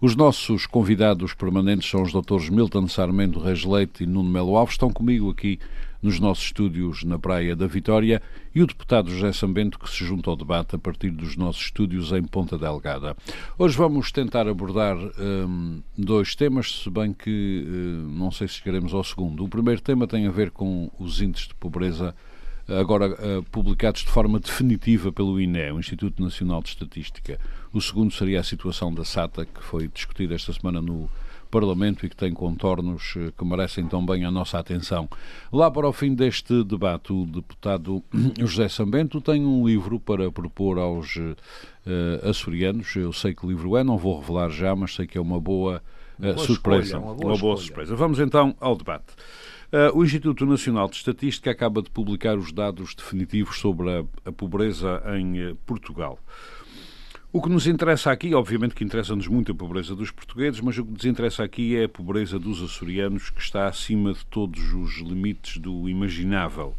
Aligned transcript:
os 0.00 0.14
nossos 0.14 0.64
convidados 0.64 1.34
permanentes 1.34 1.90
são 1.90 2.02
os 2.02 2.12
doutores 2.12 2.48
Milton 2.48 2.86
Sarmento 2.86 3.40
Reis 3.40 3.64
Leite 3.64 4.04
e 4.04 4.06
Nuno 4.06 4.30
Melo 4.30 4.56
Alves. 4.56 4.74
Estão 4.74 4.92
comigo 4.92 5.28
aqui 5.28 5.58
nos 6.00 6.20
nossos 6.20 6.44
estúdios 6.44 7.02
na 7.02 7.18
Praia 7.18 7.56
da 7.56 7.66
Vitória 7.66 8.22
e 8.54 8.62
o 8.62 8.66
deputado 8.66 9.10
José 9.10 9.32
Sambento 9.32 9.76
que 9.76 9.90
se 9.90 10.04
junta 10.04 10.30
ao 10.30 10.36
debate 10.36 10.76
a 10.76 10.78
partir 10.78 11.10
dos 11.10 11.36
nossos 11.36 11.62
estúdios 11.62 12.12
em 12.12 12.22
Ponta 12.22 12.56
Delgada. 12.56 13.16
Hoje 13.58 13.76
vamos 13.76 14.12
tentar 14.12 14.46
abordar 14.46 14.96
hum, 14.96 15.82
dois 15.96 16.36
temas, 16.36 16.82
se 16.84 16.90
bem 16.90 17.12
que 17.12 17.66
hum, 17.66 18.14
não 18.16 18.30
sei 18.30 18.46
se 18.46 18.54
chegaremos 18.54 18.94
ao 18.94 19.02
segundo. 19.02 19.44
O 19.44 19.48
primeiro 19.48 19.80
tema 19.80 20.06
tem 20.06 20.28
a 20.28 20.30
ver 20.30 20.52
com 20.52 20.88
os 20.96 21.20
índices 21.20 21.48
de 21.48 21.56
pobreza 21.56 22.14
agora 22.68 23.08
uh, 23.08 23.42
publicados 23.50 24.02
de 24.02 24.10
forma 24.10 24.38
definitiva 24.38 25.10
pelo 25.10 25.40
INE, 25.40 25.72
o 25.72 25.80
Instituto 25.80 26.22
Nacional 26.22 26.62
de 26.62 26.68
Estatística. 26.68 27.40
O 27.72 27.80
segundo 27.80 28.12
seria 28.12 28.40
a 28.40 28.44
situação 28.44 28.92
da 28.92 29.04
SATA, 29.04 29.44
que 29.44 29.62
foi 29.62 29.88
discutida 29.88 30.34
esta 30.34 30.52
semana 30.52 30.80
no 30.80 31.08
Parlamento 31.50 32.04
e 32.04 32.08
que 32.08 32.16
tem 32.16 32.32
contornos 32.32 33.14
uh, 33.16 33.32
que 33.36 33.44
merecem 33.44 33.86
também 33.86 34.24
a 34.24 34.30
nossa 34.30 34.58
atenção. 34.58 35.08
Lá 35.52 35.70
para 35.70 35.88
o 35.88 35.92
fim 35.92 36.14
deste 36.14 36.62
debate, 36.64 37.12
o 37.12 37.24
deputado 37.26 38.02
José 38.38 38.68
Sambento 38.68 39.20
tem 39.20 39.44
um 39.44 39.66
livro 39.66 39.98
para 39.98 40.30
propor 40.30 40.78
aos 40.78 41.16
uh, 41.16 41.36
açorianos. 42.28 42.94
Eu 42.96 43.12
sei 43.12 43.34
que 43.34 43.46
livro 43.46 43.76
é, 43.76 43.84
não 43.84 43.96
vou 43.96 44.20
revelar 44.20 44.50
já, 44.50 44.74
mas 44.76 44.94
sei 44.94 45.06
que 45.06 45.16
é 45.16 45.20
uma 45.20 45.40
boa, 45.40 45.82
boa 46.18 46.38
surpresa. 46.38 46.96
Escolha, 46.96 47.04
uma 47.04 47.14
boa, 47.14 47.32
uma 47.32 47.38
boa 47.38 47.56
surpresa. 47.56 47.96
Vamos 47.96 48.18
então 48.18 48.54
ao 48.60 48.76
debate. 48.76 49.14
Uh, 49.70 49.98
o 49.98 50.02
Instituto 50.02 50.46
Nacional 50.46 50.88
de 50.88 50.96
Estatística 50.96 51.50
acaba 51.50 51.82
de 51.82 51.90
publicar 51.90 52.38
os 52.38 52.52
dados 52.52 52.94
definitivos 52.94 53.58
sobre 53.58 53.90
a, 53.90 54.04
a 54.24 54.32
pobreza 54.32 55.02
em 55.18 55.50
uh, 55.50 55.56
Portugal. 55.66 56.18
O 57.30 57.42
que 57.42 57.50
nos 57.50 57.66
interessa 57.66 58.10
aqui, 58.10 58.34
obviamente 58.34 58.74
que 58.74 58.82
interessa-nos 58.82 59.28
muito 59.28 59.52
a 59.52 59.54
pobreza 59.54 59.94
dos 59.94 60.10
portugueses, 60.10 60.62
mas 60.62 60.78
o 60.78 60.84
que 60.84 60.92
nos 60.92 61.04
interessa 61.04 61.44
aqui 61.44 61.76
é 61.76 61.84
a 61.84 61.88
pobreza 61.88 62.38
dos 62.38 62.62
açorianos, 62.62 63.28
que 63.28 63.42
está 63.42 63.68
acima 63.68 64.14
de 64.14 64.24
todos 64.24 64.72
os 64.72 64.96
limites 65.02 65.58
do 65.58 65.90
imaginável. 65.90 66.74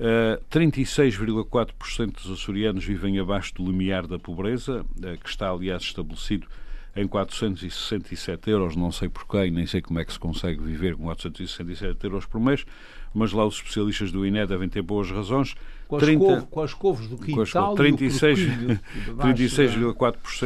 Uh, 0.00 0.42
36,4% 0.50 2.12
dos 2.12 2.30
açorianos 2.32 2.84
vivem 2.84 3.20
abaixo 3.20 3.54
do 3.54 3.64
limiar 3.64 4.08
da 4.08 4.18
pobreza, 4.18 4.82
uh, 4.82 5.18
que 5.22 5.28
está, 5.28 5.48
aliás, 5.48 5.82
estabelecido 5.84 6.48
em 6.96 7.06
467 7.06 8.50
euros, 8.50 8.74
não 8.74 8.90
sei 8.90 9.08
porquê, 9.08 9.48
nem 9.48 9.64
sei 9.64 9.80
como 9.80 10.00
é 10.00 10.04
que 10.04 10.12
se 10.12 10.18
consegue 10.18 10.60
viver 10.60 10.96
com 10.96 11.04
467 11.04 12.04
euros 12.04 12.26
por 12.26 12.40
mês, 12.40 12.64
mas 13.14 13.32
lá 13.32 13.46
os 13.46 13.54
especialistas 13.56 14.12
do 14.12 14.26
INE 14.26 14.46
devem 14.46 14.68
ter 14.68 14.82
boas 14.82 15.10
razões. 15.10 15.54
Com 15.86 15.96
as, 15.96 16.02
30, 16.02 16.24
couve, 16.24 16.46
com 16.46 16.62
as 16.62 16.74
couves 16.74 17.08
do 17.08 17.16
quintal 17.16 17.74
36,4% 17.74 18.80
36, 19.18 19.74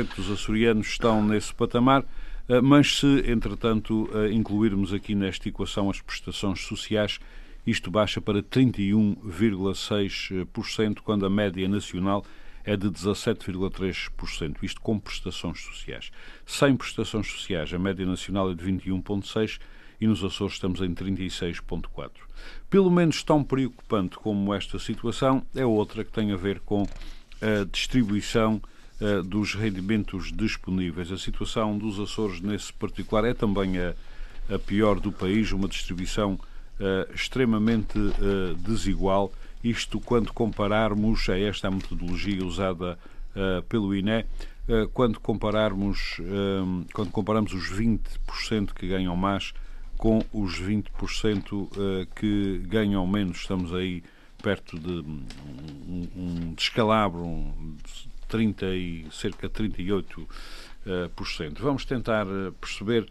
dos 0.17 0.31
açorianos 0.31 0.87
estão 0.87 1.21
nesse 1.25 1.53
patamar, 1.53 2.05
eh, 2.49 2.61
mas 2.61 2.99
se, 2.99 3.31
entretanto, 3.31 4.09
eh, 4.15 4.31
incluirmos 4.33 4.95
aqui 4.95 5.15
nesta 5.15 5.49
equação 5.49 5.89
as 5.91 6.01
prestações 6.01 6.61
sociais, 6.61 7.19
isto 7.67 7.91
baixa 7.91 8.21
para 8.21 8.43
31,6%, 8.43 11.01
quando 11.03 11.27
a 11.27 11.31
média 11.31 11.69
nacional 11.69 12.25
é 12.65 12.77
de 12.77 12.89
17,3%, 12.89 14.59
isto 14.63 14.81
com 14.81 14.97
prestações 14.99 15.61
sociais. 15.61 16.11
Sem 16.47 16.77
prestações 16.77 17.27
sociais, 17.27 17.75
a 17.75 17.79
média 17.79 18.07
nacional 18.07 18.51
é 18.51 18.55
de 18.55 18.65
21,6% 18.65 19.61
e 20.03 20.07
nos 20.09 20.25
Açores 20.25 20.55
estamos 20.55 20.81
em 20.81 20.93
36,4%. 20.93 22.11
Pelo 22.69 22.91
menos 22.91 23.23
tão 23.23 23.45
preocupante 23.45 24.17
como 24.17 24.53
esta 24.53 24.77
situação 24.77 25.45
é 25.55 25.65
outra 25.65 26.03
que 26.03 26.11
tem 26.11 26.33
a 26.33 26.37
ver 26.37 26.59
com 26.59 26.83
a 27.41 27.65
distribuição 27.71 28.61
uh, 29.01 29.23
dos 29.23 29.55
rendimentos 29.55 30.33
disponíveis. 30.33 31.13
A 31.13 31.17
situação 31.17 31.79
dos 31.79 32.01
Açores, 32.01 32.41
nesse 32.41 32.73
particular, 32.73 33.25
é 33.25 33.33
também 33.33 33.79
a, 33.79 33.95
a 34.53 34.59
pior 34.59 34.99
do 34.99 35.13
país, 35.13 35.53
uma 35.53 35.69
distribuição 35.69 36.33
uh, 36.33 37.15
extremamente 37.15 37.97
uh, 37.97 38.57
desigual 38.57 39.33
isto 39.63 40.01
quando 40.01 40.33
compararmos 40.33 41.29
a 41.29 41.39
esta 41.39 41.71
metodologia 41.71 42.45
usada 42.45 42.99
pelo 43.69 43.95
INE, 43.95 44.27
quando 44.93 45.21
compararmos 45.21 46.21
quando 46.93 47.11
comparamos 47.13 47.55
os 47.55 47.71
20% 47.73 48.73
que 48.75 48.89
ganham 48.89 49.17
mais 49.17 49.55
com 50.03 50.19
os 50.33 50.61
20% 50.61 52.09
que 52.17 52.59
ganham 52.67 53.07
menos, 53.07 53.37
estamos 53.37 53.73
aí 53.73 54.03
perto 54.43 54.77
de 54.77 54.91
um, 54.91 56.09
um 56.17 56.55
descalabro, 56.55 57.21
um, 57.21 57.77
30 58.27 58.67
e 58.75 59.07
cerca 59.13 59.49
de 59.49 59.55
38%. 59.55 60.27
Vamos 61.61 61.85
tentar 61.85 62.27
perceber 62.61 63.09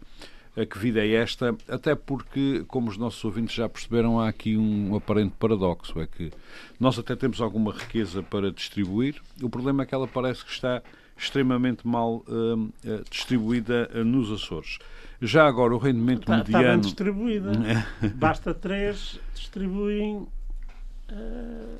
a 0.54 0.66
que 0.66 0.78
vida 0.78 1.00
é 1.00 1.12
esta, 1.12 1.56
até 1.66 1.94
porque, 1.94 2.62
como 2.68 2.90
os 2.90 2.98
nossos 2.98 3.24
ouvintes 3.24 3.54
já 3.54 3.66
perceberam, 3.70 4.20
há 4.20 4.28
aqui 4.28 4.58
um 4.58 4.94
aparente 4.94 5.32
paradoxo, 5.38 5.98
é 5.98 6.06
que 6.06 6.30
nós 6.78 6.98
até 6.98 7.16
temos 7.16 7.40
alguma 7.40 7.72
riqueza 7.72 8.22
para 8.22 8.52
distribuir, 8.52 9.16
o 9.40 9.48
problema 9.48 9.84
é 9.84 9.86
que 9.86 9.94
ela 9.94 10.06
parece 10.06 10.44
que 10.44 10.50
está 10.50 10.82
extremamente 11.16 11.86
mal 11.86 12.16
uh, 12.28 12.70
distribuída 13.08 13.88
nos 14.04 14.30
Açores. 14.30 14.78
Já 15.22 15.46
agora 15.46 15.74
o 15.74 15.78
rendimento 15.78 16.22
está, 16.22 16.38
mediano... 16.38 16.62
Está 16.64 16.72
bem 16.72 16.80
distribuída. 16.80 17.52
Basta 18.16 18.52
três, 18.52 19.20
distribuem 19.34 20.26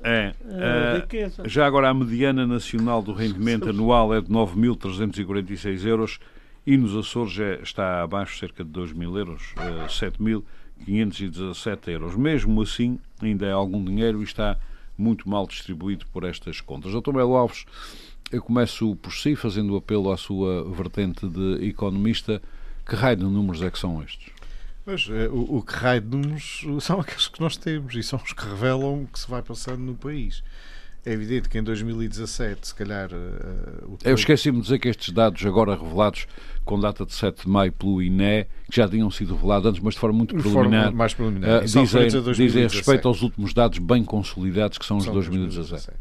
é, 0.05 0.35
uh, 0.45 1.49
já 1.49 1.67
agora 1.67 1.89
a 1.89 1.95
mediana 1.95 2.47
nacional 2.47 3.01
do 3.03 3.13
rendimento 3.13 3.71
anual 3.71 4.13
é 4.15 4.21
de 4.21 4.29
9.346 4.29 5.87
euros 5.87 6.19
e 6.67 6.77
nos 6.77 6.95
Açores 6.95 7.39
é, 7.39 7.61
está 7.63 8.03
abaixo 8.03 8.39
cerca 8.39 8.63
de 8.63 8.71
2 8.71 8.93
mil 8.93 9.17
euros, 9.17 9.55
uh, 9.57 9.85
eh, 9.85 10.11
7.517 10.87 11.89
euros. 11.89 12.15
Mesmo 12.15 12.61
assim, 12.61 12.99
ainda 13.23 13.47
é 13.47 13.53
algum 13.53 13.83
dinheiro 13.83 14.21
e 14.21 14.25
está 14.25 14.59
muito 14.99 15.29
mal 15.29 15.47
distribuído 15.47 16.05
por 16.13 16.25
estas 16.25 16.61
contas. 16.61 16.93
Dr. 16.93 17.13
Melo 17.15 17.35
Alves, 17.35 17.65
eu 18.31 18.43
começo 18.43 18.95
por 18.97 19.13
si, 19.13 19.35
fazendo 19.35 19.77
apelo 19.77 20.13
à 20.13 20.17
sua 20.17 20.71
vertente 20.71 21.27
de 21.27 21.67
economista. 21.67 22.43
Que 22.87 22.97
raio 22.97 23.17
de 23.17 23.25
números 23.25 23.63
é 23.63 23.71
que 23.71 23.79
são 23.79 24.03
estes? 24.03 24.31
Pois, 24.85 25.09
é, 25.11 25.29
o, 25.29 25.59
o 25.59 25.63
que 25.63 25.75
raio 25.75 26.01
de 26.01 26.17
números 26.17 26.67
são 26.81 27.01
aqueles 27.01 27.29
que 27.29 27.41
nós 27.41 27.57
temos 27.57 27.95
e 27.95 28.03
são 28.03 28.21
os 28.23 28.33
que 28.33 28.45
revelam 28.45 29.05
o 29.05 29.07
que 29.07 29.19
se 29.19 29.31
vai 29.31 29.43
passando 29.43 29.79
no 29.79 29.95
país. 29.95 30.43
É 31.05 31.13
evidente 31.13 31.49
que 31.49 31.59
em 31.59 31.63
2017, 31.65 32.69
se 32.69 32.75
calhar. 32.75 33.11
Uh, 33.13 33.99
Eu 34.05 34.15
esqueci-me 34.15 34.59
de 34.59 34.63
dizer 34.63 34.79
que 34.79 34.89
estes 34.89 35.13
dados, 35.13 35.45
agora 35.45 35.75
revelados 35.75 36.29
com 36.65 36.79
data 36.79 37.05
de 37.05 37.13
7 37.13 37.43
de 37.43 37.49
maio 37.49 37.73
pelo 37.73 38.01
INE, 38.01 38.47
que 38.71 38.77
já 38.77 38.89
tinham 38.89 39.11
sido 39.11 39.35
revelados 39.35 39.69
antes, 39.69 39.81
mas 39.83 39.95
de 39.95 40.01
forma 40.01 40.19
muito 40.19 40.37
preliminar, 40.37 40.85
forma 40.85 40.97
mais 40.97 41.13
preliminar. 41.13 41.63
Uh, 41.63 41.65
dizem, 41.65 42.09
dizem 42.35 42.63
respeito 42.63 43.09
aos 43.09 43.21
últimos 43.21 43.53
dados 43.53 43.81
bem 43.81 44.05
consolidados, 44.05 44.79
que 44.79 44.87
são 44.87 44.97
os 44.97 45.05
de 45.05 45.11
2017. 45.11 45.71
2017. 45.71 45.99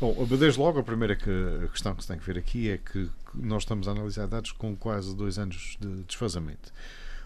Bom, 0.00 0.14
desde 0.24 0.58
logo, 0.58 0.78
a 0.78 0.82
primeira 0.82 1.14
questão 1.14 1.94
que 1.94 2.00
se 2.00 2.08
tem 2.08 2.18
que 2.18 2.24
ver 2.24 2.38
aqui 2.38 2.70
é 2.70 2.78
que 2.78 3.10
nós 3.34 3.64
estamos 3.64 3.86
a 3.86 3.90
analisar 3.90 4.26
dados 4.26 4.50
com 4.50 4.74
quase 4.74 5.14
dois 5.14 5.38
anos 5.38 5.76
de 5.78 6.04
desfazamento. 6.04 6.72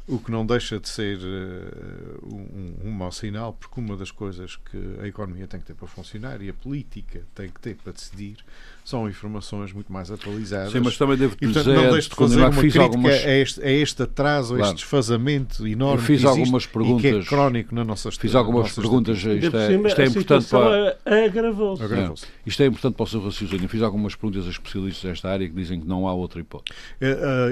O 0.08 0.18
que 0.18 0.30
não 0.32 0.44
deixa 0.44 0.80
de 0.80 0.88
ser 0.88 1.18
uh, 1.18 2.26
um, 2.26 2.88
um 2.88 2.90
mau 2.90 3.12
sinal, 3.12 3.52
porque 3.52 3.80
uma 3.80 3.96
das 3.96 4.10
coisas 4.10 4.56
que 4.56 4.98
a 5.00 5.06
economia 5.06 5.46
tem 5.46 5.60
que 5.60 5.66
ter 5.66 5.74
para 5.74 5.86
funcionar 5.86 6.42
e 6.42 6.50
a 6.50 6.52
política 6.52 7.22
tem 7.32 7.48
que 7.48 7.60
ter 7.60 7.76
para 7.76 7.92
decidir 7.92 8.38
são 8.84 9.08
informações 9.08 9.72
muito 9.72 9.90
mais 9.90 10.10
atualizadas. 10.10 10.70
Sim, 10.70 10.80
mas 10.80 10.96
também 10.98 11.16
devo 11.16 11.34
e, 11.40 11.46
portanto, 11.46 11.64
dizer, 11.64 11.74
não 11.74 11.92
deixo 11.92 12.10
de 12.10 12.16
fazer 12.16 12.38
uma 12.38 12.50
crítica 12.50 12.82
algumas... 12.82 13.14
a, 13.14 13.30
este, 13.30 13.62
a 13.62 13.70
este 13.70 14.02
atraso, 14.02 14.56
a 14.56 14.60
este 14.60 14.74
desfazamento 14.74 15.66
enorme 15.66 16.02
Eu 16.02 16.06
fiz 16.06 16.20
que 16.20 16.26
algumas 16.26 16.66
perguntas, 16.66 17.04
e 17.04 17.12
que 17.12 17.16
é 17.16 17.22
crónico 17.24 17.74
na 17.74 17.82
nossa 17.82 18.10
história. 18.10 18.28
Fiz 18.30 18.34
algumas 18.34 18.72
perguntas, 18.72 19.16
isto 19.16 19.56
é, 19.56 19.74
isto 19.74 20.00
é 20.00 20.04
importante 20.04 20.48
para... 20.48 20.98
agravou-se. 21.06 21.82
Agravou 21.82 22.14
isto 22.44 22.62
é 22.62 22.66
importante 22.66 22.94
para 22.94 23.04
o 23.04 23.06
seu 23.06 23.24
raciocínio. 23.24 23.68
Fiz 23.68 23.82
algumas 23.82 24.14
perguntas 24.14 24.46
a 24.46 24.50
especialistas 24.50 25.10
desta 25.10 25.30
área 25.30 25.48
que 25.48 25.54
dizem 25.54 25.80
que 25.80 25.86
não 25.86 26.06
há 26.06 26.12
outra 26.12 26.40
hipótese. 26.40 26.78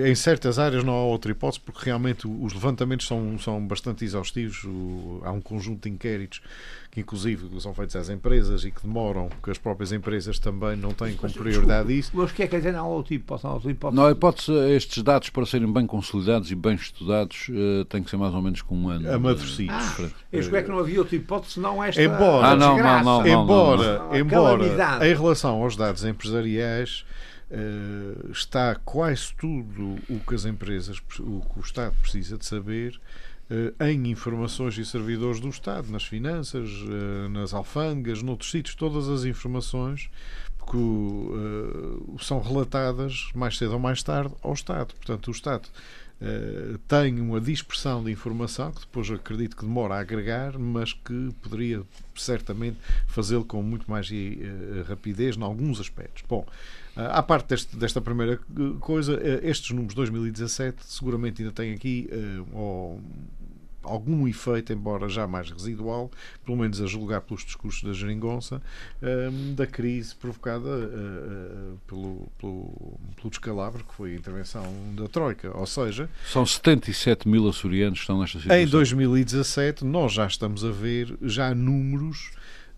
Em 0.04 0.14
certas 0.14 0.58
áreas 0.58 0.84
não 0.84 0.92
há 0.92 1.04
outra 1.04 1.30
hipótese 1.30 1.60
porque 1.60 1.80
realmente 1.84 2.28
os 2.28 2.52
levantamentos 2.52 3.06
são, 3.06 3.38
são 3.38 3.66
bastante 3.66 4.04
exaustivos. 4.04 4.66
Há 5.22 5.32
um 5.32 5.40
conjunto 5.40 5.88
de 5.88 5.94
inquéritos 5.94 6.42
que 6.92 7.00
inclusive 7.00 7.58
são 7.58 7.72
feitos 7.72 7.96
às 7.96 8.10
empresas 8.10 8.64
e 8.64 8.70
que 8.70 8.82
demoram, 8.82 9.26
porque 9.26 9.50
as 9.50 9.56
próprias 9.56 9.92
empresas 9.92 10.38
também 10.38 10.76
não 10.76 10.92
têm 10.92 11.16
como 11.16 11.32
prioridade 11.32 11.98
isso. 11.98 12.10
Mas 12.12 12.30
o 12.30 12.34
que 12.34 12.42
é 12.42 12.46
que 12.46 12.50
quer 12.50 12.58
dizer 12.58 12.72
não 12.72 12.80
há 12.80 12.86
outra 12.86 13.14
hipótese? 13.14 13.46
Não, 13.46 13.70
hipótese. 13.70 13.96
não, 13.96 14.06
a 14.06 14.10
hipótese, 14.10 14.52
estes 14.76 15.02
dados 15.02 15.30
para 15.30 15.46
serem 15.46 15.72
bem 15.72 15.86
consolidados 15.86 16.50
e 16.50 16.54
bem 16.54 16.74
estudados 16.74 17.48
uh, 17.48 17.86
têm 17.86 18.02
que 18.02 18.10
ser 18.10 18.18
mais 18.18 18.34
ou 18.34 18.42
menos 18.42 18.60
com 18.60 18.76
um 18.76 18.90
ano. 18.90 19.10
Amadurecidos. 19.10 19.74
Ah, 19.74 20.10
eu 20.30 20.54
é 20.54 20.62
que 20.62 20.68
não 20.68 20.78
havia 20.78 20.98
outra 20.98 21.16
hipótese, 21.16 21.58
não 21.58 21.82
esta 21.82 22.02
embora, 22.02 22.48
ah, 22.48 22.56
não, 22.56 22.76
não, 22.76 23.02
não, 23.02 23.26
embora, 23.26 24.02
embora 24.12 25.08
em 25.08 25.14
relação 25.14 25.62
aos 25.62 25.74
dados 25.74 26.04
empresariais 26.04 27.06
uh, 27.50 28.30
está 28.30 28.74
quase 28.74 29.32
tudo 29.32 29.96
o 30.10 30.20
que 30.20 30.34
as 30.34 30.44
empresas, 30.44 30.98
o 31.18 31.40
que 31.40 31.58
o 31.58 31.62
Estado 31.62 31.94
precisa 32.02 32.36
de 32.36 32.44
saber 32.44 32.96
uh, 32.96 33.00
em 33.80 34.10
informações 34.10 34.78
e 34.78 34.84
servidores 34.84 35.40
do 35.40 35.48
Estado, 35.48 35.90
nas 35.90 36.04
finanças, 36.04 36.70
uh, 36.70 37.28
nas 37.28 37.52
alfândegas, 37.52 38.22
noutros 38.22 38.50
sítios, 38.50 38.74
todas 38.74 39.08
as 39.08 39.24
informações 39.24 40.08
que 40.70 42.24
são 42.24 42.40
relatadas 42.40 43.30
mais 43.34 43.58
cedo 43.58 43.72
ou 43.72 43.78
mais 43.80 44.00
tarde 44.02 44.32
ao 44.42 44.52
Estado. 44.52 44.94
Portanto, 44.94 45.26
o 45.26 45.30
Estado 45.32 45.68
tem 46.86 47.20
uma 47.20 47.40
dispersão 47.40 48.04
de 48.04 48.12
informação 48.12 48.70
que 48.70 48.82
depois 48.82 49.10
acredito 49.10 49.56
que 49.56 49.64
demora 49.64 49.96
a 49.96 49.98
agregar, 49.98 50.56
mas 50.56 50.92
que 50.92 51.30
poderia 51.42 51.82
certamente 52.14 52.78
fazê-lo 53.08 53.44
com 53.44 53.60
muito 53.60 53.90
mais 53.90 54.08
rapidez 54.86 55.36
em 55.36 55.42
alguns 55.42 55.80
aspectos. 55.80 56.22
Bom, 56.28 56.46
à 56.96 57.22
parte 57.22 57.48
deste, 57.48 57.76
desta 57.76 58.00
primeira 58.00 58.38
coisa, 58.80 59.20
estes 59.42 59.70
números 59.70 59.90
de 59.92 59.96
2017 59.96 60.84
seguramente 60.84 61.42
ainda 61.42 61.52
têm 61.52 61.72
aqui 61.72 62.08
algum 63.82 64.28
efeito, 64.28 64.72
embora 64.72 65.08
já 65.08 65.26
mais 65.26 65.50
residual, 65.50 66.10
pelo 66.44 66.56
menos 66.56 66.80
a 66.80 66.86
julgar 66.86 67.20
pelos 67.20 67.44
discursos 67.44 67.82
da 67.82 67.92
geringonça, 67.92 68.62
um, 69.02 69.54
da 69.54 69.66
crise 69.66 70.14
provocada 70.14 70.68
pelo, 71.86 72.28
pelo, 72.38 72.98
pelo 73.16 73.30
descalabro, 73.30 73.84
que 73.84 73.94
foi 73.94 74.12
a 74.12 74.16
intervenção 74.16 74.64
da 74.94 75.08
Troika. 75.08 75.56
Ou 75.56 75.66
seja... 75.66 76.08
São 76.26 76.46
77 76.46 77.28
mil 77.28 77.48
açorianos 77.48 77.98
que 77.98 78.04
estão 78.04 78.20
nesta 78.20 78.38
situação. 78.38 78.62
Em 78.62 78.66
2017, 78.66 79.84
nós 79.84 80.12
já 80.12 80.26
estamos 80.26 80.64
a 80.64 80.70
ver 80.70 81.16
já 81.22 81.54
números 81.54 82.30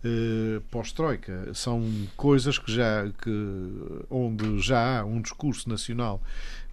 Uh, 0.04 0.60
pós-troika. 0.70 1.54
São 1.54 1.82
coisas 2.14 2.58
que 2.58 2.70
já 2.70 3.08
que, 3.22 3.30
onde 4.10 4.60
já 4.60 5.00
há 5.00 5.04
um 5.04 5.22
discurso 5.22 5.66
nacional 5.66 6.20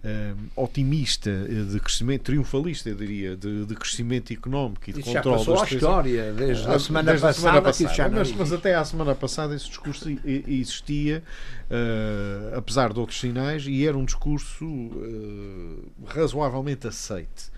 uh, 0.04 0.62
otimista, 0.62 1.30
eh, 1.30 1.72
de 1.72 1.80
crescimento, 1.80 2.22
triunfalista, 2.22 2.88
eu 2.88 2.94
diria, 2.94 3.36
de, 3.36 3.64
de 3.64 3.74
crescimento 3.74 4.32
económico 4.32 4.82
e 4.88 4.92
de 4.92 5.00
isso 5.00 5.12
controle 5.12 5.38
já 5.38 5.52
passou 5.52 5.62
a 5.62 5.66
história, 5.66 6.32
desde 6.32 6.68
a 6.68 6.78
semana 6.78 7.10
desde 7.10 7.26
passada, 7.26 7.28
a 7.28 7.32
semana 7.32 7.62
passada 7.62 8.10
mas, 8.10 8.32
mas, 8.32 8.52
até 8.52 8.74
à 8.74 8.84
semana 8.84 9.14
passada 9.14 9.54
esse 9.54 9.68
discurso 9.68 10.08
existia, 10.24 11.22
uh, 11.70 12.58
apesar 12.58 12.92
de 12.92 13.00
outros 13.00 13.20
sinais, 13.20 13.64
e 13.66 13.86
era 13.86 13.96
um 13.96 14.04
discurso 14.04 14.64
uh, 14.66 15.92
razoavelmente 16.06 16.86
aceite. 16.86 17.50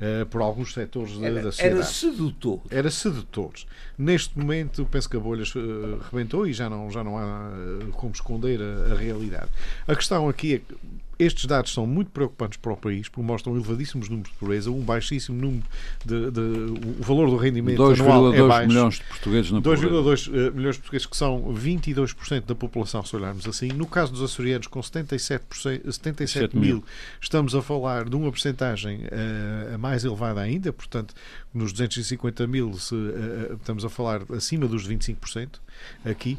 Uh, 0.00 0.24
por 0.26 0.40
alguns 0.40 0.74
setores 0.74 1.18
da, 1.18 1.26
era, 1.26 1.42
da 1.42 1.50
sociedade. 1.50 1.76
Era 1.76 1.84
sedutor. 1.84 2.60
Era 2.70 2.90
sedutor. 2.90 3.52
Neste 3.98 4.38
momento, 4.38 4.86
penso 4.88 5.10
que 5.10 5.16
a 5.16 5.20
bolha 5.20 5.42
uh, 5.42 5.98
rebentou 6.10 6.46
e 6.46 6.52
já 6.52 6.70
não, 6.70 6.88
já 6.88 7.02
não 7.02 7.18
há 7.18 7.50
uh, 7.50 7.90
como 7.92 8.12
esconder 8.12 8.60
a, 8.60 8.92
a, 8.92 8.96
realidade. 8.96 9.48
A 9.88 9.96
questão 9.96 10.28
aqui 10.28 10.54
é 10.54 10.58
que 10.58 10.76
estes 11.18 11.46
dados 11.46 11.72
são 11.72 11.86
muito 11.86 12.10
preocupantes 12.10 12.58
para 12.58 12.72
o 12.72 12.76
país, 12.76 13.08
porque 13.08 13.22
mostram 13.22 13.54
elevadíssimos 13.54 14.08
números 14.08 14.30
de 14.30 14.38
pobreza, 14.38 14.70
um 14.70 14.80
baixíssimo 14.80 15.40
número 15.40 15.64
de. 16.04 16.30
de 16.30 16.40
o 16.40 17.02
valor 17.02 17.28
do 17.28 17.36
rendimento 17.36 17.82
anual 17.82 18.32
é 18.32 18.46
baixo. 18.46 18.68
milhões 18.68 18.94
de 18.94 19.04
portugueses 19.04 19.50
na 19.50 19.60
2,2 19.60 20.28
uh, 20.28 20.54
milhões 20.54 20.76
de 20.76 20.82
portugueses, 20.82 21.06
que 21.06 21.16
são 21.16 21.54
22% 21.54 22.44
da 22.46 22.54
população, 22.54 23.04
se 23.04 23.16
olharmos 23.16 23.46
assim. 23.46 23.68
No 23.68 23.86
caso 23.86 24.12
dos 24.12 24.22
açorianos, 24.22 24.66
com 24.66 24.82
77, 24.82 25.44
77 25.90 26.56
mil, 26.56 26.76
mil, 26.76 26.84
estamos 27.20 27.54
a 27.54 27.62
falar 27.62 28.08
de 28.08 28.14
uma 28.14 28.30
porcentagem 28.30 29.00
uh, 29.06 29.78
mais 29.78 30.04
elevada 30.04 30.40
ainda, 30.40 30.72
portanto, 30.72 31.14
nos 31.52 31.72
250 31.72 32.46
mil 32.46 32.74
se, 32.74 32.94
uh, 32.94 33.54
estamos 33.54 33.84
a 33.84 33.88
falar 33.88 34.22
acima 34.32 34.66
dos 34.66 34.88
25% 34.88 35.60
aqui, 36.04 36.38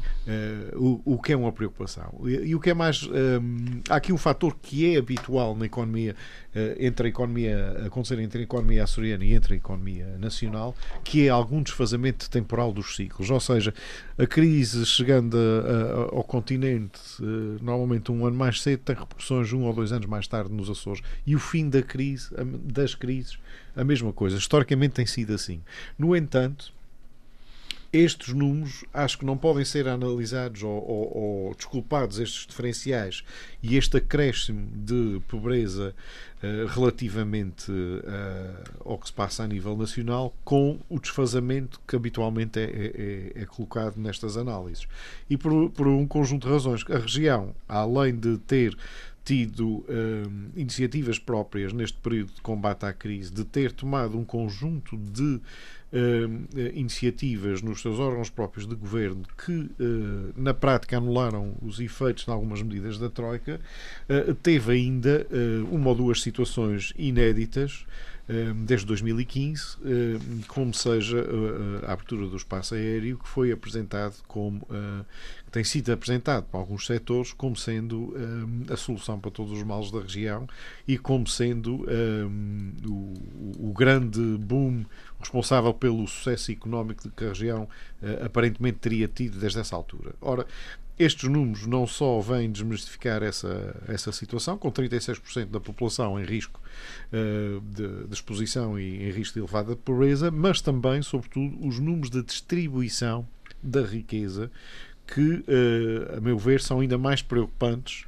o, 0.74 1.00
o 1.04 1.18
que 1.20 1.32
é 1.32 1.36
uma 1.36 1.50
preocupação. 1.50 2.20
E, 2.24 2.50
e 2.50 2.54
o 2.54 2.60
que 2.60 2.70
é 2.70 2.74
mais. 2.74 3.02
Um, 3.04 3.80
há 3.88 3.96
aqui 3.96 4.12
um 4.12 4.18
fator 4.18 4.56
que 4.60 4.94
é 4.94 4.98
habitual 4.98 5.56
na 5.56 5.66
economia, 5.66 6.14
entre 6.78 7.06
a 7.06 7.08
economia, 7.08 7.84
acontecer 7.86 8.18
entre 8.18 8.40
a 8.40 8.42
economia 8.42 8.82
açoriana 8.84 9.24
e 9.24 9.34
entre 9.34 9.54
a 9.54 9.56
economia 9.56 10.18
nacional, 10.18 10.74
que 11.04 11.26
é 11.26 11.28
algum 11.28 11.62
desfazamento 11.62 12.28
temporal 12.28 12.72
dos 12.72 12.96
ciclos. 12.96 13.30
Ou 13.30 13.40
seja, 13.40 13.72
a 14.18 14.26
crise 14.26 14.84
chegando 14.84 15.36
a, 15.36 15.38
a, 15.38 16.16
ao 16.16 16.24
continente, 16.24 17.00
eh, 17.20 17.62
normalmente 17.62 18.10
um 18.10 18.26
ano 18.26 18.36
mais 18.36 18.60
cedo, 18.60 18.80
tem 18.80 18.96
repercussões 18.96 19.52
um 19.52 19.62
ou 19.62 19.72
dois 19.72 19.92
anos 19.92 20.06
mais 20.06 20.26
tarde 20.26 20.52
nos 20.52 20.68
Açores. 20.68 21.02
E 21.26 21.36
o 21.36 21.38
fim 21.38 21.68
da 21.68 21.82
crise, 21.82 22.30
das 22.64 22.94
crises, 22.94 23.38
a 23.76 23.84
mesma 23.84 24.12
coisa. 24.12 24.36
Historicamente 24.36 24.94
tem 24.94 25.06
sido 25.06 25.32
assim. 25.32 25.60
No 25.98 26.16
entanto, 26.16 26.72
estes 27.92 28.32
números 28.32 28.84
acho 28.94 29.18
que 29.18 29.24
não 29.24 29.36
podem 29.36 29.64
ser 29.64 29.88
analisados 29.88 30.62
ou, 30.62 30.70
ou, 30.70 31.16
ou 31.16 31.54
desculpados 31.54 32.20
estes 32.20 32.46
diferenciais 32.46 33.24
e 33.62 33.76
este 33.76 33.96
acréscimo 33.96 34.68
de 34.72 35.20
pobreza 35.26 35.92
uh, 36.42 36.66
relativamente 36.68 37.70
uh, 37.72 38.88
ao 38.88 38.96
que 38.96 39.08
se 39.08 39.12
passa 39.12 39.42
a 39.42 39.46
nível 39.46 39.76
nacional 39.76 40.32
com 40.44 40.78
o 40.88 41.00
desfazamento 41.00 41.80
que 41.86 41.96
habitualmente 41.96 42.60
é, 42.60 42.64
é, 42.64 42.68
é, 43.38 43.42
é 43.42 43.46
colocado 43.46 43.96
nestas 43.96 44.36
análises. 44.36 44.86
E 45.28 45.36
por, 45.36 45.70
por, 45.70 45.88
um 45.88 46.06
conjunto 46.06 46.46
de 46.46 46.52
razões. 46.52 46.84
A 46.88 46.98
região, 46.98 47.54
além 47.68 48.14
de 48.14 48.38
ter 48.38 48.76
tido 49.24 49.84
eh, 49.88 50.26
iniciativas 50.56 51.18
próprias 51.18 51.72
neste 51.72 51.98
período 51.98 52.32
de 52.32 52.40
combate 52.40 52.84
à 52.84 52.92
crise, 52.92 53.30
de 53.32 53.44
ter 53.44 53.70
tomado 53.70 54.18
um 54.18 54.24
conjunto 54.24 54.96
de 54.96 55.40
iniciativas 56.74 57.62
nos 57.62 57.80
seus 57.80 57.98
órgãos 57.98 58.30
próprios 58.30 58.66
de 58.66 58.74
governo 58.74 59.24
que, 59.44 59.52
uh, 59.52 60.32
na 60.36 60.54
prática, 60.54 60.96
anularam 60.96 61.54
os 61.60 61.80
efeitos 61.80 62.24
de 62.24 62.30
algumas 62.30 62.62
medidas 62.62 62.98
da 62.98 63.10
Troika, 63.10 63.60
uh, 64.08 64.34
teve 64.34 64.72
ainda 64.72 65.26
uma 65.70 65.88
ou 65.88 65.94
duas 65.94 66.22
situações 66.22 66.92
inéditas 66.96 67.84
desde 68.64 68.86
2015, 68.86 69.76
como 70.46 70.72
seja 70.72 71.18
a 71.84 71.92
abertura 71.92 72.28
do 72.28 72.36
espaço 72.36 72.76
aéreo, 72.76 73.18
que 73.18 73.28
foi 73.28 73.50
apresentado 73.50 74.14
como 74.28 74.64
tem 75.50 75.64
sido 75.64 75.92
apresentado 75.92 76.44
para 76.44 76.60
alguns 76.60 76.86
setores 76.86 77.32
como 77.32 77.56
sendo 77.56 78.14
a 78.70 78.76
solução 78.76 79.18
para 79.18 79.30
todos 79.30 79.52
os 79.52 79.62
males 79.62 79.90
da 79.90 80.00
região 80.00 80.48
e 80.86 80.96
como 80.96 81.26
sendo 81.26 81.84
o, 82.86 83.68
o 83.70 83.72
grande 83.72 84.20
boom 84.38 84.84
responsável 85.20 85.72
pelo 85.74 86.06
sucesso 86.08 86.50
económico 86.50 87.08
que 87.10 87.24
a 87.24 87.28
região 87.28 87.68
uh, 88.02 88.24
aparentemente 88.24 88.78
teria 88.78 89.06
tido 89.06 89.38
desde 89.38 89.60
essa 89.60 89.76
altura. 89.76 90.14
Ora, 90.20 90.46
estes 90.98 91.28
números 91.28 91.66
não 91.66 91.86
só 91.86 92.20
vêm 92.20 92.50
desmistificar 92.50 93.22
essa, 93.22 93.82
essa 93.88 94.12
situação, 94.12 94.58
com 94.58 94.70
36% 94.70 95.46
da 95.46 95.60
população 95.60 96.18
em 96.18 96.24
risco 96.24 96.60
uh, 97.12 97.60
de, 97.60 98.06
de, 98.06 98.14
exposição 98.14 98.78
e 98.78 99.08
em 99.08 99.10
risco 99.10 99.34
de 99.34 99.40
elevada 99.40 99.76
pobreza, 99.76 100.30
mas 100.30 100.60
também, 100.60 101.02
sobretudo, 101.02 101.66
os 101.66 101.78
números 101.78 102.10
de 102.10 102.22
distribuição 102.22 103.26
da 103.62 103.82
riqueza, 103.82 104.50
que, 105.14 105.20
uh, 105.20 106.18
a 106.18 106.20
meu 106.20 106.38
ver, 106.38 106.60
são 106.60 106.80
ainda 106.80 106.96
mais 106.96 107.22
preocupantes 107.22 108.04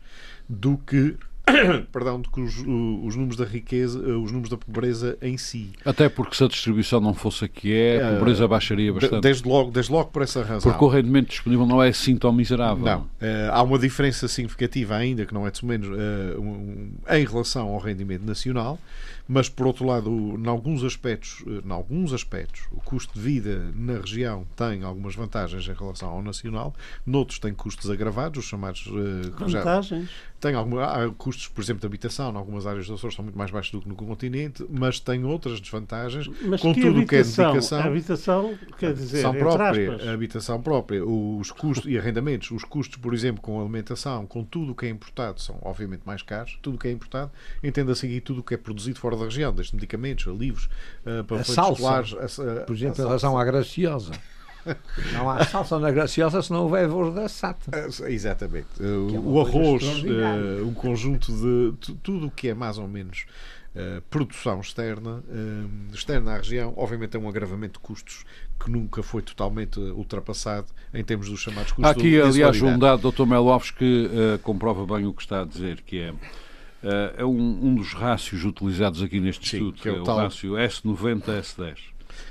do 0.49 0.77
que 0.79 1.17
perdão, 1.91 2.21
do 2.21 2.31
que 2.31 2.41
os, 2.41 2.59
os, 2.59 3.17
números 3.17 3.37
da 3.37 3.45
riqueza, 3.45 3.99
eh, 3.99 4.13
os 4.13 4.31
números 4.31 4.49
da 4.49 4.57
pobreza 4.57 5.19
em 5.21 5.37
si. 5.37 5.73
Até 5.85 6.09
porque 6.09 6.37
se 6.37 6.45
a 6.45 6.47
distribuição 6.47 7.01
não 7.01 7.15
fosse 7.15 7.45
a 7.45 7.49
que 7.49 7.75
é, 7.75 8.01
a 8.01 8.11
eh, 8.11 8.19
pobreza 8.19 8.47
baixaria 8.47 8.93
bastante. 8.93 9.23
Desde 9.23 9.49
logo, 9.49 9.73
desde 9.73 9.91
logo 9.91 10.11
por 10.11 10.23
essa 10.23 10.43
razão. 10.43 10.71
Porque 10.71 10.85
o 10.85 10.89
rendimento 10.89 11.31
disponível 11.31 11.67
não 11.67 11.83
é 11.83 11.89
assim 11.89 12.17
tão 12.17 12.33
miserável. 12.33 12.85
Não. 12.85 13.09
Há 13.51 13.63
uma 13.63 13.79
diferença 13.79 14.29
significativa 14.29 14.95
ainda, 14.97 15.27
que 15.27 15.35
não 15.35 15.47
é 15.47 15.51
de 15.51 15.65
menos, 15.65 15.89
em 17.11 17.25
relação 17.25 17.69
ao 17.69 17.79
rendimento 17.79 18.25
nacional, 18.25 18.79
mas 19.27 19.49
por 19.49 19.67
outro 19.67 19.87
lado, 19.87 20.11
em 20.11 20.49
alguns 20.49 20.85
aspectos, 20.85 21.45
em 21.47 21.71
alguns 21.71 22.13
aspectos, 22.13 22.63
o 22.73 22.81
custo 22.81 23.15
de 23.15 23.21
vida 23.21 23.73
na 23.75 23.95
região 23.95 24.47
tem 24.57 24.83
algumas 24.83 25.15
vantagens 25.15 25.67
em 25.67 25.73
relação 25.73 26.09
ao 26.09 26.23
nacional, 26.23 26.75
noutros 27.07 27.39
tem 27.39 27.55
custos 27.55 27.91
agravados, 27.91 28.45
os 28.45 28.49
chamados 28.49 28.87
uh, 28.87 29.33
vantagens. 29.39 30.11
Tem 30.41 30.57
alguma, 30.57 30.85
há 30.85 31.09
custos, 31.11 31.47
por 31.47 31.63
exemplo, 31.63 31.81
de 31.81 31.87
habitação, 31.87 32.33
em 32.33 32.37
algumas 32.37 32.67
áreas 32.67 32.89
dos 32.89 32.99
Açores 32.99 33.15
são 33.15 33.25
muito 33.25 33.39
mais 33.39 33.53
baixos 33.53 33.71
do 33.71 33.81
que 33.81 33.89
no 33.89 33.95
continente, 33.95 34.67
mas 34.69 34.99
tem 34.99 35.25
outras 35.25 35.61
desvantagens, 35.61 36.29
mas 36.43 36.61
com 36.61 36.73
tudo 36.73 37.01
o 37.01 37.07
que 37.07 37.15
é 37.15 37.23
dedicação. 37.23 37.79
A 37.79 37.85
habitação, 37.85 38.59
quer 38.77 38.93
dizer, 38.93 39.25
a 39.25 39.33
própria, 39.33 40.11
a 40.11 40.13
habitação 40.13 40.61
própria, 40.61 41.05
os 41.05 41.53
custos 41.53 41.89
e 41.89 41.97
arrendamentos, 41.97 42.51
os 42.51 42.65
custos, 42.65 42.99
por 42.99 43.15
exemplo, 43.15 43.41
com 43.41 43.61
alimentação, 43.61 44.27
com 44.27 44.43
tudo 44.43 44.73
o 44.73 44.75
que 44.75 44.87
é 44.87 44.89
importado, 44.89 45.41
são 45.41 45.59
obviamente 45.63 46.03
mais 46.05 46.23
caros, 46.23 46.59
tudo 46.61 46.75
o 46.75 46.79
que 46.79 46.89
é 46.89 46.91
importado, 46.91 47.31
entenda-se 47.63 48.05
aqui 48.05 48.21
tudo 48.21 48.41
o 48.41 48.43
que 48.43 48.55
é 48.55 48.57
produzido 48.57 48.99
fora 48.99 49.12
fora 49.13 49.17
da 49.19 49.25
região, 49.25 49.53
desde 49.53 49.75
medicamentos, 49.75 50.27
a 50.27 50.31
livros, 50.33 50.65
uh, 51.07 51.25
para 51.25 51.39
A 51.39 51.41
efeitos 51.41 51.55
salsa, 51.55 51.73
escolares, 51.73 52.15
a- 52.15 52.43
a- 52.63 52.65
Por 52.65 52.75
exemplo, 52.77 53.01
a 53.01 53.05
em 53.05 53.07
relação 53.07 53.39
à 53.39 53.45
Graciosa. 53.45 54.13
Não 55.13 55.29
há 55.29 55.45
salsa 55.45 55.79
na 55.79 55.91
Graciosa 55.91 56.41
se 56.41 56.53
não 56.53 56.63
houver 56.63 56.87
voz 56.87 57.13
da 57.15 57.29
SATA. 57.29 57.71
Ah, 57.73 58.09
Exatamente. 58.11 58.69
Uh, 58.81 59.09
Que 59.09 59.17
é 59.17 59.19
o 59.19 59.41
arroz, 59.41 59.83
uh, 59.83 60.65
um 60.65 60.73
conjunto 60.73 61.33
de 61.33 61.77
tu- 61.81 61.95
tudo 61.97 62.27
o 62.29 62.31
que 62.31 62.47
é 62.49 62.55
mais 62.55 62.79
ou 62.79 62.87
menos 62.87 63.25
uh, 63.75 64.01
produção 64.09 64.61
externa, 64.61 65.21
um, 65.29 65.89
externa 65.93 66.35
à 66.35 66.37
região, 66.37 66.73
obviamente 66.77 67.17
é 67.17 67.19
um 67.19 67.29
agravamento 67.29 67.81
de 67.81 67.85
custos 67.85 68.25
que 68.63 68.71
nunca 68.71 69.03
foi 69.03 69.21
totalmente 69.23 69.81
uh, 69.81 69.97
ultrapassado 69.97 70.69
em 70.95 71.03
termos 71.03 71.29
dos 71.29 71.41
chamados 71.41 71.73
custos 71.73 71.85
Há 71.85 71.91
aqui, 71.91 72.21
aliás, 72.21 72.63
um 72.63 72.79
dado 72.79 73.03
do 73.03 73.11
Dr. 73.11 73.27
Melo 73.27 73.51
Alves 73.51 73.73
que 73.73 74.09
eh, 74.15 74.39
comprova 74.45 74.87
bem 74.95 75.07
o 75.07 75.13
que 75.13 75.23
está 75.23 75.43
a 75.43 75.45
dizer, 75.45 75.81
que 75.81 75.99
é, 75.99 76.09
eh, 76.11 76.15
é 77.17 77.25
um, 77.25 77.67
um 77.69 77.75
dos 77.75 77.93
rácios 77.93 78.45
utilizados 78.45 79.03
aqui 79.03 79.21
neste 79.21 79.49
Sim, 79.49 79.57
estudo, 79.59 79.81
que 79.81 79.89
é 79.89 79.93
o 79.93 79.97
é 79.97 80.01
o 80.01 80.05
tal- 80.05 80.17
rácio 80.19 80.53
S90-S10. 80.57 81.77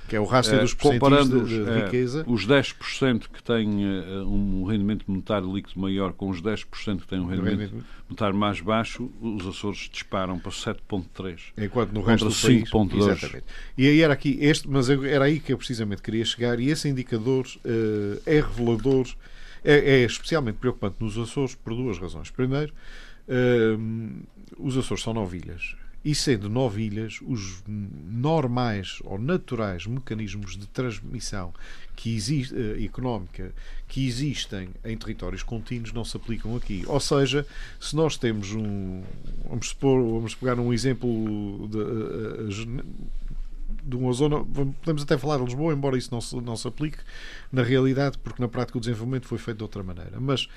que 0.08 0.16
é 0.16 0.20
o 0.20 0.26
rácio 0.26 0.56
Eh, 0.56 0.60
dos 0.62 0.74
comparando 0.74 1.44
de, 1.46 1.64
de 1.64 1.70
eh, 1.70 1.86
riqueza. 1.86 2.24
os 2.28 2.46
10% 2.46 3.28
que 3.34 3.42
têm 3.42 3.84
eh, 3.86 4.22
um 4.26 4.64
rendimento 4.66 5.06
monetário 5.08 5.52
líquido 5.56 5.80
maior 5.80 6.12
com 6.14 6.30
os 6.30 6.42
10% 6.42 7.00
que 7.02 7.08
têm 7.08 7.20
um 7.20 7.26
rendimento 7.28 7.60
rendimento. 7.62 7.86
monetário 8.10 8.36
mais 8.38 8.60
baixo, 8.62 9.10
os 9.22 9.48
Açores 9.48 9.90
disparam 9.92 10.38
para 10.38 10.52
7,3%. 10.52 11.40
Enquanto 11.58 11.92
no 11.94 12.02
resto 12.02 12.28
do 12.30 12.36
país. 12.36 12.70
5.2. 12.70 12.98
Exatamente. 13.10 13.46
E 13.78 13.88
aí 13.88 14.02
era 14.02 14.14
aqui, 14.14 14.38
este, 14.42 14.70
mas 14.70 14.90
era 14.90 15.26
aí 15.26 15.40
que 15.40 15.54
eu 15.54 15.58
precisamente 15.58 16.02
queria 16.02 16.26
chegar, 16.26 16.60
e 16.60 16.70
esse 16.70 16.88
indicador 16.90 17.48
eh, 17.66 18.20
é 18.26 18.36
revelador, 18.42 19.08
é, 19.64 20.02
é 20.02 20.06
especialmente 20.06 20.56
preocupante 20.58 20.98
nos 21.00 21.18
Açores 21.18 21.56
por 21.56 21.74
duas 21.76 21.98
razões. 21.98 22.30
Primeiro, 22.30 22.74
os 24.58 24.78
Açores 24.78 25.04
são 25.04 25.14
nove 25.14 25.38
ilhas. 25.38 25.76
E 26.04 26.16
sendo 26.16 26.50
nove 26.50 26.82
ilhas, 26.82 27.20
os 27.22 27.64
normais 27.68 29.00
ou 29.04 29.20
naturais 29.20 29.86
mecanismos 29.86 30.58
de 30.58 30.66
transmissão 30.66 31.54
que 31.96 32.16
existe, 32.16 32.56
eh, 32.56 32.84
económica 32.84 33.54
que 33.88 34.08
existem 34.08 34.70
em 34.84 34.98
territórios 34.98 35.44
contínuos 35.44 35.94
não 35.94 36.04
se 36.04 36.18
aplicam 36.18 36.56
aqui. 36.56 36.84
Ou 36.88 37.00
seja, 37.00 37.46
se 37.80 37.96
nós 37.96 38.18
temos 38.18 38.52
um. 38.52 39.04
Vamos, 39.48 39.70
supor, 39.70 40.02
vamos 40.02 40.34
pegar 40.34 40.60
um 40.60 40.74
exemplo 40.74 41.70
de, 41.70 41.80
eh, 41.80 42.80
eh, 42.80 42.84
de 43.84 43.96
uma 43.96 44.12
zona, 44.14 44.44
podemos 44.44 45.04
até 45.04 45.20
falar 45.20 45.38
de 45.38 45.46
Lisboa, 45.46 45.72
embora 45.72 46.00
isso 46.00 46.10
não 46.12 46.22
se, 46.22 46.36
não 46.42 46.56
se 46.56 46.68
aplique 46.68 46.98
na 47.52 47.62
realidade, 47.62 48.18
porque 48.18 48.42
na 48.42 48.48
prática 48.48 48.80
o 48.80 48.82
desenvolvimento 48.82 49.28
foi 49.28 49.38
feito 49.38 49.58
de 49.58 49.64
outra 49.64 49.84
maneira. 49.84 50.20
Mas 50.20 50.50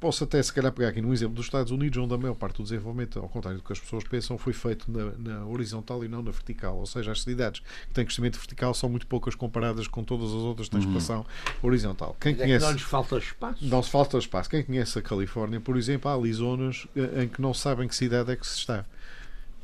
posso 0.00 0.24
até 0.24 0.42
se 0.42 0.52
calhar 0.52 0.70
pegar 0.72 0.88
aqui 0.88 1.00
num 1.02 1.12
exemplo 1.12 1.34
dos 1.34 1.46
Estados 1.46 1.72
Unidos, 1.72 1.98
onde 1.98 2.14
a 2.14 2.18
maior 2.18 2.34
parte 2.34 2.58
do 2.58 2.62
desenvolvimento, 2.62 3.18
ao 3.18 3.28
contrário 3.28 3.58
do 3.58 3.64
que 3.64 3.72
as 3.72 3.80
pessoas 3.80 4.04
pensam, 4.04 4.38
foi 4.38 4.52
feito 4.52 4.90
na, 4.90 5.12
na 5.38 5.46
horizontal 5.46 6.04
e 6.04 6.08
não 6.08 6.22
na 6.22 6.30
vertical. 6.30 6.76
Ou 6.76 6.86
seja, 6.86 7.12
as 7.12 7.22
cidades 7.22 7.60
que 7.60 7.94
têm 7.94 8.04
crescimento 8.04 8.36
vertical 8.38 8.72
são 8.74 8.88
muito 8.88 9.06
poucas 9.06 9.34
comparadas 9.34 9.86
com 9.88 10.04
todas 10.04 10.28
as 10.28 10.34
outras 10.34 10.68
que 10.68 10.76
têm 10.76 10.84
expansão 10.84 11.26
horizontal. 11.62 12.16
Quem 12.20 12.32
É 12.32 12.34
que 12.34 12.42
conhece. 12.42 12.64
não 12.64 12.72
lhes 12.72 12.82
falta 12.82 13.18
espaço. 13.18 13.64
Não 13.66 13.82
se 13.82 13.90
falta 13.90 14.18
espaço. 14.18 14.48
Quem 14.50 14.62
conhece 14.62 14.98
a 14.98 15.02
Califórnia, 15.02 15.60
por 15.60 15.76
exemplo, 15.76 16.10
há 16.10 16.14
ali 16.14 16.32
zonas 16.32 16.86
eh, 16.96 17.24
em 17.24 17.28
que 17.28 17.40
não 17.42 17.52
sabem 17.52 17.88
que 17.88 17.94
cidade 17.94 18.30
é 18.30 18.36
que 18.36 18.46
se 18.46 18.56
está. 18.58 18.84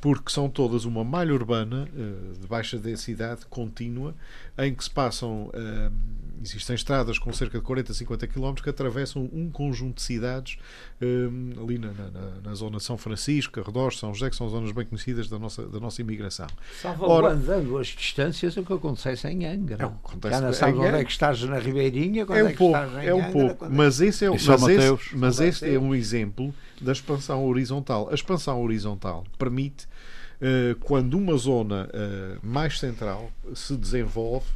Porque 0.01 0.31
são 0.31 0.51
todas 0.51 0.85
uma 0.85 1.03
malha 1.03 1.33
urbana 1.33 1.89
eh, 1.97 2.39
de 2.39 2.47
baixa 2.47 2.79
densidade 2.79 3.47
contínua, 3.47 4.15
em 4.59 4.75
que 4.75 4.85
se 4.85 4.91
passam. 4.91 5.51
eh, 5.55 5.91
existem 6.43 6.75
estradas 6.75 7.19
com 7.19 7.33
cerca 7.33 7.59
de 7.59 7.65
40, 7.65 7.93
50 7.95 8.27
km 8.27 8.55
que 8.63 8.69
atravessam 8.71 9.29
um 9.33 9.51
conjunto 9.51 9.97
de 9.97 10.03
cidades 10.03 10.57
eh, 11.01 11.07
ali 11.63 11.79
na, 11.79 11.89
na- 11.93 12.11
na- 12.11 12.41
na 12.45 12.55
zona 12.55 12.79
de 12.79 12.83
São 12.85 12.97
Francisco, 12.99 13.61
Arredores, 13.61 13.99
São 13.99 14.13
José, 14.15 14.31
que 14.31 14.37
são 14.37 14.49
zonas 14.49 14.73
bem 14.73 14.85
conhecidas 14.85 15.29
da 15.29 15.39
nossa, 15.39 15.67
da 15.67 15.79
nossa 15.81 16.01
imigração. 16.01 16.47
Salvaguardando 16.81 17.79
as 17.79 17.89
distâncias, 17.89 18.57
é 18.57 18.61
o 18.61 18.65
que 18.65 18.73
acontece 18.73 19.27
em 19.29 19.45
Angra. 19.47 19.83
É 19.83 19.87
acontece 19.87 20.35
Já 20.35 20.41
não 20.41 20.53
sabes 20.53 20.79
onde 20.81 20.97
é 20.97 21.05
que 21.05 21.11
estás 21.11 21.43
na 21.45 21.59
Ribeirinha, 21.59 22.27
quando 22.27 22.39
É 22.39 22.41
é, 22.41 22.45
um 22.45 22.49
que 22.49 22.57
pouco, 22.57 22.79
estás 22.79 23.05
em 23.05 23.07
é 23.09 23.15
um 23.15 23.19
Angra, 23.19 23.33
pouco. 23.33 23.65
é- 23.65 23.69
Mas 23.69 24.01
esse 24.01 24.25
é, 24.25 24.31
mas 24.31 24.69
esse, 24.69 25.17
mas 25.17 25.41
esse 25.41 25.75
é 25.75 25.79
um 25.79 25.95
exemplo 25.95 26.55
da 26.81 26.93
expansão 26.93 27.45
horizontal. 27.45 28.09
A 28.11 28.15
expansão 28.15 28.61
horizontal 28.63 29.25
permite, 29.39 29.87
eh, 30.41 30.77
quando 30.81 31.15
uma 31.15 31.37
zona 31.37 31.89
eh, 31.93 32.37
mais 32.43 32.79
central 32.79 33.31
se 33.55 33.77
desenvolve, 33.77 34.47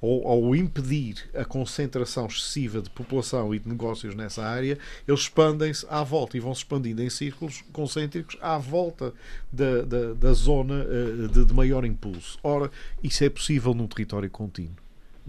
ou 0.00 0.56
impedir 0.56 1.28
a 1.34 1.44
concentração 1.44 2.26
excessiva 2.26 2.80
de 2.80 2.88
população 2.88 3.54
e 3.54 3.58
de 3.58 3.68
negócios 3.68 4.14
nessa 4.14 4.42
área, 4.42 4.78
eles 5.06 5.20
expandem-se 5.20 5.86
à 5.90 6.02
volta 6.02 6.36
e 6.36 6.40
vão 6.40 6.54
se 6.54 6.60
expandindo 6.60 7.02
em 7.02 7.10
círculos 7.10 7.62
concêntricos 7.72 8.36
à 8.40 8.56
volta 8.56 9.12
da, 9.52 9.82
da, 9.82 10.14
da 10.14 10.32
zona 10.32 10.86
eh, 10.88 11.28
de, 11.28 11.44
de 11.44 11.52
maior 11.52 11.84
impulso. 11.84 12.38
Ora, 12.42 12.70
isso 13.02 13.22
é 13.24 13.28
possível 13.28 13.74
num 13.74 13.86
território 13.86 14.30
contínuo. 14.30 14.79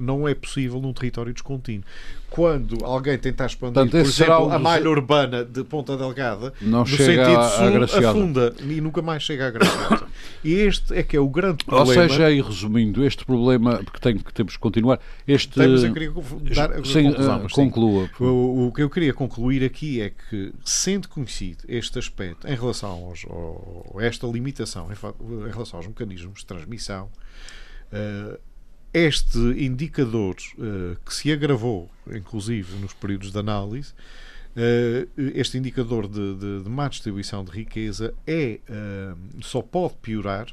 Não 0.02 0.28
é 0.28 0.34
possível 0.34 0.82
num 0.82 0.92
território 0.94 1.32
descontínuo. 1.34 1.84
Quando 2.30 2.86
alguém 2.86 3.18
tentar 3.18 3.48
expandir, 3.48 3.74
Portanto, 3.74 3.92
por 3.92 4.08
exemplo, 4.08 4.48
um 4.48 4.52
a 4.54 4.58
malha 4.60 4.90
urbana 4.90 5.44
de 5.44 5.66
Ponta 5.66 5.98
Delgada, 5.98 6.54
Não 6.62 6.80
no 6.80 6.86
chega 6.88 7.26
sentido 7.26 7.40
à 7.40 7.50
sul, 7.50 7.72
Graciosa. 7.72 8.10
afunda 8.10 8.56
e 8.62 8.80
nunca 8.80 9.02
mais 9.02 9.22
chega 9.22 9.48
à 9.48 9.52
Graciosa. 9.52 10.08
e 10.42 10.54
este 10.54 10.94
é 10.94 11.04
que 11.04 11.18
é 11.18 11.20
o 11.20 11.28
grande 11.28 11.66
Ou 11.68 11.76
problema. 11.84 12.08
seja, 12.08 12.32
e 12.32 12.42
resumindo, 12.42 13.04
este 13.06 13.26
problema, 13.26 13.82
porque 13.84 14.00
tem, 14.00 14.18
que 14.18 14.34
temos 14.34 14.54
que 14.54 14.60
continuar, 14.60 15.00
este. 15.28 15.56
Temos, 15.56 15.84
eu 15.84 15.92
queria 15.92 16.12
dar 16.56 16.72
a 16.72 16.86
sim, 16.86 17.04
conclusão, 17.04 17.50
sim. 17.50 17.56
conclua. 17.56 18.08
favor. 18.18 18.28
O, 18.32 18.68
o 18.68 18.72
que 18.72 18.82
eu 18.82 18.90
queria 18.90 19.14
concluir 19.14 19.64
aqui 19.66 20.00
é 20.02 20.10
que, 20.12 20.54
sendo 20.64 21.10
conhecido 21.10 21.66
este 21.68 22.00
aspecto 22.00 22.48
em 22.48 22.56
relação 22.56 22.92
aos, 23.08 23.26
ao- 23.30 23.94
a 24.00 24.06
esta 24.06 24.26
limitação 24.26 24.88
em, 24.90 25.48
em 25.48 25.52
relação 25.52 25.80
aos 25.80 25.88
mecanismos 25.88 26.40
de 26.40 26.46
transmissão, 26.46 27.10
eh, 27.92 28.40
este 28.94 29.40
indicador 29.64 30.36
eh, 30.60 30.98
que 31.06 31.14
se 31.14 31.32
agravou, 31.32 31.90
inclusive 32.08 32.76
nos 32.80 32.94
períodos 32.94 33.32
de 33.32 33.40
análise, 33.40 33.94
eh, 34.56 35.08
este 35.34 35.58
indicador 35.58 36.08
de, 36.08 36.36
de, 36.36 36.64
de 36.64 36.70
má 36.70 36.90
distribuição 36.90 37.44
de 37.44 37.52
riqueza 37.52 38.14
é 38.28 38.60
eh, 38.68 39.16
só 39.42 39.62
pode 39.62 39.96
piorar 40.02 40.48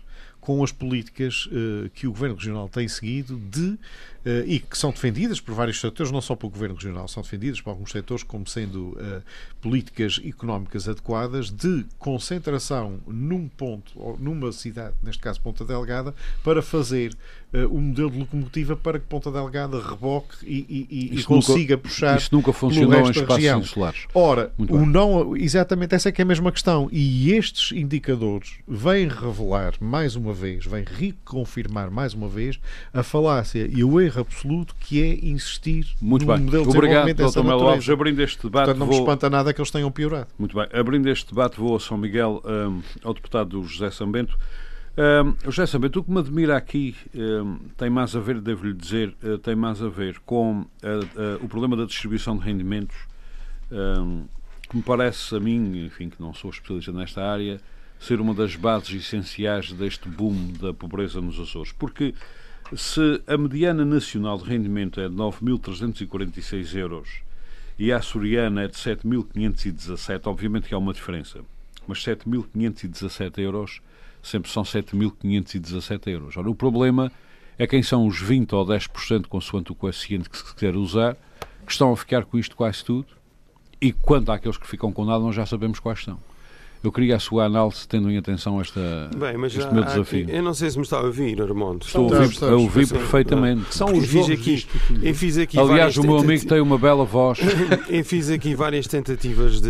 com 0.48 0.64
as 0.64 0.72
políticas 0.72 1.46
eh, 1.52 1.90
que 1.92 2.06
o 2.06 2.10
Governo 2.10 2.34
Regional 2.36 2.70
tem 2.70 2.88
seguido 2.88 3.36
de 3.50 3.78
eh, 4.24 4.44
e 4.46 4.58
que 4.58 4.78
são 4.78 4.90
defendidas 4.90 5.40
por 5.42 5.54
vários 5.54 5.78
setores, 5.78 6.10
não 6.10 6.22
só 6.22 6.34
pelo 6.34 6.50
Governo 6.50 6.74
Regional, 6.74 7.06
são 7.06 7.22
defendidas 7.22 7.60
por 7.60 7.68
alguns 7.68 7.92
setores 7.92 8.22
como 8.24 8.46
sendo 8.48 8.96
eh, 8.98 9.20
políticas 9.60 10.18
económicas 10.24 10.88
adequadas 10.88 11.50
de 11.50 11.84
concentração 11.98 12.98
num 13.06 13.46
ponto, 13.46 13.92
ou 13.94 14.16
numa 14.18 14.50
cidade, 14.52 14.94
neste 15.02 15.20
caso 15.22 15.38
Ponta 15.42 15.64
Delgada, 15.66 16.14
para 16.42 16.62
fazer 16.62 17.12
eh, 17.52 17.66
um 17.66 17.80
modelo 17.82 18.10
de 18.10 18.18
locomotiva 18.20 18.74
para 18.74 18.98
que 18.98 19.04
Ponta 19.06 19.30
Delgada 19.30 19.78
reboque 19.80 20.34
e, 20.46 20.64
e- 20.68 20.86
e- 20.90 21.14
Isso 21.16 21.30
nunca- 21.30 21.46
consiga 21.46 21.76
puxar 21.78 22.16
Isso 22.16 22.28
nunca 22.34 22.54
funcionou 22.54 23.06
em 23.06 23.10
espaços 23.10 23.44
insulares. 23.44 24.06
Ora, 24.14 24.50
Muito 24.56 24.74
o 24.74 24.78
bem. 24.78 24.88
não, 24.88 25.36
exatamente 25.36 25.94
essa 25.94 26.08
é 26.08 26.12
que 26.12 26.22
é 26.22 26.24
a 26.24 26.26
mesma 26.26 26.50
questão. 26.50 26.88
E 26.90 27.32
estes 27.32 27.72
indicadores 27.72 28.52
vêm 28.66 29.08
revelar 29.08 29.74
mais 29.80 30.16
uma 30.16 30.32
vez, 30.38 30.64
vêm 30.64 30.84
reconfirmar 30.84 31.90
mais 31.90 32.14
uma 32.14 32.28
vez 32.28 32.58
a 32.92 33.02
falácia 33.02 33.68
e 33.70 33.82
o 33.82 34.00
erro 34.00 34.20
absoluto 34.20 34.74
que 34.78 35.02
é 35.02 35.26
insistir 35.26 35.86
Muito 36.00 36.24
num 36.24 36.34
bem. 36.34 36.44
modelo 36.44 36.62
de 36.64 36.76
Obrigado, 36.76 37.14
Dr. 37.14 37.42
Melo. 37.42 37.68
Alves. 37.68 37.88
Abrindo 37.90 38.22
este 38.22 38.42
debate, 38.42 38.66
Portanto, 38.66 38.78
não 38.78 38.86
me 38.86 38.92
vou... 38.92 39.02
espanta 39.02 39.28
nada 39.28 39.52
que 39.52 39.60
eles 39.60 39.70
tenham 39.70 39.90
piorado. 39.90 40.28
Muito 40.38 40.56
bem. 40.56 40.66
Abrindo 40.72 41.08
este 41.08 41.28
debate, 41.28 41.58
vou 41.58 41.76
a 41.76 41.80
São 41.80 41.98
Miguel, 41.98 42.42
hum, 42.44 42.80
ao 43.02 43.12
deputado 43.12 43.62
José 43.64 43.90
Sambento. 43.90 44.38
Hum, 44.98 45.34
José 45.44 45.64
Sambento, 45.66 46.00
o 46.00 46.04
que 46.04 46.10
me 46.10 46.18
admira 46.18 46.56
aqui 46.56 46.96
hum, 47.14 47.58
tem 47.76 47.88
mais 47.88 48.16
a 48.16 48.20
ver, 48.20 48.40
devo-lhe 48.40 48.74
dizer, 48.74 49.14
eh, 49.22 49.36
tem 49.36 49.54
mais 49.54 49.80
a 49.80 49.88
ver 49.88 50.18
com 50.26 50.66
eh, 50.82 51.00
eh, 51.16 51.38
o 51.40 51.46
problema 51.48 51.76
da 51.76 51.84
distribuição 51.84 52.36
de 52.36 52.44
rendimentos, 52.44 52.96
hum, 53.70 54.24
que 54.68 54.76
me 54.76 54.82
parece 54.82 55.36
a 55.36 55.38
mim, 55.38 55.84
enfim, 55.86 56.08
que 56.08 56.20
não 56.20 56.34
sou 56.34 56.50
especialista 56.50 56.90
nesta 56.90 57.22
área, 57.22 57.60
ser 58.00 58.20
uma 58.20 58.34
das 58.34 58.56
bases 58.56 58.90
essenciais 58.90 59.72
deste 59.72 60.08
boom 60.08 60.52
da 60.52 60.72
pobreza 60.72 61.20
nos 61.20 61.38
Açores. 61.38 61.72
Porque 61.72 62.14
se 62.76 63.22
a 63.26 63.36
mediana 63.36 63.84
nacional 63.84 64.38
de 64.38 64.44
rendimento 64.44 65.00
é 65.00 65.08
de 65.08 65.14
9.346 65.14 66.76
euros 66.76 67.08
e 67.78 67.92
a 67.92 67.96
açoriana 67.96 68.64
é 68.64 68.68
de 68.68 68.74
7.517, 68.74 70.22
obviamente 70.26 70.68
que 70.68 70.74
há 70.74 70.78
uma 70.78 70.92
diferença, 70.92 71.40
mas 71.86 71.98
7.517 71.98 73.38
euros 73.38 73.80
sempre 74.22 74.50
são 74.50 74.62
7.517 74.62 76.08
euros. 76.08 76.36
Ora, 76.36 76.50
o 76.50 76.54
problema 76.54 77.10
é 77.58 77.66
quem 77.66 77.82
são 77.82 78.06
os 78.06 78.20
20 78.20 78.54
ou 78.54 78.66
10%, 78.66 79.26
consoante 79.26 79.72
o 79.72 79.74
coeficiente 79.74 80.28
que 80.28 80.36
se 80.36 80.54
quer 80.54 80.76
usar, 80.76 81.16
que 81.64 81.72
estão 81.72 81.92
a 81.92 81.96
ficar 81.96 82.24
com 82.24 82.38
isto 82.38 82.54
quase 82.54 82.84
tudo, 82.84 83.06
e 83.80 83.92
quanto 83.92 84.30
àqueles 84.30 84.56
que 84.56 84.66
ficam 84.66 84.92
com 84.92 85.04
nada, 85.04 85.20
nós 85.20 85.34
já 85.34 85.46
sabemos 85.46 85.78
quais 85.78 86.02
são. 86.02 86.18
Eu 86.82 86.92
queria 86.92 87.16
a 87.16 87.18
sua 87.18 87.44
análise 87.46 87.88
tendo 87.88 88.10
em 88.10 88.16
atenção 88.16 88.60
esta, 88.60 89.10
Bem, 89.16 89.36
mas 89.36 89.52
este 89.54 89.66
há- 89.68 89.72
meu 89.72 89.82
desafio. 89.84 90.22
aqui- 90.24 90.36
eu 90.36 90.42
não 90.42 90.54
sei 90.54 90.70
se 90.70 90.76
me 90.78 90.84
está 90.84 90.98
a 90.98 91.02
ouvir, 91.02 91.40
Armando. 91.42 91.84
Estou 91.84 92.12
a 92.14 92.18
ouvir, 92.20 92.44
a 92.44 92.54
ouvir 92.56 92.88
perfeitamente. 92.88 93.74
São 93.74 93.88
os 93.92 94.06
fiz 94.06 94.30
aqui, 94.30 94.66
eu 95.02 95.14
fiz 95.14 95.38
aqui 95.38 95.58
Aliás, 95.58 95.96
o 95.96 96.02
meu 96.02 96.18
amigo 96.18 96.46
tem 96.46 96.60
uma 96.60 96.78
bela 96.78 97.04
voz. 97.04 97.38
Eu 97.88 98.04
fiz 98.04 98.30
aqui 98.30 98.54
várias 98.54 98.86
tentativas 98.86 99.60
de, 99.60 99.68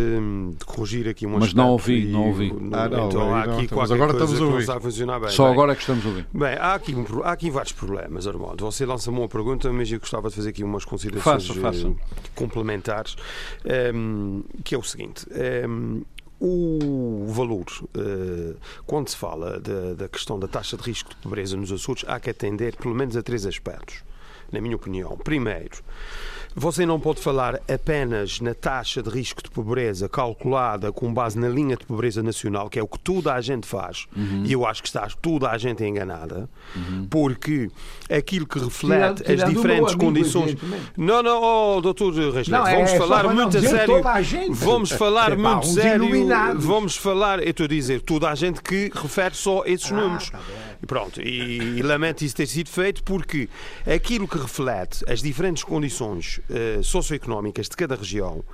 de 0.58 0.64
corrigir 0.66 1.08
aqui 1.08 1.26
um 1.26 1.38
Mas 1.38 1.54
não 1.54 1.70
ouvi, 1.70 2.06
não 2.06 2.26
ouvi. 2.28 2.52
Ah, 2.72 2.88
não, 2.88 3.06
então 3.08 3.34
há 3.34 3.46
não, 3.46 3.66
qualquer 3.66 3.94
agora 3.94 4.12
coisa 4.12 4.24
estamos 4.24 4.32
a 4.32 4.34
que 4.34 4.40
não 4.40 4.46
ouvir. 4.48 4.60
está 4.60 4.76
a 4.76 4.80
funcionar 4.80 5.20
bem. 5.20 5.28
Só 5.30 5.44
Bem, 5.44 5.52
agora 5.52 5.72
é 5.72 5.74
que 5.74 5.80
estamos 5.80 6.04
a 6.04 6.08
ouvir. 6.08 6.26
Bem, 6.32 6.54
há 6.58 6.74
aqui, 6.74 6.94
um 6.94 7.04
há 7.22 7.32
aqui 7.32 7.50
vários 7.50 7.72
problemas, 7.72 8.26
Armando. 8.26 8.60
Você 8.64 8.84
lança-me 8.84 9.18
uma 9.18 9.28
pergunta, 9.28 9.72
mas 9.72 9.90
eu 9.90 9.98
gostava 10.00 10.28
de 10.28 10.34
fazer 10.34 10.50
aqui 10.50 10.62
umas 10.64 10.84
considerações 10.84 11.46
Faça, 11.46 11.60
faça. 11.60 11.88
eh, 11.88 11.92
complementares, 12.34 13.16
ehm, 13.64 14.40
que 14.64 14.74
é 14.74 14.78
o 14.78 14.82
seguinte. 14.82 15.26
ehm, 15.30 16.02
o 16.40 17.26
valor, 17.28 17.64
eh, 17.96 18.54
quando 18.86 19.08
se 19.08 19.16
fala 19.16 19.60
da, 19.60 20.08
questão 20.08 20.38
da 20.38 20.46
taxa 20.46 20.76
de 20.76 20.82
risco 20.82 21.10
de 21.10 21.16
pobreza 21.16 21.56
nos 21.56 21.72
Açores, 21.72 22.04
há 22.06 22.20
que 22.20 22.30
atender 22.30 22.76
pelo 22.76 22.94
menos 22.94 23.16
a 23.16 23.22
três 23.22 23.44
aspectos, 23.44 24.02
na 24.52 24.60
minha 24.60 24.76
opinião. 24.76 25.16
Primeiro, 25.16 25.82
você 26.58 26.84
não 26.84 26.98
pode 27.00 27.20
falar 27.20 27.60
apenas 27.72 28.40
na 28.40 28.54
taxa 28.54 29.02
de 29.02 29.08
risco 29.10 29.42
de 29.42 29.50
pobreza 29.50 30.08
calculada 30.08 30.92
com 30.92 31.12
base 31.12 31.38
na 31.38 31.48
linha 31.48 31.76
de 31.76 31.84
pobreza 31.86 32.22
nacional, 32.22 32.68
que 32.68 32.78
é 32.78 32.82
o 32.82 32.88
que 32.88 32.98
toda 32.98 33.32
a 33.34 33.40
gente 33.40 33.66
faz, 33.66 34.06
Uhum. 34.16 34.42
e 34.44 34.52
eu 34.52 34.66
acho 34.66 34.82
que 34.82 34.88
está 34.88 35.06
toda 35.20 35.50
a 35.50 35.56
gente 35.58 35.84
enganada, 35.84 36.48
porque 37.10 37.70
aquilo 38.10 38.46
que 38.46 38.58
reflete 38.58 39.22
Tirando- 39.22 39.42
as 39.44 39.50
diferentes 39.54 39.94
condições. 39.94 40.56
Não, 40.96 41.22
não, 41.22 41.42
oh, 41.76 41.80
doutor 41.80 42.12
Reis 42.32 42.48
Neto, 42.48 42.66
é 42.66 42.74
vamos 42.74 42.90
só 42.90 42.96
falar 42.98 43.34
muito 43.34 43.56
a 43.58 43.60
sério. 43.62 44.02
Vamos 44.52 44.90
falar 44.90 45.32
É 45.32 45.36
muito 45.36 45.66
sério. 45.66 46.08
Vamos 46.58 46.96
falar, 46.96 47.40
eu 47.42 47.50
estou 47.50 47.64
a 47.64 47.68
dizer, 47.68 48.00
toda 48.02 48.28
a 48.30 48.34
gente 48.34 48.62
que 48.62 48.90
refere 48.94 49.34
só 49.34 49.62
esses 49.66 49.90
Ah, 49.92 49.96
números. 49.96 50.30
tá. 50.30 50.40
E 50.82 50.86
Pronto, 50.86 51.20
e, 51.20 51.78
e 51.78 51.82
lamento 51.82 52.24
isso 52.24 52.36
ter 52.36 52.46
sido 52.46 52.68
feito 52.68 53.02
porque 53.02 53.48
aquilo 53.84 54.28
que 54.28 54.38
reflete 54.38 55.04
as 55.10 55.20
diferentes 55.20 55.64
condições 55.64 56.40
socioeconómicas 56.82 57.68
de 57.68 57.76
cada 57.76 57.94
região 57.94 58.44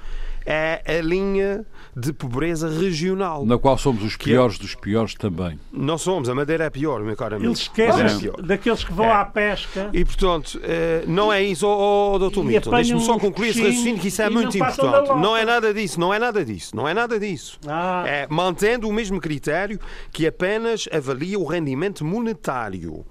é 0.46 0.82
a 0.86 1.00
linha 1.02 1.64
de 1.96 2.12
pobreza 2.12 2.68
regional. 2.68 3.46
Na 3.46 3.56
qual 3.56 3.78
somos 3.78 4.02
os 4.02 4.16
Que 4.16 4.30
é- 4.30 4.32
piores 4.34 4.58
dos 4.58 4.74
piores 4.74 5.14
também. 5.14 5.58
Não 5.72 5.96
somos, 5.96 6.28
a 6.28 6.34
Madeira 6.34 6.64
é 6.64 6.70
pior, 6.70 7.00
meu 7.02 7.16
caro 7.16 7.36
amigo. 7.36 7.50
Eles 7.50 7.60
esquecem 7.60 8.30
É 8.36 8.42
daqueles 8.42 8.82
que 8.82 8.92
vão 8.92 9.06
É. 9.06 9.12
à 9.12 9.24
pesca. 9.24 9.90
E 9.92 10.04
portanto, 10.04 10.60
eh, 10.64 11.04
não 11.06 11.32
é 11.32 11.42
isso, 11.42 11.66
oh, 11.66 12.14
oh, 12.14 12.18
doutor 12.18 12.42
E 12.44 12.48
Milton. 12.48 12.70
apanham 12.70 12.82
Deixe-me 12.82 13.00
só 13.04 13.18
concluir 13.18 13.50
esse 13.50 13.62
raciocínio 13.62 14.00
que 14.00 14.08
isso 14.08 14.22
é 14.22 14.26
não 14.26 14.32
muito 14.42 14.58
da 14.58 14.68
importante. 14.70 15.08
Não 15.20 15.36
é 15.36 15.44
nada 15.44 15.72
disso, 15.72 16.00
não 16.00 16.12
é 16.12 16.18
nada 16.18 16.44
disso, 16.44 16.74
não 16.74 16.88
é 16.88 16.92
nada 16.94 17.18
disso. 17.20 17.58
Ah. 17.66 18.02
É 18.06 18.26
mantendo 18.28 18.88
o 18.88 18.92
mesmo 18.92 19.20
critério 19.20 19.78
que 20.12 20.26
apenas 20.26 20.88
avalia 20.92 21.38
o 21.38 21.44
rendimento 21.46 22.04
monetário. 22.04 23.04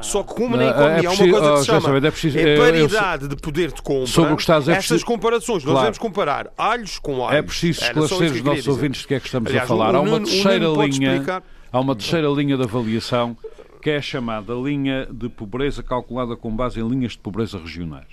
Só 0.00 0.22
que 0.22 0.34
como 0.34 0.56
na 0.56 0.62
Não, 0.64 0.68
é 0.68 0.70
economia 0.70 1.08
há 1.08 1.12
uma 1.12 1.18
coisa 1.30 1.52
oh, 1.52 1.54
que 1.54 1.60
se 1.60 1.66
já 1.66 1.72
chama 1.74 1.94
sabe, 1.94 2.06
é 2.06 2.10
preciso- 2.10 2.38
eu- 2.38 2.48
é 2.48 2.56
eu- 2.56 2.60
paridade 2.62 3.28
de 3.28 3.36
poder 3.36 3.70
de 3.72 3.82
compra. 3.82 4.06
Sobre 4.06 4.32
o 4.32 4.36
que 4.36 4.42
está 4.42 4.56
a 4.56 4.58
dizer, 4.60 4.72
é 4.72 4.76
Essas 4.76 5.04
comparações, 5.04 5.56
nós 5.62 5.72
Claro. 5.72 5.78
devemos 5.80 5.98
comparar 5.98 6.46
alhos 6.80 6.98
com 6.98 7.24
alhos. 7.24 7.38
É 7.38 7.42
preciso 7.42 7.70
isso 7.70 7.84
esclarecer 7.84 8.32
os 8.32 8.42
nossos 8.42 8.68
ouvintes 8.68 9.00
de 9.02 9.06
que 9.08 9.14
é 9.14 9.20
que 9.20 9.26
estamos 9.26 9.48
Aliás, 9.50 9.64
a 9.64 9.68
falar. 9.68 9.94
Há 9.94 10.00
uma 10.00 10.20
terceira 10.20 10.66
linha. 10.66 11.42
Há 11.72 11.80
uma 11.80 11.94
terceira 11.94 12.28
linha 12.28 12.56
de 12.56 12.62
avaliação 12.64 13.36
que 13.82 13.90
é 13.90 13.96
a 13.96 14.02
chamada 14.02 14.52
linha 14.54 15.06
de 15.10 15.28
pobreza 15.28 15.82
calculada 15.82 16.36
com 16.36 16.54
base 16.54 16.80
em 16.80 16.86
linhas 16.88 17.12
de 17.12 17.18
pobreza 17.18 17.58
regionais. 17.58 18.04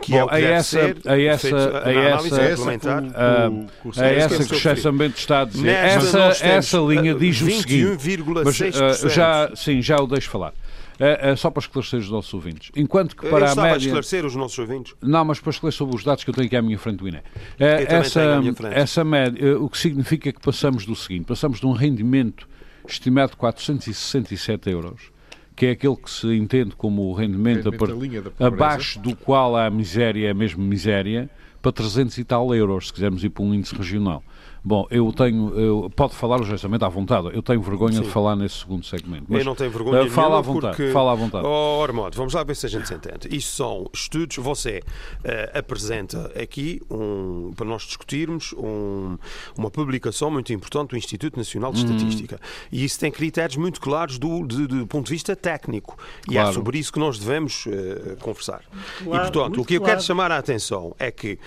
Que 0.00 0.14
é 0.16 0.20
Bom, 0.20 0.24
o 0.26 0.28
que 0.28 0.34
a 0.34 0.38
essa- 0.40 0.64
ser 0.80 0.96
a 1.06 1.20
essa- 1.20 1.56
a 1.56 1.88
análise 1.90 2.40
essa-. 2.40 3.02
Ah, 3.14 3.48
com 3.80 3.88
o 3.90 3.92
É 4.02 4.14
É 4.14 4.18
isso 4.18 4.28
que 4.28 4.34
essa 4.34 4.44
que 4.48 4.54
o 4.54 4.56
a 4.56 4.60
chefe. 4.60 4.80
Sambento 4.80 5.18
está 5.18 5.42
a 5.42 5.44
dizer. 5.44 5.62
Nesta 5.66 6.18
Essa, 6.18 6.46
essa 6.46 6.78
linha 6.78 7.12
ah, 7.14 7.18
diz 7.18 7.40
o 7.40 7.50
seguinte. 7.50 7.96
Mas, 8.44 8.56
21,6%. 8.58 9.04
ah, 9.06 9.08
já, 9.08 9.50
sim, 9.54 9.80
já 9.82 9.96
o 9.98 10.06
deixo 10.08 10.30
falar. 10.30 10.52
Ah, 11.00 11.30
ah, 11.32 11.36
só 11.36 11.50
para 11.50 11.60
esclarecer 11.60 11.98
os 12.00 12.08
nossos 12.10 12.32
ouvintes. 12.34 12.70
Enquanto 12.76 13.16
que 13.16 13.26
Eu 13.26 13.30
para 13.30 13.46
a 13.46 13.48
estava 13.48 13.68
a 13.68 13.72
média. 13.72 13.86
esclarecer 13.86 14.24
os 14.24 14.36
nossos 14.36 14.58
ouvintes. 14.58 14.94
Não, 15.02 15.24
mas 15.24 15.40
para 15.40 15.50
esclarecer 15.50 15.78
sobre 15.78 15.96
os 15.96 16.04
dados 16.04 16.22
que 16.22 16.30
eu 16.30 16.34
tenho 16.34 16.46
aqui 16.46 16.56
à 16.56 16.62
minha 16.62 16.78
frente 16.78 16.98
do 16.98 17.08
INE. 17.08 17.18
Eu 17.58 17.86
também 17.86 17.86
essa, 17.98 18.42
essa 18.72 19.04
média, 19.04 19.44
eh, 19.44 19.54
o 19.54 19.68
que 19.68 19.76
significa 19.78 20.32
que 20.32 20.40
passamos 20.40 20.86
do 20.86 20.94
seguinte: 20.94 21.24
passamos 21.26 21.58
de 21.60 21.66
um 21.66 21.72
rendimento 21.72 22.48
estimado 22.86 23.32
de 23.32 23.36
467 23.38 24.70
euros, 24.70 25.10
que 25.56 25.66
é 25.66 25.70
aquele 25.70 25.96
que 25.96 26.10
se 26.10 26.26
entende 26.34 26.74
como 26.76 27.02
o 27.02 27.12
rendimento, 27.14 27.68
a 27.68 27.70
Rendimento 27.72 28.30
pobreza. 28.30 28.46
abaixo 28.46 29.00
do 29.00 29.16
qual 29.16 29.56
a 29.56 29.68
miséria 29.70 30.28
é 30.28 30.34
mesmo 30.34 30.62
miséria, 30.62 31.28
para 31.62 31.72
300 31.72 32.18
e 32.18 32.24
tal 32.24 32.54
euros, 32.54 32.88
se 32.88 32.92
quisermos 32.92 33.24
ir 33.24 33.30
para 33.30 33.42
um 33.42 33.54
índice 33.54 33.74
regional. 33.74 34.22
Bom, 34.66 34.86
eu 34.90 35.12
tenho. 35.12 35.52
Eu, 35.60 35.90
pode 35.94 36.14
falar 36.14 36.40
honestamente 36.40 36.82
à 36.84 36.88
vontade. 36.88 37.28
Eu 37.34 37.42
tenho 37.42 37.60
vergonha 37.60 38.00
de 38.00 38.08
falar 38.08 38.34
nesse 38.34 38.60
segundo 38.60 38.84
segmento. 38.86 39.26
eu 39.32 39.44
não 39.44 39.54
tenho 39.54 39.70
vergonha 39.70 40.04
eh, 40.04 40.08
fala 40.08 40.28
nenhuma 40.28 40.38
à 40.38 40.42
vontade. 40.42 40.76
porque... 40.76 40.90
Fala 40.92 41.12
à 41.12 41.14
vontade. 41.14 41.46
Oh, 41.46 41.82
Armando, 41.82 42.14
vamos 42.16 42.32
lá 42.32 42.42
ver 42.42 42.56
se 42.56 42.64
a 42.64 42.68
gente 42.70 42.88
se 42.88 42.94
entende. 42.94 43.28
Isto 43.36 43.52
são 43.56 43.90
estudos, 43.92 44.36
você 44.38 44.82
eh, 45.22 45.52
apresenta 45.58 46.32
aqui, 46.40 46.80
um, 46.90 47.52
para 47.54 47.66
nós 47.66 47.82
discutirmos, 47.82 48.54
um- 48.56 49.18
uma 49.58 49.70
publicação 49.70 50.30
muito 50.30 50.50
importante 50.52 50.90
do 50.90 50.96
Instituto 50.96 51.36
Nacional 51.36 51.70
de 51.70 51.84
Uhum. 51.84 51.96
Estatística. 51.96 52.40
E 52.72 52.84
isso 52.84 52.98
tem 52.98 53.12
critérios 53.12 53.56
muito 53.56 53.80
claros 53.82 54.18
do, 54.18 54.46
de- 54.46 54.66
do 54.66 54.86
ponto 54.86 55.04
de 55.06 55.12
vista 55.12 55.36
técnico. 55.36 55.98
E 56.26 56.38
é 56.38 56.40
Claro. 56.40 56.54
sobre 56.54 56.78
isso 56.78 56.90
que 56.90 56.98
nós 56.98 57.18
devemos 57.18 57.66
eh, 57.68 58.16
conversar. 58.20 58.62
Claro, 59.04 59.28
e, 59.28 59.30
portanto, 59.30 59.60
o 59.60 59.64
que 59.64 59.74
eu 59.74 59.80
claro. 59.80 59.92
quero 59.96 60.02
chamar 60.06 60.32
a 60.32 60.38
atenção 60.38 60.96
é 60.98 61.10
que 61.10 61.38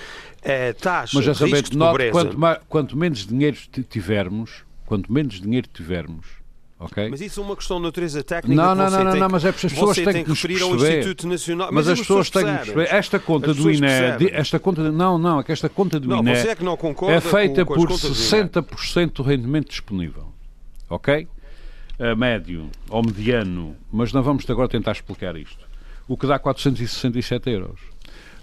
a 0.43 0.73
taxa 0.73 1.11
Mas 1.15 1.25
já 1.25 1.33
sabemos, 1.33 1.69
de 1.69 1.77
note, 1.77 1.89
pobreza... 1.91 2.11
quanto, 2.11 2.61
quanto 2.67 2.97
menos 2.97 3.25
dinheiro 3.25 3.57
ti- 3.71 3.83
tivermos, 3.83 4.63
quanto 4.85 5.11
menos 5.11 5.41
dinheiro 5.41 5.67
tivermos, 5.73 6.25
ok? 6.79 7.09
Mas 7.09 7.21
isso 7.21 7.39
é 7.39 7.43
uma 7.43 7.55
questão 7.55 7.77
de 7.77 7.83
natureza 7.83 8.23
técnica. 8.23 8.55
Não, 8.61 8.71
que 8.71 8.77
não, 8.77 8.89
não, 8.91 9.03
não, 9.03 9.03
não, 9.19 9.27
que- 9.27 9.31
mas 9.33 9.45
é 9.45 9.51
porque 9.51 9.67
as 9.67 9.73
pessoas 9.73 9.95
têm 9.97 10.23
que 10.23 10.29
nos 10.29 10.41
referir 10.41 10.61
ao. 10.63 10.75
Instituto 10.75 11.27
Nacional. 11.27 11.69
Mas, 11.71 11.87
as 11.87 11.99
pessoas 11.99 12.29
têm 12.29 12.43
que 12.45 12.51
perceber. 12.51 12.87
Esta 12.93 13.19
conta 13.19 13.53
do 13.53 13.69
INE, 13.71 13.79
percebem. 13.81 14.29
esta 14.31 14.59
conta, 14.59 14.83
de- 14.83 14.91
não, 14.91 15.17
não, 15.17 15.39
é 15.39 15.43
que 15.43 15.51
esta 15.51 15.67
conta 15.69 15.99
do 15.99 16.07
Não, 16.07 16.19
INE 16.19 16.31
é 16.31 16.55
que 16.55 16.63
não 16.63 16.77
concorda 16.77 17.15
é 17.15 17.21
feita 17.21 17.65
com, 17.65 17.73
com 17.73 17.79
por 17.81 17.87
contas 17.89 18.01
do 18.01 18.35
INE. 18.37 18.49
60% 18.49 19.11
do 19.13 19.23
rendimento 19.23 19.69
disponível, 19.69 20.31
ok? 20.89 21.27
A 21.99 22.15
médio 22.15 22.69
ou 22.89 23.03
mediano, 23.03 23.75
mas 23.91 24.13
não 24.13 24.21
vamos 24.21 24.47
agora 24.47 24.69
tentar 24.69 24.91
explicar 24.91 25.35
isto. 25.35 25.65
O 26.07 26.15
que 26.15 26.27
dá 26.27 26.37
467 26.39 27.49
euros. 27.49 27.79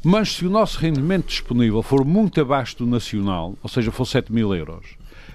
Mas 0.04 0.34
se 0.34 0.46
o 0.46 0.50
nosso 0.50 0.78
rendimento 0.78 1.26
disponível 1.26 1.82
for 1.82 2.04
muito 2.04 2.40
abaixo 2.40 2.76
do 2.78 2.86
nacional, 2.86 3.54
ou 3.62 3.68
seja, 3.68 3.90
for 3.90 4.04
7 4.04 4.32
mil 4.32 4.54
euros, 4.54 4.84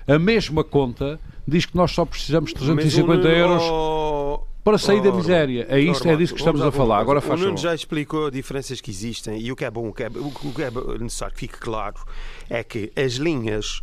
a 0.07 0.19
mesma 0.19 0.63
conta 0.63 1.19
diz 1.47 1.65
que 1.65 1.75
nós 1.75 1.91
só 1.91 2.05
precisamos 2.05 2.51
de 2.53 2.59
Mas 2.59 2.69
o 2.69 2.75
350 2.75 3.23
Nuno- 3.23 3.35
euros 3.35 3.63
para 4.69 4.77
sair 4.77 5.01
da 5.01 5.11
miséria. 5.11 5.65
É 5.67 5.79
isto, 5.79 6.07
é 6.07 6.15
disso 6.15 6.33
que 6.33 6.39
estamos 6.39 6.61
a 6.61 6.71
falar. 6.71 6.99
Agora 6.99 7.21
faz 7.21 7.41
O 7.41 7.45
Nuno 7.45 7.57
já 7.57 7.73
explicou 7.73 8.27
as 8.27 8.31
diferenças 8.31 8.79
que 8.79 8.91
existem 8.91 9.39
e 9.39 9.51
o 9.51 9.55
que 9.55 9.65
é 9.65 9.71
bom, 9.71 9.89
o 9.89 9.93
que 9.93 10.03
é, 10.03 10.07
o 10.07 10.53
que 10.53 10.61
é 10.61 10.71
necessário 10.99 11.33
que 11.33 11.39
fique 11.39 11.57
claro 11.57 11.95
é 12.49 12.63
que 12.63 12.91
as 12.95 13.13
linhas 13.13 13.81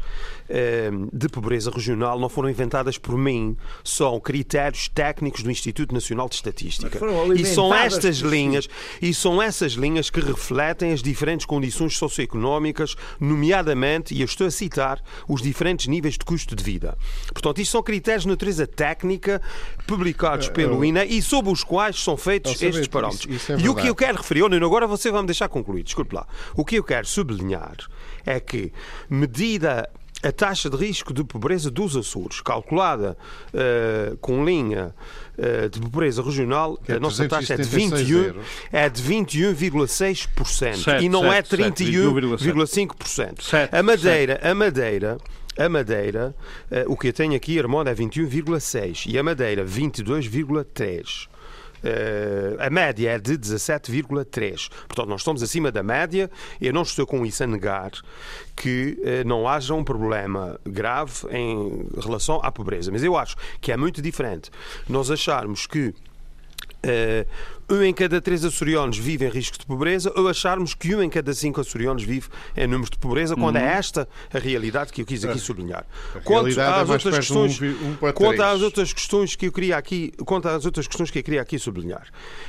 eh, 0.48 0.90
de 1.12 1.28
pobreza 1.28 1.70
regional 1.70 2.18
não 2.18 2.28
foram 2.28 2.50
inventadas 2.50 2.98
por 2.98 3.16
mim, 3.16 3.56
são 3.84 4.18
critérios 4.20 4.88
técnicos 4.88 5.42
do 5.42 5.50
Instituto 5.50 5.94
Nacional 5.94 6.28
de 6.28 6.36
Estatística. 6.36 6.98
E 7.36 7.44
são 7.44 7.74
estas 7.74 8.18
linhas 8.18 8.68
e 9.00 9.14
são 9.14 9.40
essas 9.40 9.72
linhas 9.72 10.10
que 10.10 10.20
refletem 10.20 10.92
as 10.92 11.02
diferentes 11.02 11.46
condições 11.46 11.96
socioeconómicas, 11.96 12.96
nomeadamente, 13.20 14.14
e 14.14 14.20
eu 14.20 14.24
estou 14.24 14.46
a 14.46 14.50
citar, 14.50 15.00
os 15.28 15.42
diferentes 15.42 15.86
níveis 15.86 16.14
de 16.14 16.24
custo 16.24 16.54
de 16.56 16.62
vida. 16.62 16.96
Portanto, 17.32 17.60
isto 17.60 17.72
são 17.72 17.82
critérios 17.82 18.22
de 18.22 18.28
natureza 18.28 18.66
técnica 18.66 19.40
publicados 19.86 20.48
pelo 20.48 20.75
INE 20.84 21.04
e 21.04 21.22
sob 21.22 21.48
os 21.50 21.62
quais 21.64 22.02
são 22.02 22.16
feitos 22.16 22.52
estes 22.62 22.86
parâmetros. 22.88 23.24
isso- 23.26 23.32
isso 23.32 23.52
é 23.52 23.56
e 23.64 23.68
o 23.68 23.74
que 23.74 23.86
eu 23.88 23.94
quero 23.94 24.18
referir, 24.18 24.42
oh, 24.42 24.48
Nuno, 24.48 24.66
agora 24.66 24.86
você 24.86 25.10
vai 25.10 25.20
me 25.20 25.26
deixar 25.26 25.48
concluir, 25.48 25.82
desculpe 25.82 26.14
lá. 26.14 26.26
O 26.54 26.64
que 26.64 26.76
eu 26.76 26.84
quero 26.84 27.06
sublinhar 27.06 27.76
é 28.24 28.40
que, 28.40 28.72
medida 29.08 29.88
a 30.22 30.32
taxa 30.32 30.68
de 30.70 30.76
risco 30.76 31.12
de 31.12 31.22
pobreza 31.22 31.70
dos 31.70 31.94
Açores, 31.96 32.40
calculada 32.40 33.16
eh, 33.52 34.14
com 34.20 34.44
linha 34.44 34.94
eh, 35.38 35.68
de 35.68 35.78
pobreza 35.78 36.22
regional, 36.22 36.78
é 36.88 36.94
a 36.94 36.98
nossa 36.98 37.28
taxa 37.28 37.52
é 37.54 37.56
de 37.58 37.68
376 37.68 38.08
21, 38.08 38.24
euros. 38.24 38.46
é 38.72 38.88
de 38.88 39.02
21,6% 39.02 40.82
Sete, 40.82 41.04
e 41.04 41.08
não 41.08 41.30
é 41.32 41.36
sete, 41.44 41.56
sete, 41.56 41.84
31,5%. 41.84 43.42
Sete, 43.42 43.76
A 43.76 43.82
Madeira, 43.82 44.40
a 44.42 44.54
Madeira, 44.54 45.18
a 45.58 45.68
Madeira, 45.68 46.34
eh, 46.70 46.84
o 46.86 46.96
que 46.96 47.08
eu 47.08 47.12
tenho 47.12 47.34
aqui, 47.34 47.58
Armando, 47.58 47.88
é 47.88 47.94
21,6 47.94 49.06
e 49.06 49.18
a 49.18 49.22
Madeira 49.22 49.64
22,3. 49.64 51.28
Eh, 51.84 52.56
a 52.58 52.70
média 52.70 53.10
é 53.10 53.18
de 53.18 53.36
17,3. 53.36 54.68
Portanto, 54.86 55.08
nós 55.08 55.20
estamos 55.20 55.42
acima 55.42 55.70
da 55.70 55.82
média. 55.82 56.30
Eu 56.60 56.72
não 56.72 56.82
estou 56.82 57.06
com 57.06 57.24
isso 57.24 57.44
a 57.44 57.46
negar 57.46 57.92
que 58.54 58.98
eh, 59.04 59.24
não 59.24 59.46
haja 59.46 59.74
um 59.74 59.84
problema 59.84 60.58
grave 60.64 61.26
em 61.30 61.86
relação 62.00 62.40
à 62.42 62.50
pobreza. 62.50 62.90
Mas 62.90 63.04
eu 63.04 63.16
acho 63.16 63.36
que 63.60 63.70
é 63.70 63.76
muito 63.76 64.00
diferente 64.02 64.50
nós 64.88 65.10
acharmos 65.10 65.66
que 65.66 65.94
eh, 66.82 67.26
um 67.68 67.82
em 67.82 67.92
cada 67.92 68.20
três 68.20 68.44
açorianos 68.44 68.96
vive 68.96 69.24
em 69.26 69.28
risco 69.28 69.58
de 69.58 69.66
pobreza 69.66 70.12
ou 70.16 70.28
acharmos 70.28 70.74
que 70.74 70.94
um 70.94 71.02
em 71.02 71.10
cada 71.10 71.34
cinco 71.34 71.60
açorianos 71.60 72.02
vive 72.04 72.28
em 72.56 72.66
números 72.66 72.90
de 72.90 72.98
pobreza, 72.98 73.34
quando 73.34 73.56
é 73.56 73.62
Uhum. 73.62 73.66
esta 73.66 74.08
a 74.32 74.38
realidade 74.38 74.92
que 74.92 75.02
eu 75.02 75.06
quis 75.06 75.24
aqui 75.24 75.38
sublinhar. 75.38 75.84
é 76.58 76.62
às 76.82 76.88
mais 76.88 77.04
outras 77.04 77.14
um 77.14 77.18
questões, 77.18 77.60
um 77.60 78.12
quanto 78.12 78.42
às 78.42 78.62
outras 78.62 78.92
questões 78.92 79.34
que 79.34 79.46
eu 79.46 79.52
queria 79.52 79.76
aqui, 79.76 80.12
quanto 80.24 80.48
às 80.48 80.64
outras 80.64 80.86
questões 80.86 81.10
que 81.10 81.18
eu 81.18 81.22
queria 81.22 81.42
aqui 81.42 81.58
sublinhar, 81.58 82.06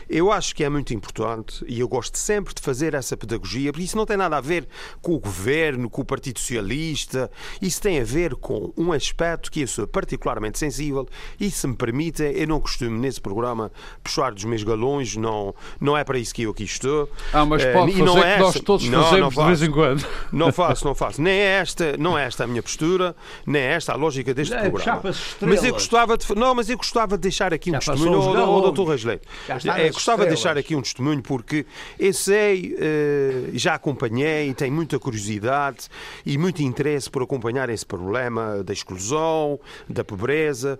eu 0.09 0.31
acho 0.31 0.55
que 0.55 0.63
é 0.63 0.69
muito 0.69 0.93
importante 0.93 1.65
e 1.67 1.79
eu 1.79 1.87
gosto 1.87 2.17
sempre 2.17 2.53
de 2.53 2.61
fazer 2.61 2.93
essa 2.93 3.17
pedagogia, 3.17 3.71
porque 3.71 3.85
isso 3.85 3.97
não 3.97 4.05
tem 4.05 4.17
nada 4.17 4.37
a 4.37 4.41
ver 4.41 4.67
com 5.01 5.13
o 5.13 5.19
governo, 5.19 5.89
com 5.89 6.01
o 6.01 6.05
Partido 6.05 6.39
Socialista, 6.39 7.31
isso 7.61 7.81
tem 7.81 7.99
a 7.99 8.03
ver 8.03 8.35
com 8.35 8.71
um 8.77 8.91
aspecto 8.91 9.51
que 9.51 9.61
eu 9.61 9.67
sou 9.67 9.87
particularmente 9.87 10.59
sensível 10.59 11.07
e, 11.39 11.49
se 11.49 11.65
me 11.67 11.75
permitem, 11.75 12.31
eu 12.33 12.47
não 12.47 12.59
costumo 12.59 12.97
nesse 12.97 13.19
programa 13.19 13.71
puxar 14.03 14.31
dos 14.33 14.43
meus 14.43 14.63
galões, 14.63 15.06
não, 15.15 15.53
não 15.79 15.97
é 15.97 16.03
para 16.03 16.17
isso 16.19 16.33
que 16.33 16.43
eu 16.43 16.51
aqui 16.51 16.63
estou. 16.63 17.09
Ah, 17.33 17.45
mas 17.45 17.63
Eh, 17.63 17.73
pode 17.73 17.91
e 17.91 18.01
não 18.01 18.17
é 18.23 18.35
que 18.35 18.39
nós 18.41 18.59
todos 18.59 18.87
não, 18.89 19.03
fazemos 19.03 19.21
não 19.21 19.29
de 19.29 19.35
vez 19.47 19.59
faço. 19.59 19.65
em 19.65 19.73
quando. 19.73 20.05
Não 20.31 20.51
faço, 20.51 20.85
não 20.85 20.95
faço. 20.95 21.21
Nem 21.21 21.33
é 21.33 21.59
esta, 21.59 21.95
não 21.97 22.17
é 22.17 22.25
esta 22.25 22.43
a 22.43 22.47
minha 22.47 22.61
postura, 22.63 23.15
nem 23.45 23.61
é 23.61 23.73
esta 23.73 23.93
a 23.93 23.95
lógica 23.95 24.33
deste 24.33 24.53
É, 24.53 24.69
programa. 24.69 25.01
Mas 25.41 25.63
eu 25.63 25.73
gostava 25.73 26.17
de, 26.17 26.35
não, 26.35 26.53
mas 26.55 26.69
eu 26.69 26.77
gostava 26.77 27.17
de 27.17 27.21
deixar 27.21 27.53
aqui 27.53 27.69
um 27.69 27.73
Já 27.73 27.79
passou 27.79 27.93
testemunho 27.95 28.39
ao, 28.39 28.65
ao. 28.65 28.71
Dr. 28.71 28.83
Rasleito. 28.89 29.27
É, 29.75 29.89
gostava 29.89 30.23
de 30.23 30.29
deixar 30.29 30.57
aqui 30.57 30.75
um 30.75 30.81
testemunho 30.81 31.21
porque 31.21 31.65
eu 31.99 32.13
sei, 32.13 32.75
eh, 32.79 33.49
já 33.53 33.75
acompanhei, 33.75 34.53
tenho 34.53 34.73
muita 34.73 34.97
curiosidade 34.99 35.87
e 36.25 36.37
muito 36.37 36.61
interesse 36.61 37.09
por 37.09 37.21
acompanhar 37.23 37.69
esse 37.69 37.85
problema 37.85 38.63
da 38.63 38.73
exclusão, 38.73 39.59
da 39.89 40.03
pobreza 40.03 40.79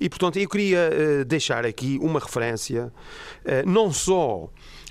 e, 0.00 0.08
portanto, 0.08 0.38
eu 0.38 0.48
queria 0.48 0.90
eh, 0.92 1.24
deixar 1.24 1.64
aqui 1.66 1.98
uma 2.02 2.20
referência 2.20 2.92
não 3.66 3.92
só 3.92 4.48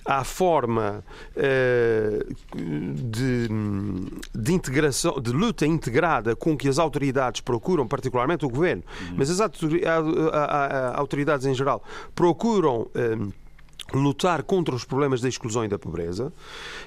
à 0.08 0.24
forma 0.24 1.04
eh, 1.36 2.26
de, 2.56 3.50
de 4.34 4.54
integração, 4.54 5.20
de 5.20 5.32
luta 5.32 5.68
integrada 5.68 6.34
com 6.34 6.56
que 6.56 6.70
as 6.70 6.80
autoridades 6.80 7.42
procuram, 7.42 7.86
particularmente 7.86 8.46
o 8.46 8.50
governo, 8.50 8.84
mas 9.16 9.30
as 9.30 9.42
autoridades 10.96 11.46
em 11.46 11.54
geral, 11.54 11.84
procuram. 12.16 12.90
Eh, 13.94 13.98
lutar 13.98 14.44
contra 14.44 14.76
os 14.76 14.84
problemas 14.84 15.22
da 15.22 15.30
exclusão 15.30 15.66
e 15.66 15.68
da 15.68 15.80
pobreza, 15.80 16.32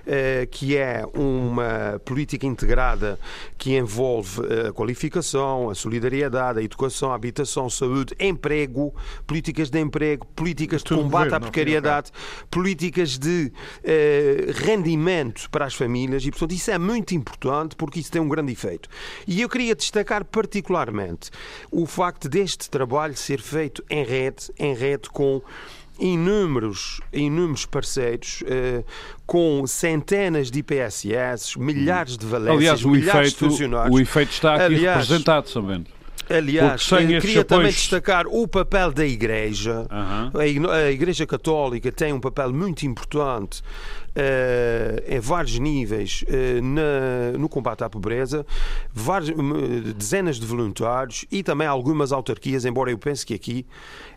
eh, 0.06 0.46
que 0.50 0.76
é 0.76 1.04
uma 1.14 2.00
política 2.04 2.46
integrada 2.46 3.18
que 3.58 3.76
envolve 3.76 4.42
eh, 4.46 4.68
a 4.68 4.72
qualificação, 4.72 5.70
a 5.70 5.74
solidariedade, 5.74 6.58
a 6.58 6.62
educação, 6.62 7.12
a 7.12 7.14
habitação, 7.14 7.68
saúde, 7.68 8.14
emprego, 8.18 8.94
políticas 9.26 9.70
de 9.70 9.80
emprego, 9.80 10.26
políticas 10.34 10.82
de 10.82 10.94
combate 10.94 11.34
à 11.34 11.40
precariedade, 11.40 12.10
políticas 12.50 13.18
de 13.18 13.52
eh, 13.84 14.46
rendimento 14.54 15.48
para 15.50 15.64
as 15.64 15.74
famílias 15.74 16.24
e, 16.24 16.30
portanto, 16.30 16.52
isso 16.52 16.70
é 16.70 16.78
muito 16.78 17.14
importante 17.14 17.76
porque 17.76 18.00
isso 18.00 18.10
tem 18.10 18.20
um 18.20 18.28
grande 18.28 18.52
efeito. 18.52 18.88
E 19.26 19.40
eu 19.40 19.48
queria 19.48 19.74
destacar 19.74 20.24
particularmente 20.24 21.30
o 21.70 21.86
facto 21.86 22.28
deste 22.28 22.68
trabalho 22.70 23.16
ser 23.16 23.40
feito 23.40 23.84
em 23.88 24.04
rede, 24.04 24.50
em 24.58 24.74
rede 24.74 25.08
com 25.10 25.42
inúmeros, 26.00 27.00
inúmeros 27.12 27.66
parceiros, 27.66 28.42
eh, 28.46 28.82
com 29.26 29.66
centenas 29.66 30.50
de 30.50 30.60
IPSS, 30.60 31.58
milhares 31.58 32.16
de 32.16 32.26
valências, 32.26 32.58
Aliás, 32.58 32.84
o 32.84 32.88
milhares 32.90 33.30
de 33.30 33.36
efeito, 33.36 33.50
funcionários. 33.50 33.94
o 33.94 34.00
efeito 34.00 34.32
está 34.32 34.54
aqui 34.54 34.64
Aliás, 34.64 35.08
representado, 35.08 35.48
sabendo. 35.48 35.86
Aliás, 36.28 36.80
estes 36.82 37.20
queria 37.20 37.44
também 37.44 37.72
destacar 37.72 38.24
o 38.28 38.46
papel 38.46 38.92
da 38.92 39.04
Igreja. 39.04 39.86
Aham. 39.90 40.32
A 40.70 40.90
Igreja 40.90 41.26
Católica 41.26 41.90
tem 41.90 42.12
um 42.12 42.20
papel 42.20 42.52
muito 42.52 42.86
importante 42.86 43.62
eh, 44.10 44.10
em 45.07 45.20
vários 45.20 45.59
níveis 45.59 46.25
eh, 46.29 46.61
na- 46.61 47.38
no 47.38 47.49
combate 47.49 47.85
à 47.85 47.88
pobreza, 47.90 48.44
m- 49.33 49.92
dezenas 49.94 50.37
de 50.38 50.46
voluntários 50.46 51.25
e 51.31 51.42
também 51.42 51.66
algumas 51.66 52.12
autarquias, 52.12 52.64
embora 52.64 52.90
eu 52.90 52.99
pense 52.99 53.25
que 53.25 53.35
aqui 53.35 53.64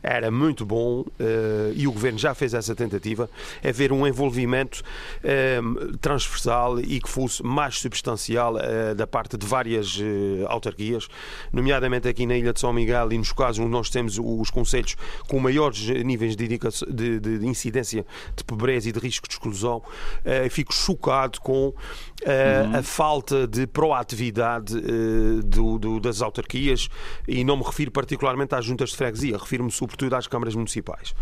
era 0.02 0.30
muito 0.32 0.66
bom 0.66 1.06
eh, 1.20 1.74
e 1.76 1.88
o 1.88 1.92
Governo 1.92 2.18
já 2.18 2.34
fez 2.34 2.54
essa 2.54 2.76
tentativa, 2.76 3.30
é 3.62 3.72
ver 3.72 3.92
um 3.94 4.06
envolvimento 4.08 4.82
eh, 5.24 5.62
transversal 6.02 6.80
e 6.80 7.00
que 7.00 7.10
fosse 7.10 7.42
mais 7.44 7.80
substancial 7.80 8.58
eh, 8.60 8.94
da 8.96 9.06
parte 9.08 9.38
de 9.38 9.46
várias 9.46 9.98
eh, 10.02 10.44
autarquias, 10.48 11.08
nomeadamente 11.52 12.08
aqui 12.08 12.26
na 12.26 12.36
Ilha 12.36 12.52
de 12.52 12.60
São 12.60 12.74
Miguel 12.74 13.14
e 13.14 13.18
nos 13.18 13.32
casos 13.32 13.60
onde 13.60 13.70
nós 13.72 13.90
temos 13.90 14.18
os 14.20 14.50
conselhos 14.50 14.96
com 15.28 15.40
maiores 15.40 15.88
níveis 16.04 16.36
de- 16.36 16.48
de- 16.90 17.20
de 17.20 17.46
incidência 17.48 18.06
de 18.36 18.44
pobreza 18.44 18.90
e 18.90 18.92
de 18.92 19.00
risco 19.00 19.28
de 19.28 19.34
exclusão, 19.36 19.83
eh, 20.26 20.48
fico 20.50 20.74
chocado 20.74 21.40
com 21.42 21.74
eh, 22.26 22.66
a 22.78 22.84
falta 22.84 23.46
de 23.48 23.68
proatividade 23.68 24.78
eh, 24.78 25.42
do- 25.44 25.78
do- 25.78 26.00
das 26.00 26.22
autarquias 26.22 26.88
e 27.28 27.44
não 27.44 27.58
me 27.58 27.64
refiro 27.64 27.92
particularmente 27.92 28.56
às 28.56 28.64
juntas 28.66 28.90
de 28.92 28.96
freguesia, 28.98 29.38
refiro-me 29.38 29.72
sobretudo 29.72 30.16
às 30.16 30.28
câmaras 30.28 30.56
municipais. 30.56 31.14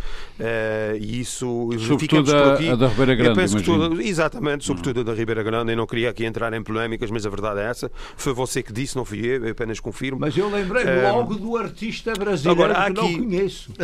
E 1.00 1.19
isso 1.19 1.69
Sobretudo 1.71 2.00
ficamos 2.00 2.30
por 2.32 2.54
aqui. 2.54 2.69
a 2.69 2.76
da 2.76 2.88
Ribeira 2.88 3.13
Eu 3.13 3.34
Grande, 3.36 3.63
toda- 3.63 4.04
Exatamente, 4.04 4.65
sobretudo 4.65 5.02
a 5.02 5.04
da 5.04 5.13
Ribeira 5.13 5.43
Grande. 5.43 5.71
Eu 5.71 5.78
não 5.78 5.88
queria 5.88 6.10
aqui 6.10 6.26
entrar 6.26 6.54
em 6.54 6.62
polémicas, 6.63 7.10
mas 7.12 7.26
a 7.26 7.30
verdade 7.30 7.60
é 7.60 7.65
essa. 7.65 7.91
Foi 8.15 8.34
você 8.34 8.62
que 8.63 8.71
disse, 8.74 8.95
não 8.95 9.06
fui 9.06 9.19
eu, 9.26 9.45
eu 9.45 9.52
apenas 9.52 9.80
confirmo. 9.80 10.19
Mas 10.19 10.38
eu 10.38 10.50
lembrei-me 10.50 10.91
Eh, 10.91 11.12
logo 11.12 11.36
do 11.36 11.58
artista 11.58 12.13
brasileiro 12.13 12.63
agora, 12.63 12.80
há 12.80 12.86
que 12.88 12.93
não 12.93 13.06
aqui- 13.06 13.17
conheço. 13.19 13.71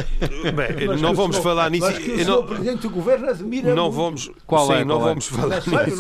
Bem, 0.56 0.98
não 1.00 1.14
vamos 1.14 1.38
falar 1.38 1.70
nisso. 1.72 1.86
Mas 1.86 1.98
que 1.98 2.12
o 2.12 2.16
senhor 2.18 2.42
não- 2.42 2.48
Presidente 2.48 2.82
do 2.82 2.90
Governo 2.90 3.30
admira 3.30 3.74
não 3.76 3.84
muito. 3.86 3.96
vamos, 3.96 4.32
Qual 4.46 4.67
sim, 4.68 4.74
é, 4.82 4.86
não 4.86 4.98
é? 5.02 5.04
vamos 5.10 5.28
falar 5.28 5.62
nisso. 5.66 5.96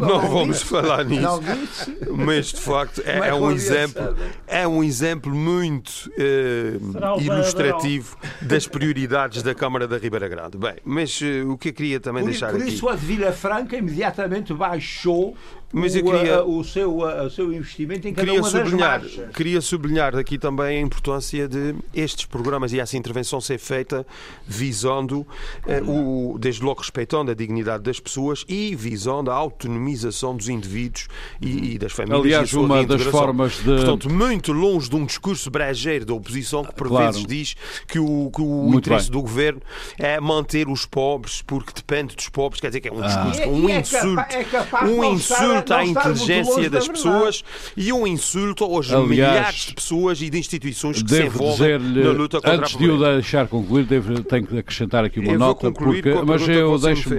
Não 0.00 0.08
não 0.08 0.28
vamos 0.28 0.56
disse. 0.58 0.64
falar 0.68 1.04
nisso. 1.04 1.22
Não 1.22 1.40
disse. 1.40 1.96
Mas 2.10 2.46
de 2.46 2.60
facto 2.60 3.02
é, 3.04 3.28
é 3.28 3.34
um 3.34 3.50
exemplo, 3.50 4.02
saber? 4.02 4.30
é 4.46 4.68
um 4.68 4.84
exemplo 4.84 5.34
muito 5.34 6.10
eh, 6.18 6.72
ilustrativo 7.20 8.16
das 8.42 8.66
prioridades 8.66 9.42
da 9.42 9.54
Câmara 9.54 9.86
da 9.86 9.98
Ribeira 9.98 10.28
Grande. 10.28 10.56
Bem, 10.58 10.76
mas 10.84 11.20
eh, 11.22 11.42
o 11.42 11.56
que 11.56 11.70
eu 11.70 11.72
queria 11.72 12.00
também 12.00 12.22
Por, 12.22 12.30
deixar 12.30 12.50
por 12.50 12.60
aqui. 12.60 12.70
isso 12.70 12.88
a 12.88 12.94
Vila 12.94 13.32
Franca 13.32 13.76
imediatamente 13.76 14.52
baixou 14.52 15.36
Mas 15.72 15.94
o, 15.94 15.98
eu 15.98 16.04
queria- 16.04 16.44
o, 16.44 16.64
seu, 16.64 16.98
o 16.98 17.30
seu 17.30 17.52
investimento 17.52 18.08
em 18.08 18.12
cada 18.12 18.26
Queria 18.26 18.40
uma 18.42 18.50
das 18.50 18.60
sublinhar, 18.68 19.00
marchas. 19.00 19.36
queria 19.36 19.60
sublinhar 19.60 20.16
aqui 20.16 20.36
também 20.36 20.78
a 20.78 20.80
importância 20.80 21.46
de 21.46 21.74
estes 21.94 22.26
programas 22.26 22.72
e 22.72 22.80
essa 22.80 22.96
intervenção 22.96 23.40
ser 23.40 23.58
feita 23.58 24.04
visando, 24.46 25.24
eh, 25.66 25.80
o, 25.82 26.36
desde 26.40 26.62
logo 26.64 26.80
respeitando 26.80 27.30
a 27.30 27.34
dignidade 27.34 27.84
das 27.84 28.00
pessoas 28.00 28.44
e 28.48 28.74
visando 28.74 29.30
a 29.30 29.34
autonomização 29.34 30.36
dos 30.36 30.48
indivíduos 30.48 31.06
e, 31.40 31.74
e 31.74 31.78
das 31.78 31.92
famílias. 31.92 32.20
Aliás, 32.20 32.50
e 32.50 32.56
uma 32.56 32.84
das 32.84 33.02
formas 33.02 33.52
de- 33.58 33.64
Portanto, 33.64 34.10
muito 34.12 34.52
longe 34.52 34.90
de 34.90 34.96
um 34.96 35.06
discurso 35.06 35.50
brejeiro 35.50 36.04
da 36.04 36.14
oposição 36.14 36.64
que 36.64 36.74
por 36.74 36.88
Claro. 36.88 37.12
vezes 37.12 37.26
diz 37.26 37.54
que 37.86 37.98
o, 37.98 38.30
que 38.34 38.42
o 38.42 38.74
interesse 38.74 39.04
bem. 39.10 39.12
do 39.12 39.22
governo 39.22 39.62
é 39.98 40.18
manter 40.20 40.68
os 40.68 40.84
pobres 40.84 41.42
porque 41.42 41.72
depende 41.74 42.16
dos 42.16 42.28
pobres. 42.28 42.60
Quer 42.60 42.68
dizer 42.68 42.80
que 42.80 42.88
é 42.88 42.92
um 42.92 43.02
Ah. 43.02 43.06
discurso, 43.06 43.40
é- 43.42 43.46
um 43.46 43.68
e 43.68 43.72
é 43.72 43.80
insulto, 43.80 44.20
é 44.30 44.44
capaz 44.44 44.86
de 44.88 44.92
um 44.94 44.96
não 45.02 45.14
insulto 45.60 45.72
à 45.72 45.84
inteligência 45.84 46.70
das 46.70 46.88
pessoas 46.88 47.44
e 47.76 47.92
um 47.92 48.06
insulto 48.06 48.64
aos 48.64 48.90
Aliás, 48.90 49.08
milhares 49.08 49.56
de 49.66 49.74
pessoas 49.74 50.20
e 50.22 50.30
de 50.30 50.38
instituições 50.38 51.02
que 51.02 51.08
se 51.10 51.22
envolvem 51.24 51.78
na 51.78 52.10
luta 52.10 52.38
contra 52.40 52.56
antes 52.56 52.74
a 52.74 52.78
de 52.78 52.90
o 52.90 52.98
deixar 52.98 53.46
concluir, 53.48 53.84
devo, 53.84 54.22
tenho 54.22 54.46
que 54.46 54.58
acrescentar 54.58 55.04
aqui 55.04 55.20
uma 55.20 55.32
Eu 55.32 55.38
nota, 55.38 55.70
porque, 55.72 56.12
mas 56.26 56.46
eu 56.48 56.78
deixo 56.78 57.10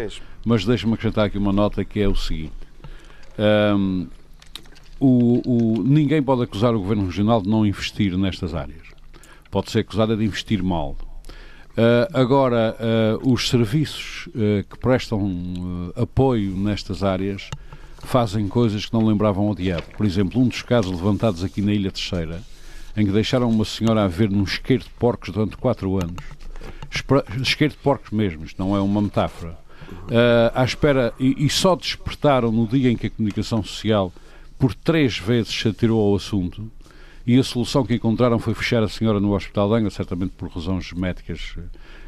mas 0.45 0.65
deixa-me 0.65 0.93
acrescentar 0.93 1.25
aqui 1.25 1.37
uma 1.37 1.53
nota 1.53 1.83
que 1.85 1.99
é 1.99 2.07
o 2.07 2.15
seguinte. 2.15 2.53
Ahm, 3.37 4.07
o, 4.99 5.41
o- 5.79 5.83
ninguém 5.83 6.21
pode 6.21 6.43
acusar 6.43 6.75
o 6.75 6.79
Governo 6.79 7.05
Regional 7.05 7.41
de 7.41 7.49
não 7.49 7.65
investir 7.65 8.17
nestas 8.17 8.53
áreas. 8.53 8.81
Pode 9.49 9.71
ser 9.71 9.79
acusado 9.79 10.15
de 10.15 10.23
investir 10.23 10.63
mal. 10.63 10.95
Ah, 11.77 12.07
agora, 12.19 12.75
ah, 12.79 13.17
os 13.23 13.49
serviços 13.49 14.27
ah, 14.35 14.63
que 14.69 14.77
prestam 14.79 15.91
apoio 15.95 16.51
nestas 16.55 17.03
áreas 17.03 17.49
fazem 18.07 18.47
coisas 18.47 18.85
que 18.85 18.93
não 18.93 19.05
lembravam 19.05 19.47
ao 19.47 19.55
diabo. 19.55 19.83
Por 19.95 20.05
exemplo, 20.05 20.41
um 20.41 20.47
dos 20.47 20.61
casos 20.61 20.91
levantados 20.91 21.43
aqui 21.43 21.61
na 21.61 21.73
Ilha 21.73 21.91
Terceira, 21.91 22.41
em 22.95 23.05
que 23.05 23.11
deixaram 23.11 23.49
uma 23.49 23.65
senhora 23.65 24.03
a 24.03 24.07
ver 24.07 24.29
num 24.29 24.43
isqueiro 24.43 24.83
de 24.83 24.89
porcos 24.91 25.29
durante 25.29 25.57
quatro 25.57 25.95
anos. 25.97 26.23
Isqueiro 27.41 27.73
de 27.73 27.79
porcos 27.79 28.11
mesmo, 28.11 28.43
isto 28.43 28.61
não 28.61 28.75
é 28.75 28.81
uma 28.81 29.01
metáfora. 29.01 29.57
Ah, 30.09 30.61
à 30.61 30.63
espera, 30.63 31.13
e, 31.19 31.45
e 31.45 31.49
só 31.49 31.75
despertaram 31.75 32.51
no 32.51 32.67
dia 32.67 32.91
em 32.91 32.97
que 32.97 33.07
a 33.07 33.09
comunicação 33.09 33.63
social 33.63 34.11
por 34.57 34.73
três 34.73 35.17
vezes 35.17 35.53
se 35.53 35.67
atirou 35.67 35.99
ao 35.99 36.15
assunto 36.15 36.69
e 37.25 37.37
a 37.37 37.43
solução 37.43 37.85
que 37.85 37.95
encontraram 37.95 38.39
foi 38.39 38.53
fechar 38.53 38.83
a 38.83 38.89
senhora 38.89 39.19
no 39.19 39.33
Hospital 39.33 39.69
de 39.69 39.75
Angra, 39.75 39.89
certamente 39.89 40.33
por 40.37 40.49
razões 40.49 40.91
médicas 40.93 41.55
eh, 41.57 41.61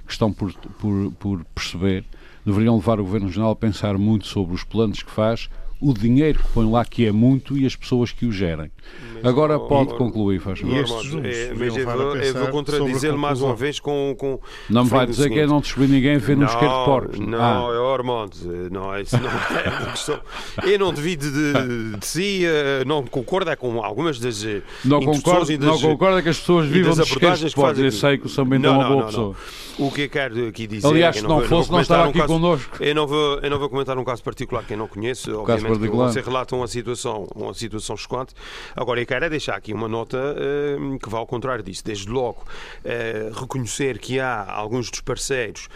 que 0.06 0.12
estão 0.12 0.34
por, 0.34 0.53
por, 0.53 1.12
por 1.13 1.45
perceber. 1.56 2.03
Deveriam 2.45 2.75
levar 2.75 2.99
o 2.99 3.03
Governo 3.03 3.27
Regional 3.27 3.51
a 3.51 3.56
pensar 3.56 3.97
muito 3.97 4.27
sobre 4.27 4.53
os 4.53 4.63
planos 4.63 5.01
que 5.01 5.12
faz, 5.12 5.49
o 5.83 5.93
dinheiro 5.93 6.39
que 6.39 6.47
põe 6.49 6.69
lá, 6.69 6.85
que 6.85 7.05
é 7.05 7.11
muito, 7.11 7.57
e 7.57 7.65
as 7.65 7.75
pessoas 7.75 8.11
que 8.11 8.25
o 8.25 8.31
gerem. 8.31 8.71
Mas, 9.15 9.25
Agora 9.25 9.57
oh, 9.57 9.67
pode 9.67 9.93
oh, 9.93 9.97
concluir, 9.97 10.39
faz 10.39 10.59
favor. 10.59 10.77
É, 11.25 11.53
mas 11.53 11.75
eu 11.75 11.85
vou, 11.85 12.15
eu 12.15 12.33
vou 12.33 12.47
contradizer 12.47 13.13
mais 13.13 13.41
uma 13.41 13.55
vez 13.55 13.79
com. 13.79 14.15
com 14.17 14.39
Não 14.69 14.85
me 14.85 14.89
vai 14.89 15.05
dizer 15.05 15.29
que 15.29 15.39
é 15.39 15.45
não 15.45 15.59
distribuir 15.59 15.89
ninguém 15.89 16.17
ver 16.17 16.37
no 16.37 16.45
isqueiro 16.45 16.79
de 16.79 16.85
porcos. 16.85 17.19
Não, 17.19 17.39
Ah, 17.39 17.73
é 17.73 17.79
o 17.79 17.93
Armando, 17.93 18.33
não, 18.71 18.97
isso 18.97 19.17
não 19.19 19.29
é 19.29 19.91
questão. 19.91 20.19
Eu 20.63 20.79
não 20.79 20.93
devido 20.93 21.31
de, 21.31 21.97
de 21.97 22.05
si, 22.05 22.43
eh, 22.45 22.83
não 22.85 23.03
concordo 23.03 23.51
é 23.51 23.55
com 23.55 23.83
algumas 23.83 24.19
das 24.19 24.43
eh, 24.43 24.61
não 24.85 25.01
concordo, 25.01 25.51
e 25.51 25.57
das, 25.57 25.69
não 25.69 25.79
concordo 25.79 26.21
que 26.21 26.29
as 26.29 26.39
pessoas 26.39 26.67
vivam 26.67 26.95
das 26.95 27.07
abordagens 27.07 27.49
de 27.49 27.55
que 27.55 27.61
porcos. 27.61 27.71
fazem 27.71 27.85
Eu 27.85 27.91
sei 27.91 28.17
que 28.17 28.25
o 28.25 28.29
São 28.29 28.45
Bento 28.45 28.65
é 28.65 28.69
Não, 28.69 28.75
uma 28.75 28.83
não, 28.83 28.89
boa 28.89 29.01
não, 29.01 29.07
pessoa. 29.07 29.35
O 29.79 29.91
que 29.91 30.01
eu 30.01 30.09
quero 30.09 30.47
aqui 30.47 30.67
dizer 30.67 30.87
Aliás, 30.87 31.15
é 31.15 31.19
se 31.19 31.25
que 31.25 31.31
não 31.31 31.41
fosse, 31.41 31.71
não 31.71 31.81
estava 31.81 32.07
um 32.07 32.09
aqui 32.09 32.23
connosco. 32.23 32.77
Eu 32.79 32.93
não, 32.93 33.07
vou, 33.07 33.39
eu 33.39 33.49
não 33.49 33.59
vou 33.59 33.69
comentar 33.69 33.97
um 33.97 34.03
caso 34.03 34.23
particular 34.23 34.63
que 34.63 34.73
eu 34.73 34.77
não 34.77 34.87
conheço, 34.87 35.35
obviamente 35.39 35.72
particular. 35.79 36.12
você 36.12 36.21
relata 36.21 36.55
uma 36.55 36.67
situação, 36.67 37.27
uma 37.36 37.53
situação 37.53 37.97
chocante. 37.97 38.33
Agora, 38.75 39.01
eu 39.01 39.05
quero 39.05 39.25
é 39.25 39.29
deixar 39.29 39.55
aqui 39.55 39.73
uma 39.73 39.88
nota 39.88 40.17
eh, 40.38 40.97
que 41.01 41.09
vai 41.09 41.19
ao 41.19 41.27
contrário 41.27 41.63
disso. 41.63 41.83
Desde 41.83 42.09
logo, 42.09 42.43
eh, 42.83 43.31
reconhecer 43.33 43.99
que 43.99 44.19
há 44.19 44.51
alguns 44.51 44.89
dos 44.89 45.01
parceiros 45.01 45.67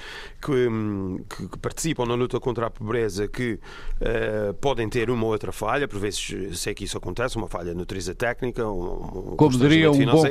que, 0.42 0.68
que- 1.50 1.58
participam 1.60 2.06
na 2.06 2.16
luta 2.16 2.40
contra 2.40 2.68
a 2.68 2.70
pobreza 2.70 3.28
que 3.28 3.60
eh, 4.00 4.54
podem 4.62 4.88
ter 4.90 5.10
uma 5.10 5.26
ou 5.26 5.32
outra 5.32 5.52
falha, 5.52 5.88
por 5.88 6.00
vezes 6.00 6.58
sei 6.58 6.74
que 6.74 6.84
isso 6.84 6.98
acontece, 6.98 7.36
uma 7.38 7.48
falha 7.48 7.72
de 7.72 7.78
natureza 7.78 8.14
técnica, 8.14 8.66
um, 8.68 9.32
um 9.32 9.36
Como 9.36 9.58
diria 9.58 9.92
um 9.92 10.06
bom 10.06 10.24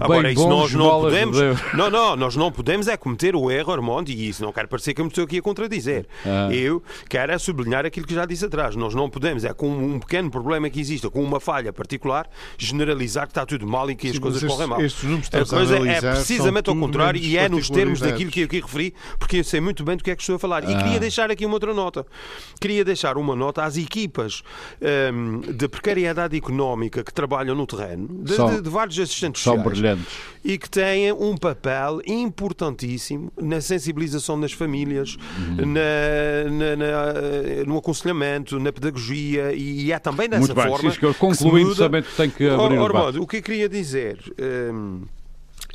Agora, 0.00 0.22
bem 0.22 0.32
isso 0.32 0.42
bom, 0.42 0.48
nós 0.48 0.74
não 0.74 1.00
podemos. 1.00 1.38
Não, 1.74 1.90
não, 1.90 2.16
nós 2.16 2.34
não 2.36 2.50
podemos 2.50 2.88
é 2.88 2.96
cometer 2.96 3.36
o 3.36 3.50
erro, 3.50 3.72
Armando, 3.72 4.08
e 4.10 4.28
isso 4.28 4.42
não 4.42 4.52
quero 4.52 4.68
parecer 4.68 4.94
que 4.94 5.00
eu 5.00 5.04
me 5.04 5.10
estou 5.10 5.24
aqui 5.24 5.38
a 5.38 5.42
contradizer. 5.42 6.06
Ah. 6.24 6.48
Eu 6.52 6.82
quero 7.08 7.32
é 7.32 7.38
sublinhar 7.38 7.84
aquilo 7.86 8.06
que 8.06 8.14
já 8.14 8.24
disse 8.24 8.44
atrás. 8.44 8.74
Nós 8.74 8.94
não 8.94 9.08
podemos, 9.08 9.44
é 9.44 9.52
com 9.52 9.68
um 9.68 9.98
pequeno 9.98 10.30
problema 10.30 10.68
que 10.70 10.80
exista, 10.80 11.10
com 11.10 11.22
uma 11.22 11.40
falha 11.40 11.72
particular, 11.72 12.28
generalizar 12.56 13.26
que 13.26 13.32
está 13.32 13.44
tudo 13.46 13.66
mal 13.66 13.90
e 13.90 13.94
que 13.94 14.08
as 14.08 14.14
Sim, 14.14 14.20
coisas 14.20 14.42
mas 14.42 14.52
correm 14.52 14.68
mal. 14.68 14.80
estes 14.80 15.04
a 15.04 15.14
estamos 15.18 15.52
a 15.52 15.56
coisa 15.56 15.88
é 15.88 16.00
precisamente 16.00 16.70
ao 16.70 16.76
contrário 16.76 17.20
e 17.20 17.36
é 17.36 17.48
nos 17.48 17.68
termos 17.70 18.00
daquilo 18.00 18.30
que 18.30 18.40
eu 18.40 18.44
aqui 18.46 18.60
referi, 18.60 18.94
porque 19.18 19.36
sei 19.48 19.60
muito 19.60 19.82
bem 19.82 19.96
do 19.96 20.04
que 20.04 20.10
é 20.10 20.16
que 20.16 20.22
estou 20.22 20.36
a 20.36 20.38
falar. 20.38 20.62
E 20.68 20.72
Ah. 20.74 20.82
queria 20.82 21.00
deixar 21.00 21.30
aqui 21.30 21.44
uma 21.46 21.54
outra 21.54 21.74
nota. 21.74 22.06
Queria 22.60 22.84
deixar 22.84 23.16
uma 23.16 23.34
nota 23.34 23.64
às 23.64 23.76
equipas 23.76 24.42
hum, 25.12 25.40
de 25.40 25.68
precariedade 25.68 26.36
económica 26.36 27.02
que 27.02 27.12
trabalham 27.12 27.54
no 27.54 27.66
terreno, 27.66 28.06
de, 28.22 28.34
São- 28.34 28.54
de- 28.54 28.60
de 28.62 28.68
vários 28.70 28.98
assistentes 28.98 29.42
São 29.42 29.56
sociais 29.56 29.78
brilhantes. 29.80 30.06
e 30.44 30.56
que 30.58 30.68
têm 30.70 31.12
um 31.12 31.36
papel 31.36 32.00
importantíssimo 32.06 33.32
na 33.40 33.60
sensibilização 33.60 34.38
das 34.40 34.52
famílias, 34.52 35.16
Uhum. 35.38 35.66
na- 35.66 36.50
na- 36.50 36.76
na- 36.76 37.64
no 37.66 37.78
aconselhamento, 37.78 38.58
na 38.60 38.72
pedagogia 38.72 39.52
e 39.54 39.90
é 39.92 39.98
também 39.98 40.28
dessa 40.28 40.40
Muito 40.40 40.54
bem, 40.54 40.66
forma. 40.68 40.90
que 40.90 41.06
se 41.12 41.14
Concluindo, 41.18 41.74
sabendo 41.74 42.04
que 42.04 42.16
tem 42.16 42.30
que 42.30 42.44
abrir 42.48 42.58
o 42.78 42.84
Armando, 42.84 42.86
debate. 42.92 43.18
o 43.18 43.26
que 43.26 43.36
eu 43.38 43.42
queria 43.42 43.68
dizer. 43.68 44.18
hum, 44.72 45.02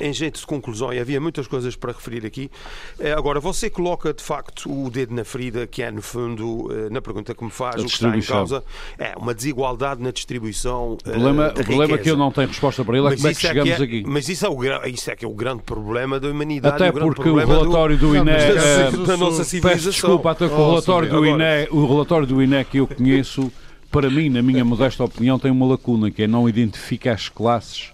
em 0.00 0.12
jeito 0.12 0.40
de 0.40 0.46
conclusão, 0.46 0.92
e 0.92 0.98
havia 0.98 1.20
muitas 1.20 1.46
coisas 1.46 1.76
para 1.76 1.92
referir 1.92 2.26
aqui. 2.26 2.50
Eh, 2.98 3.12
Agora, 3.12 3.38
você 3.38 3.70
coloca 3.70 4.12
de 4.12 4.22
facto 4.22 4.68
o 4.68 4.90
dedo 4.90 5.14
na 5.14 5.24
ferida, 5.24 5.66
que 5.68 5.82
é 5.82 5.90
no 5.90 6.02
fundo, 6.02 6.68
eh, 6.72 6.90
na 6.90 7.00
pergunta 7.00 7.32
que 7.34 7.44
me 7.44 7.50
faz, 7.50 7.76
A 7.76 7.78
o 7.80 7.84
que 7.84 7.90
está 7.92 8.08
em 8.08 8.18
distribuição. 8.18 8.36
causa 8.36 8.64
é 8.98 9.14
uma 9.16 9.32
desigualdade 9.32 10.02
na 10.02 10.10
distribuição. 10.10 10.92
O 10.94 10.96
problema, 10.96 11.48
o 11.50 11.64
problema 11.64 11.98
que 11.98 12.10
eu 12.10 12.16
não 12.16 12.32
tenho 12.32 12.48
resposta 12.48 12.84
para 12.84 12.98
ele 12.98 13.06
é 13.06 13.16
como 13.16 13.28
é 13.28 13.34
que 13.34 13.40
chegamos 13.40 13.70
é, 13.70 13.82
aqui. 13.84 14.02
Mas 14.06 14.28
isso 14.28 14.44
é, 14.44 14.48
o, 14.48 14.84
isso 14.86 15.10
é 15.10 15.16
que 15.16 15.24
é 15.24 15.28
o 15.28 15.32
grande 15.34 15.62
problema 15.62 16.18
da 16.18 16.28
humanidade. 16.28 16.74
Até 16.74 16.90
o 16.90 16.92
porque 16.92 17.28
o 17.28 17.32
do- 17.32 17.38
relatório 17.38 17.96
do, 17.96 18.06
Não, 18.08 18.16
INE. 18.16 18.24
mas 18.32 18.42
eh, 18.42 18.88
esse- 18.88 18.96
da 19.06 19.16
nossa 19.16 19.38
Peço 19.38 19.50
civilização. 19.50 19.90
desculpa, 19.92 20.30
até 20.32 20.48
que 20.48 20.54
o 20.54 20.58
Oh, 20.58 20.70
relatório 20.70 21.08
do, 21.08 21.24
INE, 21.24 21.68
o 21.70 21.86
relatório 21.86 22.26
do 22.26 22.42
INE 22.42 22.64
que 22.64 22.78
eu 22.78 22.86
conheço, 22.88 23.52
para 23.92 24.10
mim, 24.10 24.28
na 24.28 24.42
minha 24.42 24.64
modesta 24.64 25.04
opinião, 25.04 25.38
tem 25.38 25.52
uma 25.52 25.66
lacuna, 25.66 26.10
que 26.10 26.24
é 26.24 26.26
não 26.26 26.48
identifica 26.48 27.12
as 27.12 27.28
classes 27.28 27.92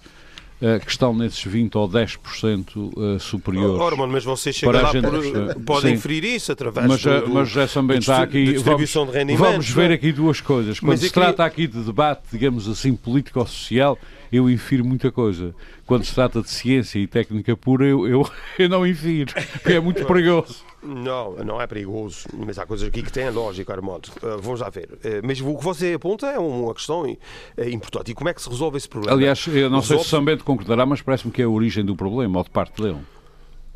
que 0.83 0.91
estão 0.91 1.13
nesses 1.15 1.43
20 1.43 1.75
ou 1.77 1.89
10% 1.89 3.15
eh, 3.15 3.19
superiores. 3.19 3.79
Ora, 3.81 3.95
mano, 3.95 4.13
mas 4.13 4.23
você 4.23 4.53
chega 4.53 4.71
Para 4.71 4.79
a 4.81 4.83
lá 4.83 4.91
gente- 4.91 5.09
por, 5.09 5.49
eh, 5.49 5.55
pode 5.65 5.87
sim. 5.87 5.93
inferir 5.93 6.23
isso 6.23 6.51
através 6.51 6.85
Mas, 6.87 7.01
do, 7.01 7.09
eh, 7.09 7.21
do, 7.21 7.29
mas 7.29 7.49
de 7.49 7.59
há 7.59 7.65
distri- 7.65 8.13
aqui, 8.23 8.31
de 8.39 8.43
vamos, 8.45 8.53
distribuição 8.53 9.05
de 9.05 9.11
rendimentos. 9.11 9.49
vamos 9.51 9.69
ver 9.71 9.91
é? 9.91 9.93
aqui 9.95 10.11
duas 10.11 10.39
coisas. 10.39 10.79
Quando 10.79 10.89
Mas 10.91 10.99
se 10.99 11.09
trata 11.11 11.43
aqui 11.43 11.67
de 11.67 11.79
debate, 11.81 12.21
digamos 12.31 12.67
assim, 12.69 12.95
político-social, 12.95 13.97
eu 14.31 14.49
infiro 14.49 14.85
muita 14.85 15.11
coisa. 15.11 15.53
Quando 15.85 16.05
se 16.05 16.13
trata 16.15 16.41
de 16.41 16.49
ciência 16.49 16.99
e 16.99 17.07
técnica 17.07 17.55
pura, 17.57 17.85
eu, 17.85 18.07
eu, 18.07 18.29
eu 18.57 18.69
não 18.69 18.85
infiro, 18.87 19.33
porque 19.53 19.73
é 19.73 19.79
muito 19.79 20.05
perigoso. 20.05 20.63
Não, 20.83 21.35
não 21.43 21.61
é 21.61 21.67
perigoso, 21.67 22.27
mas 22.35 22.57
há 22.57 22.65
coisas 22.65 22.87
aqui 22.87 23.03
que 23.03 23.11
têm 23.11 23.29
lógica, 23.29 23.71
Armando. 23.71 24.07
Uh, 24.23 24.41
vamos 24.41 24.61
lá 24.61 24.69
ver. 24.69 24.89
Uh, 24.93 25.21
mas 25.23 25.39
o 25.39 25.55
que 25.55 25.63
você 25.63 25.93
aponta 25.93 26.25
é 26.27 26.39
uma 26.39 26.73
questão 26.73 27.03
uh, 27.03 27.69
importante. 27.69 28.11
E 28.11 28.15
como 28.15 28.29
é 28.29 28.33
que 28.33 28.41
se 28.41 28.49
resolve 28.49 28.77
esse 28.77 28.89
problema? 28.89 29.15
Aliás, 29.15 29.45
eu 29.47 29.69
não 29.69 29.79
sei 29.81 29.87
se 29.87 29.89
Resolve-se- 29.89 30.09
Sambento 30.09 30.43
concordará, 30.43 30.85
mas 30.85 31.01
parece-me 31.01 31.31
que 31.31 31.41
é 31.41 31.45
a 31.45 31.49
origem 31.49 31.85
do 31.85 31.95
problema, 31.95 32.39
ou 32.39 32.43
de 32.43 32.49
parte 32.49 32.81
dele. 32.81 32.97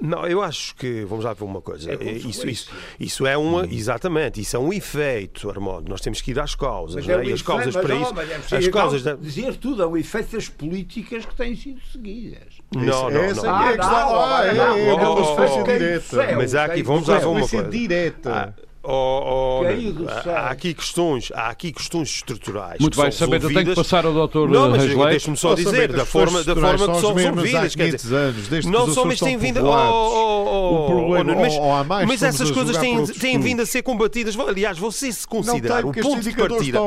Não, 0.01 0.27
eu 0.27 0.41
acho 0.41 0.75
que, 0.75 1.05
vamos 1.05 1.23
lá 1.23 1.33
ver 1.33 1.45
uma 1.45 1.61
coisa. 1.61 1.91
É 1.91 2.11
isso, 2.11 2.47
isso, 2.47 2.71
isso 2.99 3.25
é 3.25 3.37
uma, 3.37 3.65
exatamente, 3.65 4.41
isso 4.41 4.55
é 4.55 4.59
um 4.59 4.73
efeito, 4.73 5.49
Armando. 5.49 5.87
Nós 5.89 6.01
temos 6.01 6.21
que 6.21 6.31
ir 6.31 6.39
às 6.39 6.53
causas, 6.53 7.07
não 7.07 7.15
é 7.15 7.17
é? 7.17 7.21
um 7.21 7.23
E 7.23 7.33
as 7.33 7.41
causas 7.41 7.73
mas, 7.73 7.85
para 7.85 7.95
isso. 7.95 8.13
mas 8.13 8.51
é 8.51 8.57
As 8.57 8.67
causas 8.67 9.03
da... 9.03 9.15
dizer 9.15 9.55
tudo, 9.55 9.83
é 9.83 9.87
um 9.87 9.95
efeito 9.95 10.35
das 10.35 10.49
políticas 10.49 11.25
que 11.25 11.35
têm 11.35 11.55
sido 11.55 11.79
seguidas. 11.91 12.59
Não, 12.75 13.09
não, 13.09 13.21
Essa 13.21 13.43
não. 13.43 13.61
é 13.61 13.65
é 13.65 13.69
a 13.69 13.77
questão. 13.77 14.21
Ah, 14.21 14.45
é, 14.45 14.49
é, 14.49 14.57
é 14.57 14.93
Oh, 14.93 14.97
uma 14.97 15.09
oh, 15.09 15.15
consequência 15.15 15.61
oh, 15.61 15.63
direta. 15.63 16.35
Mas 16.35 16.55
há 16.55 16.65
aqui, 16.65 16.83
vamos 16.83 17.07
lá 17.07 17.17
ver 17.17 17.25
uma. 17.25 17.39
Ah, 17.39 17.43
oh, 17.43 17.43
oh, 17.43 18.61
Caiu 18.61 18.63
do 18.85 20.09
há- 20.09 20.21
céu. 20.23 20.35
há 20.35 20.49
aqui 20.49 20.73
questões, 20.73 21.31
há 21.33 21.49
aqui 21.49 21.71
questões 21.71 22.09
estruturais. 22.09 22.79
Muito 22.79 22.95
que 22.95 23.01
bem, 23.01 23.39
eu 23.41 23.47
tenho 23.49 23.65
que 23.65 23.75
passar 23.75 24.05
ao 24.05 24.13
doutor 24.13 24.49
Não, 24.49 24.69
mas 24.69 24.83
Reis 24.83 24.95
Leite. 24.95 25.09
deixe-me 25.09 25.37
só 25.37 25.53
dizer, 25.55 25.91
da 25.91 26.05
forma, 26.05 26.43
da 26.43 26.55
forma 26.55 26.77
que 26.95 27.01
são 27.01 27.13
resolvidas. 27.13 27.75
Quer 27.75 27.85
500 27.85 28.01
dizer, 28.03 28.15
anos, 28.15 28.47
desde 28.47 28.71
não 28.71 28.93
só, 28.93 29.05
mas 29.05 29.19
têm 29.19 29.37
vindo. 29.37 29.65
Oh, 29.65 29.69
oh, 29.69 30.45
oh, 30.45 30.75
O 30.75 30.87
problema- 30.87 31.33
oh, 31.33 31.73
mas, 31.75 31.87
mais, 31.87 32.07
mas 32.07 32.23
essas 32.23 32.51
a 32.51 32.53
coisas 32.53 32.77
têm, 32.77 33.05
têm 33.05 33.39
vindo 33.39 33.61
a 33.61 33.65
ser 33.65 33.81
combatidas. 33.81 34.37
Aliás, 34.39 34.77
você 34.77 35.11
se 35.11 35.27
considerar 35.27 35.81
tem, 35.81 35.89
o 35.91 35.93
ponto 35.93 36.21
de 36.21 36.35
partida. 36.35 36.79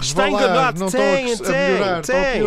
Está 0.00 0.28
enganado, 0.28 0.90
tem, 0.90 1.32
a 1.32 1.36
tem, 1.36 2.42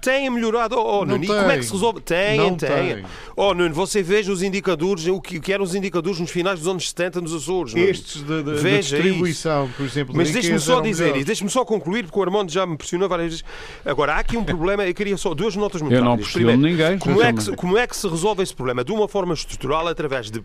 tem. 0.00 0.30
melhorado. 0.30 0.76
Oh, 0.78 1.00
oh, 1.00 1.04
Não 1.04 1.14
Nuno, 1.18 1.24
e 1.24 1.26
como 1.26 1.50
é 1.50 1.58
que 1.58 1.64
se 1.64 1.72
resolve? 1.72 2.00
Tem, 2.00 2.54
tem. 2.56 3.04
Oh, 3.36 3.54
Nuno, 3.54 3.74
você 3.74 4.02
veja 4.02 4.32
os 4.32 4.42
indicadores, 4.42 5.06
o 5.06 5.20
que, 5.20 5.52
eram 5.52 5.64
os 5.64 5.74
indicadores 5.74 6.18
nos 6.20 6.30
finais 6.30 6.58
dos 6.60 6.68
anos 6.68 6.88
70 6.88 7.20
nos 7.20 7.34
Açores. 7.34 7.74
Nuno. 7.74 7.86
Estes 7.88 8.22
de, 8.22 8.37
de- 8.42 8.62
de 8.62 8.78
distribuição, 8.78 9.68
por 9.76 9.84
exemplo, 9.86 10.14
Mas 10.16 10.28
de 10.28 10.34
deixe-me 10.34 10.58
só 10.58 10.80
dizer, 10.80 11.02
e 11.02 11.06
melhores. 11.06 11.24
deixe-me 11.26 11.50
só 11.50 11.64
concluir, 11.64 12.04
porque 12.04 12.18
o 12.18 12.22
Armando 12.22 12.50
já 12.50 12.66
me 12.66 12.76
pressionou 12.76 13.08
várias 13.08 13.28
vezes. 13.30 13.44
Agora, 13.84 14.14
há 14.14 14.18
aqui 14.18 14.36
um 14.36 14.44
problema, 14.44 14.86
eu 14.86 14.94
queria 14.94 15.16
só 15.16 15.34
duas 15.34 15.54
notas 15.56 15.80
muito 15.82 15.94
Eu 15.94 16.04
não 16.04 16.16
pressiono 16.16 16.46
Primeiro, 16.48 16.60
ninguém, 16.60 16.98
Como 16.98 17.22
é, 17.22 17.32
que 17.32 17.56
como 17.56 17.78
é 17.78 17.86
que 17.86 17.96
se 17.96 18.08
resolve 18.08 18.42
esse 18.42 18.54
problema? 18.54 18.84
De 18.84 18.92
uma 18.92 19.08
forma 19.08 19.34
estrutural, 19.34 19.86
através 19.88 20.30
de, 20.30 20.42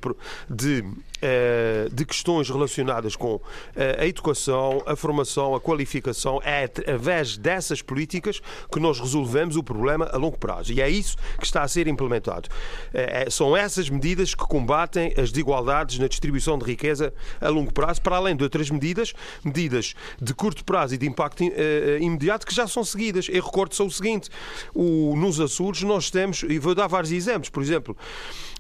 de, 0.49 0.83
eh, 1.21 1.87
de 1.91 2.05
questões 2.05 2.49
relacionadas 2.49 3.15
com 3.15 3.39
eh, 3.75 3.97
a 3.99 4.05
educação, 4.07 4.81
a 4.85 4.95
formação, 4.95 5.55
a 5.55 5.59
qualificação. 5.59 6.41
É 6.43 6.63
através 6.65 7.37
dessas 7.37 7.81
políticas 7.81 8.41
que 8.71 8.79
nós 8.79 8.99
resolvemos 8.99 9.55
o 9.55 9.63
problema 9.63 10.09
a 10.11 10.17
longo 10.17 10.37
prazo. 10.37 10.71
E 10.73 10.81
é 10.81 10.89
isso 10.89 11.15
que 11.39 11.45
está 11.45 11.61
a 11.63 11.67
ser 11.67 11.87
implementado. 11.87 12.49
Eh, 12.93 13.27
são 13.29 13.55
essas 13.55 13.89
medidas 13.89 14.33
que 14.35 14.43
combatem 14.45 15.13
as 15.17 15.31
desigualdades 15.31 15.99
na 15.99 16.07
distribuição 16.07 16.57
de 16.57 16.65
riqueza 16.65 17.13
a 17.39 17.49
longo 17.49 17.71
prazo, 17.73 17.82
para 17.99 18.15
além 18.15 18.35
de 18.35 18.43
outras 18.43 18.69
medidas, 18.69 19.13
medidas 19.43 19.95
de 20.21 20.33
curto 20.33 20.63
prazo 20.63 20.95
e 20.95 20.97
de 20.97 21.07
impacto 21.07 21.43
eh, 21.43 21.97
imediato 22.01 22.45
que 22.45 22.53
já 22.53 22.67
são 22.67 22.83
seguidas. 22.83 23.27
Eu 23.29 23.43
recordo 23.43 23.73
só 23.75 23.85
o 23.85 23.91
seguinte: 23.91 24.29
o, 24.73 25.15
nos 25.15 25.39
Açores 25.39 25.81
nós 25.83 26.09
temos, 26.09 26.43
e 26.43 26.59
vou 26.59 26.75
dar 26.75 26.87
vários 26.87 27.11
exemplos, 27.11 27.49
por 27.49 27.61
exemplo, 27.61 27.95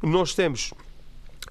nós 0.01 0.33
temos. 0.33 0.73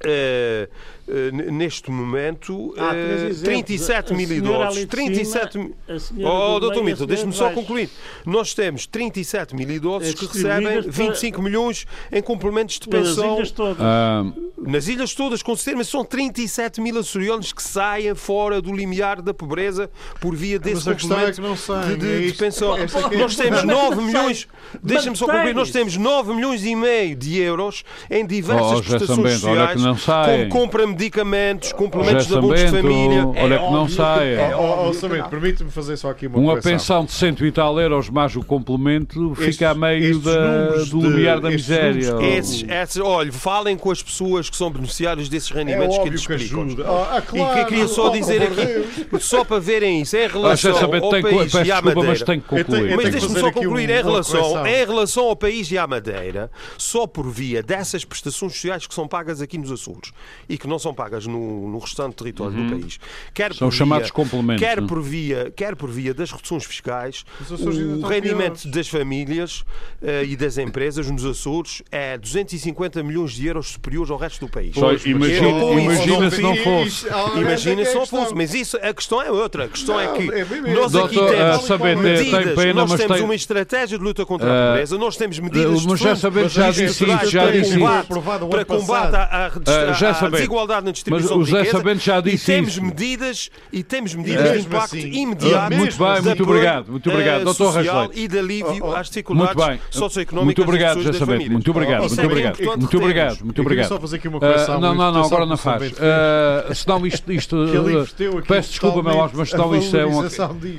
Eh, 0.04 0.68
eh, 1.08 1.30
neste 1.50 1.90
momento, 1.90 2.74
eh, 2.76 3.26
exemplos. 3.30 3.42
37 3.42 4.12
A 4.12 4.16
mil 4.16 4.30
idosos. 4.32 4.66
ali 4.76 4.80
de 4.80 4.86
37 4.86 5.52
cima, 5.52 5.70
senhora 5.98 6.34
Oh, 6.34 6.54
do 6.54 6.60
doutor 6.60 6.84
Milton, 6.84 7.06
deixe-me 7.06 7.32
só 7.32 7.50
concluir. 7.50 7.88
Nós 8.24 8.54
temos 8.54 8.86
37 8.86 9.54
mil 9.54 9.68
idosos 9.70 10.10
É 10.10 10.12
que 10.14 10.26
recebem 10.26 10.82
para- 10.82 10.90
25 10.90 11.42
milhões 11.42 11.86
em 12.10 12.22
complementos 12.22 12.78
de 12.78 12.88
pensão. 12.88 13.36
ilhas 13.36 13.50
todas. 13.50 13.76
Ah, 13.80 14.24
Nas 14.64 14.86
ilhas 14.86 15.12
todas, 15.12 15.42
com 15.42 15.56
certeza, 15.56 15.76
mas 15.78 15.88
são 15.88 16.04
37 16.04 16.80
mil 16.80 16.96
açorianos 16.96 17.52
que 17.52 17.62
saem 17.62 18.14
fora 18.14 18.62
do 18.62 18.72
limiar 18.72 19.20
da 19.20 19.34
pobreza 19.34 19.90
por 20.20 20.36
via 20.36 20.56
desse 20.58 20.86
Mas 20.86 20.86
é 20.86 21.00
complemento 21.08 21.34
que 21.42 21.48
não 21.48 21.56
saem. 21.56 21.88
de, 21.88 21.96
de- 21.96 22.06
é 22.14 22.18
de 22.18 22.26
isto- 22.26 22.38
pensão. 22.38 22.76
é 22.76 22.82
é 22.82 23.16
Nós 23.18 23.34
temos 23.34 23.60
questão. 23.60 23.64
9 23.66 23.96
Mas 23.96 24.04
milhões, 24.06 24.48
deixa-me 24.80 25.16
só 25.16 25.26
concluir, 25.26 25.54
nós 25.54 25.70
temos 25.72 25.96
9 25.96 26.32
milhões 26.34 26.64
e 26.64 26.76
meio 26.76 27.16
de 27.16 27.38
euros 27.40 27.82
em 28.08 28.24
diversas 28.24 28.70
Oh, 28.70 28.82
José 28.82 28.98
prestações 28.98 29.40
Sambento, 29.40 29.46
olha 29.48 29.66
que 29.66 29.72
sociais, 29.72 29.82
não 29.92 29.98
saem. 29.98 30.48
como 30.48 30.62
compra 30.62 30.86
medicamentos, 30.86 31.72
complementos 31.72 32.26
de 32.26 32.36
abonos 32.36 32.60
de 32.60 32.68
família. 32.68 33.26
olha 33.26 33.58
que 33.58 33.72
não 33.72 33.88
sai. 33.88 34.34
é 34.34 34.50
Samento, 34.92 35.22
não. 35.22 35.28
permite-me 35.30 35.70
fazer 35.70 35.96
só 35.96 36.10
aqui 36.10 36.26
uma 36.26 36.38
Uma 36.38 36.48
correção. 36.50 36.72
pensão 36.72 37.04
de 37.04 37.12
cento 37.12 37.44
e 37.46 37.50
tal 37.52 37.80
euros 37.80 38.08
mais 38.10 38.36
o 38.36 38.42
complemento 38.44 39.34
fica 39.34 39.70
a 39.70 39.74
meio 39.74 40.18
da, 40.20 40.68
do 40.88 41.00
limiar 41.00 41.40
da 41.40 41.50
miséria. 41.50 42.14
Esses, 42.20 42.64
esses, 42.68 42.96
olha, 43.02 43.32
falem 43.32 43.76
com 43.76 43.90
as 43.90 44.02
pessoas 44.02 44.48
que 44.50 44.56
são 44.56 44.70
beneficiários 44.70 45.28
desses 45.28 45.50
É 45.50 45.54
rendimentos 45.54 45.98
que 45.98 46.08
que 46.10 46.14
explicam. 46.16 46.62
ajuda. 46.62 46.84
Ah, 46.86 47.22
E 47.32 47.54
que 47.54 47.64
queria 47.66 47.88
só 47.88 48.06
oh, 48.08 48.10
dizer 48.10 48.42
aqui, 48.42 49.18
só 49.20 49.44
para 49.44 49.58
verem 49.58 50.02
isso, 50.02 50.16
em 50.16 50.24
Ah, 50.24 50.28
relação 50.28 50.72
ao 50.76 50.88
país 51.10 51.52
peço 51.52 51.56
e 51.56 51.60
à 51.60 51.62
desculpa, 51.80 51.82
Madeira. 51.88 52.08
mas 52.08 52.22
tenho 52.22 52.40
que 52.42 52.48
concluir. 52.48 52.96
Mas 52.96 53.10
deixe-me 53.10 53.40
só 53.40 53.50
concluir 53.52 53.88
um- 53.88 53.92
em 53.92 54.02
relação, 54.02 54.66
em 54.66 54.86
relação 54.86 55.24
ao 55.24 55.36
país 55.36 55.70
e 55.70 55.78
à 55.78 55.86
Madeira, 55.86 56.50
só 56.78 57.06
por 57.06 57.28
via 57.30 57.62
dessas 57.62 58.04
prestações 58.04 58.52
sociais 58.52 58.86
que 58.86 58.94
são 58.94 59.08
pagas 59.08 59.40
aqui 59.40 59.58
nos 59.58 59.71
Açores 59.72 60.12
e 60.48 60.56
que 60.56 60.66
não 60.68 60.78
são 60.78 60.94
pagas 60.94 61.26
no, 61.26 61.68
no 61.68 61.78
restante 61.78 62.14
território 62.16 62.56
do 62.56 62.70
país. 62.70 62.98
Quer 63.34 63.50
Uhum. 63.52 63.56
São 63.56 63.68
por 63.68 63.74
chamados 63.74 64.04
via, 64.08 64.12
complementos, 64.12 64.62
Quer 64.62 64.76
não 64.78 64.84
é? 64.84 64.88
por, 64.88 65.02
via, 65.02 65.52
quer 65.56 65.74
por 65.76 65.90
via 65.90 66.14
das 66.14 66.30
reduções 66.30 66.64
fiscais, 66.64 67.24
o 67.50 68.06
rendimento 68.06 68.60
piores. 68.62 68.66
das 68.66 68.88
famílias 68.88 69.64
eh, 70.02 70.24
e 70.24 70.36
das 70.36 70.58
empresas 70.58 71.10
nos 71.10 71.24
Açores 71.24 71.82
é 71.90 72.16
250 72.18 73.02
milhões 73.02 73.32
de 73.32 73.46
euros 73.46 73.68
superiores 73.68 74.10
ao 74.10 74.16
resto 74.18 74.46
do 74.46 74.50
país. 74.50 74.74
Só 74.74 74.92
imagina, 74.92 75.48
imagina 75.80 76.30
se 76.30 76.40
não 76.40 76.56
fosse. 76.56 77.06
Imagina 77.36 77.80
é 77.80 77.84
que 77.84 77.88
é 77.88 77.92
se 77.92 77.94
não 77.94 78.06
fosse, 78.06 78.34
mas 78.34 78.54
isso, 78.54 78.76
a 78.76 78.92
questão 78.94 79.20
é 79.22 79.30
outra. 79.30 79.64
A 79.64 79.68
questão 79.68 79.98
é 79.98 80.06
Não, 80.06 80.14
que 80.14 80.22
é 80.32 80.44
bem 80.44 80.62
mesmo. 80.62 80.80
nós 80.80 80.94
aqui 80.94 81.14
Doutor, 81.14 81.34
temos 81.36 81.64
saber, 81.66 81.94
tem 81.94 82.02
medidas, 82.02 82.54
pena, 82.54 82.72
nós 82.74 82.94
temos 82.94 83.16
tem- 83.16 83.24
uma 83.24 83.34
estratégia 83.34 83.98
de 83.98 84.04
luta 84.04 84.24
contra 84.26 84.48
a 84.50 84.52
Ah, 84.52 84.68
pobreza, 84.72 84.98
nós 84.98 85.16
temos 85.16 85.38
medidas 85.38 85.80
de 85.80 85.86
mas 85.88 86.00
já 86.00 86.10
Mas 86.30 86.52
já 86.52 86.66
é 86.68 86.70
disse 86.72 87.04
isso, 87.04 87.26
já 87.30 87.50
disse 87.50 87.70
isso. 87.78 88.48
para 88.50 88.64
combate 88.64 89.14
à, 89.16 89.50
à, 89.70 89.90
Ah, 89.90 89.92
já 89.92 90.10
à 90.10 90.14
sabendo. 90.14 90.32
desigualdade 90.36 90.86
na 90.86 90.92
distribuição 90.92 91.38
Mas 91.38 91.48
o 91.48 91.50
de 91.50 91.56
riqueza 91.58 91.78
Sabendo 91.78 91.98
já 92.00 92.18
e 92.18 92.22
disse 92.22 92.46
temos 92.46 92.72
isso. 92.72 92.82
medidas 92.82 93.50
e 93.72 93.82
temos 93.82 94.14
medidas 94.14 94.42
Mesmo 94.42 94.60
de 94.60 94.66
impacto 94.66 94.96
assim, 94.96 95.08
imediato 95.22 95.74
muito 95.76 95.96
bem, 95.98 96.14
de 96.14 96.22
muito 96.22 96.42
apoio, 96.42 96.42
obrigado, 96.56 96.90
muito 96.90 97.10
obrigado, 97.10 97.40
eh, 97.40 97.44
doutor 97.44 97.72
social 97.72 97.96
Rasleito. 98.00 98.18
e 98.18 98.28
de 98.28 98.38
alívio 98.38 98.78
Oh, 98.84 98.88
oh, 98.90 98.96
às 98.96 99.08
dificuldades 99.08 99.54
Muito 99.54 99.68
bem. 99.68 99.80
socioeconómicas 99.90 100.44
Muito 100.46 100.62
obrigado, 100.62 101.00
e 101.00 101.04
sabendo. 101.04 101.26
famílias. 101.26 101.52
Muito 101.52 101.70
obrigado, 101.70 102.00
Isso 102.06 102.08
muito 102.16 102.20
é 102.20 102.26
obrigado. 102.26 102.56
Muito 102.78 102.96
obrigado, 102.98 103.44
muito 103.44 103.60
obrigado. 103.62 103.88
só 103.88 104.00
fazer 104.00 104.16
aqui 104.16 104.28
uma 104.28 104.38
Ah, 104.38 104.40
correção. 104.40 104.80
não, 104.80 104.80
não, 104.80 104.94
não, 104.94 105.08
interpretação 105.20 105.26
agora 105.36 105.46
não 105.46 105.56
faz. 105.56 105.92
Ah, 106.00 106.74
senão 106.74 107.06
isto. 107.06 107.32
isto 107.32 107.56
ah, 107.56 108.02
aqui 108.02 108.46
peço 108.48 108.70
desculpa, 108.70 109.02
meu 109.02 109.16
mas 109.16 109.32
a 109.40 109.46
senão 109.46 109.74
isto 109.76 109.96
é 109.96 110.04
uma. 110.06 110.28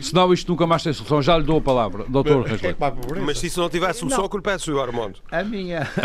Senão 0.02 0.34
isto 0.34 0.52
nunca 0.52 0.68
mais 0.68 0.84
tem 0.84 0.94
solução. 0.94 1.22
Já 1.22 1.38
lhe 1.38 1.44
dou 1.44 1.58
a 1.58 1.62
palavra, 1.62 2.06
doutor 2.08 2.46
É 2.62 2.70
a 2.72 2.92
pobreza. 2.92 3.26
Mas 3.26 3.40
se 3.40 3.48
isso 3.48 3.60
não 3.60 3.70
tivesse 3.70 4.00
solução, 4.00 4.28
que 4.28 4.36
lhe 4.38 4.44
peço, 4.44 4.66
Sr. 4.72 4.80
Armando. 4.80 5.16
A 5.32 5.44
minha, 5.44 5.88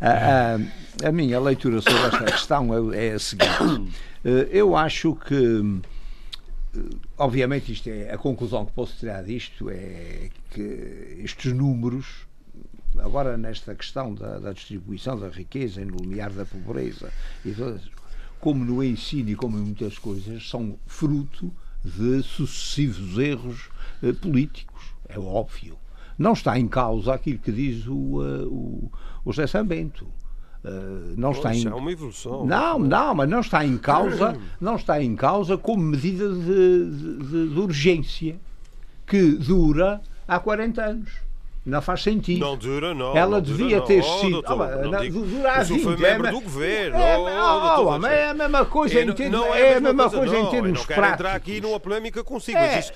a, 0.00 0.54
a- 0.54 0.58
a 1.04 1.12
minha 1.12 1.38
leitura 1.40 1.80
sobre 1.80 2.00
esta 2.06 2.24
questão 2.32 2.92
é, 2.92 3.08
é 3.08 3.12
a 3.14 3.18
seguinte. 3.18 3.92
Eh, 4.24 4.48
Eu 4.52 4.76
acho 4.76 5.14
que, 5.14 5.34
eh, 6.76 6.80
obviamente, 7.16 7.72
isto 7.72 7.88
é 7.88 8.12
a 8.12 8.18
conclusão 8.18 8.66
que 8.66 8.72
posso 8.72 8.96
tirar 8.98 9.22
disto 9.22 9.70
é 9.70 10.30
que 10.50 11.20
estes 11.24 11.52
números, 11.52 12.26
agora 12.98 13.36
nesta 13.36 13.74
questão 13.74 14.14
da, 14.14 14.38
da 14.38 14.52
distribuição 14.52 15.18
da 15.18 15.28
riqueza 15.28 15.80
e 15.80 15.84
no 15.84 15.96
limiar 15.98 16.30
da 16.30 16.44
pobreza, 16.44 17.12
todas- 17.56 17.82
como 18.40 18.64
no 18.64 18.82
ensino 18.84 19.30
e 19.30 19.34
como 19.34 19.58
em 19.58 19.62
muitas 19.62 19.98
coisas, 19.98 20.48
são 20.48 20.78
fruto 20.86 21.52
de 21.84 22.22
sucessivos 22.22 23.18
erros 23.18 23.68
eh, 24.02 24.12
políticos. 24.12 24.82
É 25.08 25.18
óbvio. 25.18 25.76
Não 26.18 26.32
está 26.32 26.58
em 26.58 26.66
causa 26.66 27.14
aquilo 27.14 27.38
que 27.38 27.52
diz 27.52 27.86
o, 27.86 27.92
o, 27.94 28.92
o 29.24 29.32
José 29.32 29.46
Sambento. 29.46 30.06
Eh, 30.64 30.70
não 31.16 31.30
está 31.30 31.54
em, 31.54 31.66
é 31.66 31.74
uma 31.74 31.92
evolução. 31.92 32.44
não, 32.44 32.78
não, 32.80 33.14
mas 33.14 33.28
não 33.28 33.40
está 33.40 33.64
em 33.64 33.78
causa, 33.78 34.36
não 34.60 34.74
está 34.76 35.00
em 35.02 35.14
causa 35.14 35.56
como 35.56 35.82
medida 35.82 36.28
de, 36.28 36.90
de- 36.90 37.48
de 37.54 37.60
urgência 37.60 38.36
que 39.06 39.32
dura 39.32 40.00
há 40.26 40.38
40 40.40 40.82
anos. 40.82 41.10
Não 41.64 41.82
faz 41.82 42.02
sentido. 42.02 42.40
Não 42.40 42.56
dura, 42.56 42.94
não. 42.94 43.14
Ela 43.16 43.36
não 43.36 43.40
dura, 43.42 43.56
devia 43.58 43.76
não. 43.78 43.84
ter 43.84 44.00
Oh, 44.02 44.18
sido. 44.20 44.30
doutor, 44.32 44.52
Ah, 44.52 44.56
mas 44.56 44.80
não 44.82 44.90
não, 44.90 45.00
digo- 45.00 45.20
dura 45.26 45.62
20, 45.62 45.82
foi 45.82 45.96
membro 45.98 46.26
é, 46.26 46.30
do 46.30 46.40
governo. 46.40 46.96
É, 46.98 47.18
oh, 47.18 47.22
oh, 47.22 47.60
doutor 47.76 47.86
oh, 47.94 47.98
mas 47.98 48.12
é 48.12 48.28
a 48.30 48.34
mesma 48.34 48.64
coisa 48.64 48.94
Eu 48.94 49.02
em 49.02 49.06
não- 49.06 49.14
termos, 49.14 49.38
não 49.40 49.54
é 49.54 49.74
a 49.74 49.80
mesma 49.80 50.10
coisa 50.10 50.32
não, 50.34 50.46
em 50.46 50.50
termos 50.50 50.72
não 50.78 50.84
quero 50.86 51.00
entrar 51.00 51.16
práticos. 51.18 51.36
aqui 51.52 51.60
numa 51.60 51.78
polémica 51.78 52.24
consigo, 52.24 52.56
É, 52.58 52.76
mas 52.76 52.92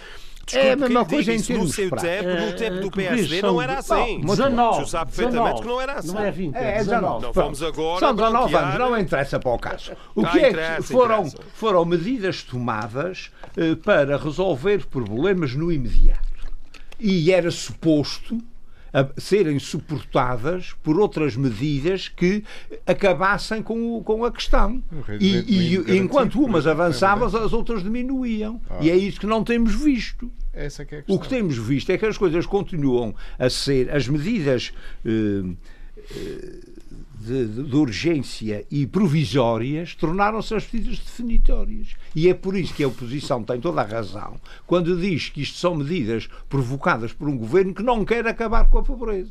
isso. 0.47 0.57
é 0.59 0.61
a 0.61 0.63
desculpe 0.75 0.83
mesma 0.83 1.05
coisa 1.07 1.33
em 1.33 1.39
no 1.39 1.45
termos 1.45 1.75
seu 1.75 1.89
práticos. 1.91 2.19
tempo, 2.27 2.41
no 2.47 2.53
tempo 2.57 2.81
do 2.81 2.91
PSD, 2.91 3.41
são- 3.41 3.53
não 3.53 3.63
era 3.63 3.79
assim. 3.79 3.95
Bom, 3.95 4.05
muito 4.27 4.33
O 4.33 4.37
19. 4.37 4.75
senhor 4.75 4.87
sabe 4.89 5.11
perfeitamente 5.13 5.43
19. 5.45 5.61
que 5.63 5.69
não 5.69 5.81
era 5.81 5.93
assim. 5.95 6.09
Não 6.13 6.21
é 6.21 6.31
20, 6.31 6.57
É, 6.57 6.71
é 6.71 6.79
19. 6.79 7.03
Não 7.03 7.21
Pronto. 7.21 7.35
vamos 7.35 7.63
agora 7.63 8.01
São 8.01 8.15
19 8.15 8.51
branquear- 8.53 8.75
anos, 8.77 8.91
não 8.91 8.99
interessa 8.99 9.39
para 9.41 9.51
o 9.53 9.59
caso. 9.59 9.93
O 10.15 10.27
Ah, 10.27 10.31
que 10.31 10.39
é 10.41 10.77
que 10.77 10.83
foram, 10.83 11.31
foram 11.55 11.85
medidas 11.85 12.43
tomadas 12.43 13.31
eh, 13.57 13.75
para 13.77 14.17
resolver 14.17 14.87
problemas 14.87 15.55
no 15.55 15.71
imediato. 15.73 16.21
E 16.99 17.33
era 17.33 17.51
suposto 17.51 18.39
a 18.93 19.09
serem 19.21 19.59
suportadas 19.59 20.75
por 20.83 20.99
outras 21.01 21.35
medidas 21.37 22.09
que 22.09 22.45
acabassem 22.87 23.63
com, 23.63 23.97
o- 23.97 24.03
com 24.03 24.25
a 24.25 24.31
questão. 24.33 24.83
E, 25.21 25.37
e- 25.93 25.97
enquanto 25.99 26.33
por 26.33 26.45
umas 26.45 26.67
é 26.67 26.71
avançavam, 26.71 27.27
as 27.27 27.53
outras 27.53 27.83
diminuíam. 27.83 28.61
Ah. 28.69 28.79
E 28.81 28.91
é 28.91 28.97
isso 28.97 29.19
que 29.21 29.27
não 29.27 29.43
temos 29.43 29.75
visto. 29.75 30.31
É 30.53 30.69
que 30.85 30.95
é. 30.97 31.05
O 31.09 31.19
que 31.19 31.29
temos 31.29 31.57
visto 31.57 31.91
é 31.91 31.97
que 31.97 32.05
as 32.05 32.19
coisas 32.19 32.45
continuam 32.45 33.15
a 33.39 33.49
ser, 33.49 33.91
as 33.91 34.07
medidas 34.07 34.73
eh, 35.05 35.43
eh, 36.15 36.59
de, 37.23 37.47
de- 37.65 37.77
urgência 37.77 38.65
e 38.71 38.87
provisórias 38.87 39.95
tornaram-se 39.95 40.55
as 40.55 40.67
medidas 40.73 40.99
definitórias. 40.99 41.89
E 42.15 42.29
é 42.29 42.35
por 42.35 42.57
isso 42.57 42.75
que 42.75 42.83
a 42.85 42.89
oposição 42.89 43.43
tem 43.43 43.61
toda 43.61 43.81
a 43.81 43.85
razão 43.87 44.41
quando 44.67 44.97
diz 45.01 45.29
que 45.29 45.43
isto 45.43 45.59
são 45.59 45.75
medidas 45.75 46.29
provocadas 46.49 47.13
por 47.13 47.29
um 47.29 47.37
governo 47.37 47.75
que 47.75 47.83
não 47.83 48.05
quer 48.05 48.27
acabar 48.27 48.69
com 48.69 48.79
a 48.79 48.83
pobreza. 48.83 49.31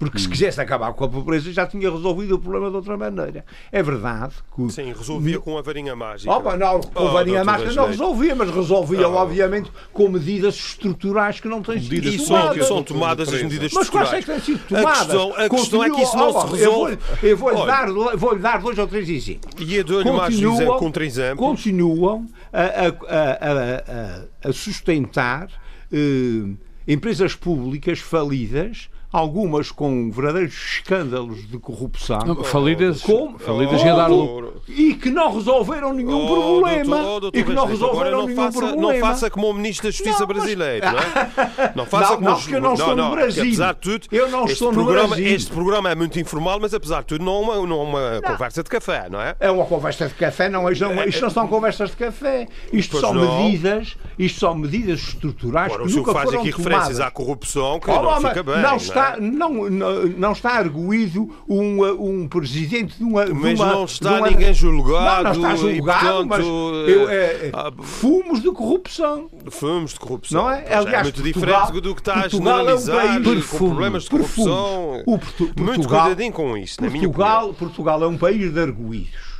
Porque 0.00 0.18
se 0.18 0.26
quisesse 0.28 0.58
acabar 0.58 0.94
com 0.94 1.04
a 1.04 1.08
pobreza 1.08 1.52
já 1.52 1.66
tinha 1.66 1.90
resolvido 1.90 2.34
o 2.34 2.38
problema 2.38 2.70
de 2.70 2.76
outra 2.76 2.96
maneira. 2.96 3.44
É 3.70 3.82
verdade 3.82 4.34
que. 4.56 4.72
Sim, 4.72 4.94
resolvia 4.94 5.38
com 5.38 5.58
a 5.58 5.62
varinha 5.62 5.94
mágica. 5.94 6.32
Opa, 6.32 6.56
não, 6.56 6.80
com 6.80 7.04
Oh, 7.04 7.08
a 7.08 7.12
varinha 7.12 7.44
doutor 7.44 7.52
mágica 7.60 7.72
não 7.74 7.86
resolvia, 7.88 8.34
mas 8.34 8.50
resolvia, 8.50 9.06
Oh. 9.08 9.14
obviamente, 9.16 9.70
com 9.92 10.08
medidas 10.08 10.54
estruturais 10.54 11.38
que 11.38 11.46
não 11.48 11.62
têm 11.62 11.78
sido 11.82 12.08
E 12.08 12.18
são, 12.18 12.26
tomadas. 12.26 12.66
são 12.66 12.82
tomadas 12.82 13.28
as 13.32 13.42
medidas 13.42 13.72
Mas 13.74 13.90
quais 13.90 14.10
é 14.14 14.18
estruturais. 14.20 14.42
que 14.44 14.50
têm 14.52 14.56
sido 14.56 14.74
A 14.74 14.78
tomadas? 14.80 14.98
questão, 15.06 15.34
a 15.36 15.48
questão 15.50 15.84
é 15.84 15.90
que 15.90 16.00
isso 16.02 16.16
não 16.16 16.30
se 16.32 16.36
oh, 16.36 16.40
eu 16.40 16.46
vou- 16.46 16.56
resolve. 16.86 16.98
Eu 17.22 17.36
vou-lhe 17.36 17.56
Olha, 17.58 17.66
dar, 17.66 18.16
vou 18.16 18.38
dar 18.38 18.58
dois 18.62 18.78
ou 18.78 18.86
três 18.86 19.06
exemplos. 19.06 19.52
E 19.58 19.74
eu 19.76 19.84
dou-lhe 19.84 20.10
mais 20.10 20.34
Continuam- 20.34 20.56
exemplo, 20.56 20.78
com 20.78 20.90
três 20.90 21.18
exemplos. 21.18 21.46
Continuam 21.46 22.26
a, 22.50 22.62
a- 22.62 22.88
a- 23.06 24.46
a- 24.46 24.48
a 24.48 24.52
sustentar 24.54 25.48
eh, 25.92 26.54
empresas 26.88 27.34
públicas 27.34 27.98
falidas, 27.98 28.88
algumas 29.12 29.70
com 29.70 30.10
verdadeiros 30.10 30.54
escândalos 30.54 31.48
de 31.48 31.58
corrupção. 31.58 32.18
Não, 32.26 32.44
Falidas, 32.44 33.02
Como? 33.02 33.38
falidas 33.38 33.82
dar 33.82 34.08
Como? 34.08 34.52
E 34.68 34.94
que 34.94 35.10
não 35.10 35.34
resolveram 35.34 35.92
nenhum 35.92 36.14
Oh, 36.26 36.60
problema. 36.60 36.96
doutor- 36.96 37.16
oh, 37.16 37.20
doutor 37.20 37.38
e 37.40 37.44
que 37.44 37.52
não 37.52 37.66
resolveram 37.66 38.18
não 38.18 38.26
nenhum 38.26 38.36
faça, 38.36 38.58
problema. 38.58 38.82
Não 38.92 39.00
faça 39.00 39.30
como 39.30 39.50
o 39.50 39.54
Ministro 39.54 39.88
da 39.88 39.90
Justiça 39.90 40.20
Não, 40.20 40.26
mas- 40.28 40.36
brasileiro, 40.36 40.86
não 40.86 40.98
é? 40.98 41.72
Não 41.74 41.86
faça 41.86 42.10
Não, 42.10 42.16
como 42.16 42.28
não, 42.30 42.36
porque 42.38 42.54
eu 42.54 42.60
não 42.60 42.74
estou 42.74 42.96
no 42.96 43.02
é 43.02 43.08
que 43.08 43.14
Brasil. 43.16 43.42
apesar 43.44 43.74
de 43.74 43.80
tudo, 43.80 44.06
Eu 44.12 44.28
não 44.30 44.40
este 44.44 44.52
estou 44.54 44.68
no 44.72 44.74
programa, 44.84 45.08
Brasil. 45.08 45.26
Este 45.34 45.50
programa 45.52 45.90
é 45.90 45.94
muito 45.94 46.20
informal, 46.20 46.58
mas 46.60 46.74
apesar 46.74 47.00
de 47.00 47.06
tudo 47.06 47.24
não 47.24 47.32
é 47.34 47.38
uma, 47.58 47.66
não 47.66 47.80
é 47.80 47.84
uma 48.18 48.22
conversa 48.22 48.62
de 48.62 48.68
café, 48.70 49.08
não 49.10 49.20
é? 49.20 49.34
É 49.40 49.50
uma 49.50 49.64
conversa 49.64 50.08
de 50.08 50.14
café, 50.14 50.48
não, 50.48 50.68
é- 50.68 50.74
não, 50.74 51.04
isto 51.04 51.20
não 51.22 51.30
são 51.30 51.46
conversas 51.48 51.90
de 51.90 51.96
café. 51.96 52.48
Isto 52.72 52.92
Pois 52.92 53.00
são 53.02 53.14
não. 53.14 53.42
medidas, 53.44 53.96
isto 54.18 54.40
são 54.40 54.54
medidas 54.54 55.00
estruturais 55.00 55.66
Agora, 55.72 55.82
o 55.82 55.86
que 55.86 55.92
senhor 55.92 56.06
nunca 56.06 56.12
faz 56.12 56.24
foram 56.26 56.40
aqui 56.40 56.50
referências 56.50 56.86
tomadas. 56.88 57.00
à 57.00 57.10
corrupção 57.10 57.80
que 57.80 57.90
Oh, 57.90 58.02
não 58.02 58.16
fica 58.20 58.42
bem. 58.42 58.62
não, 58.62 58.70
é? 58.74 58.78
Está, 59.00 59.16
não, 59.20 59.70
não, 59.70 60.06
não 60.06 60.32
está 60.32 60.50
arguído 60.52 61.28
um, 61.48 61.80
uh, 61.80 62.04
um 62.10 62.28
presidente 62.28 62.96
de 62.98 63.04
uma. 63.04 63.26
de 63.26 63.32
Mas 63.34 63.58
uma- 63.58 63.72
não 63.72 63.84
está 63.84 64.14
de 64.14 64.18
uma- 64.20 64.30
ninguém 64.30 64.54
julgado. 64.54 65.24
Não, 65.24 65.34
não 65.42 65.52
está 65.52 65.54
e, 65.54 65.76
julgado, 65.76 66.26
mas 66.26 66.44
portanto, 66.44 66.88
eu, 66.90 67.08
é, 67.08 67.50
ah, 67.52 67.72
fumos 67.82 68.40
de 68.42 68.50
corrupção. 68.52 69.28
Fumos 69.50 69.92
de 69.94 70.00
corrupção. 70.00 70.42
Não 70.42 70.50
é? 70.50 70.60
Pois 70.62 70.72
Aliás, 70.76 70.86
é 70.94 71.02
muito 71.02 71.22
Portugal- 71.22 71.60
diferente 71.66 71.80
do 71.82 71.94
que 71.94 72.00
está 72.00 72.12
a 72.14 72.20
Portugal 72.22 72.58
é 72.68 72.74
um 72.74 72.78
generalizar 72.78 73.22
país 73.24 73.46
com 73.46 73.56
problemas 73.58 74.02
de 74.04 74.10
corrupção. 74.10 75.02
O 75.06 75.18
Portu- 75.18 75.44
Muito 75.44 75.64
Portugal- 75.64 76.00
cuidadinho 76.06 76.32
com 76.32 76.56
isso, 76.56 76.80
na 76.82 76.88
minha 76.90 77.08
opinião. 77.08 77.12
Portugal, 77.12 77.54
Portugal 77.54 78.02
é 78.04 78.06
um 78.06 78.18
país 78.18 78.52
de 78.52 78.60
arguídos. 78.60 79.30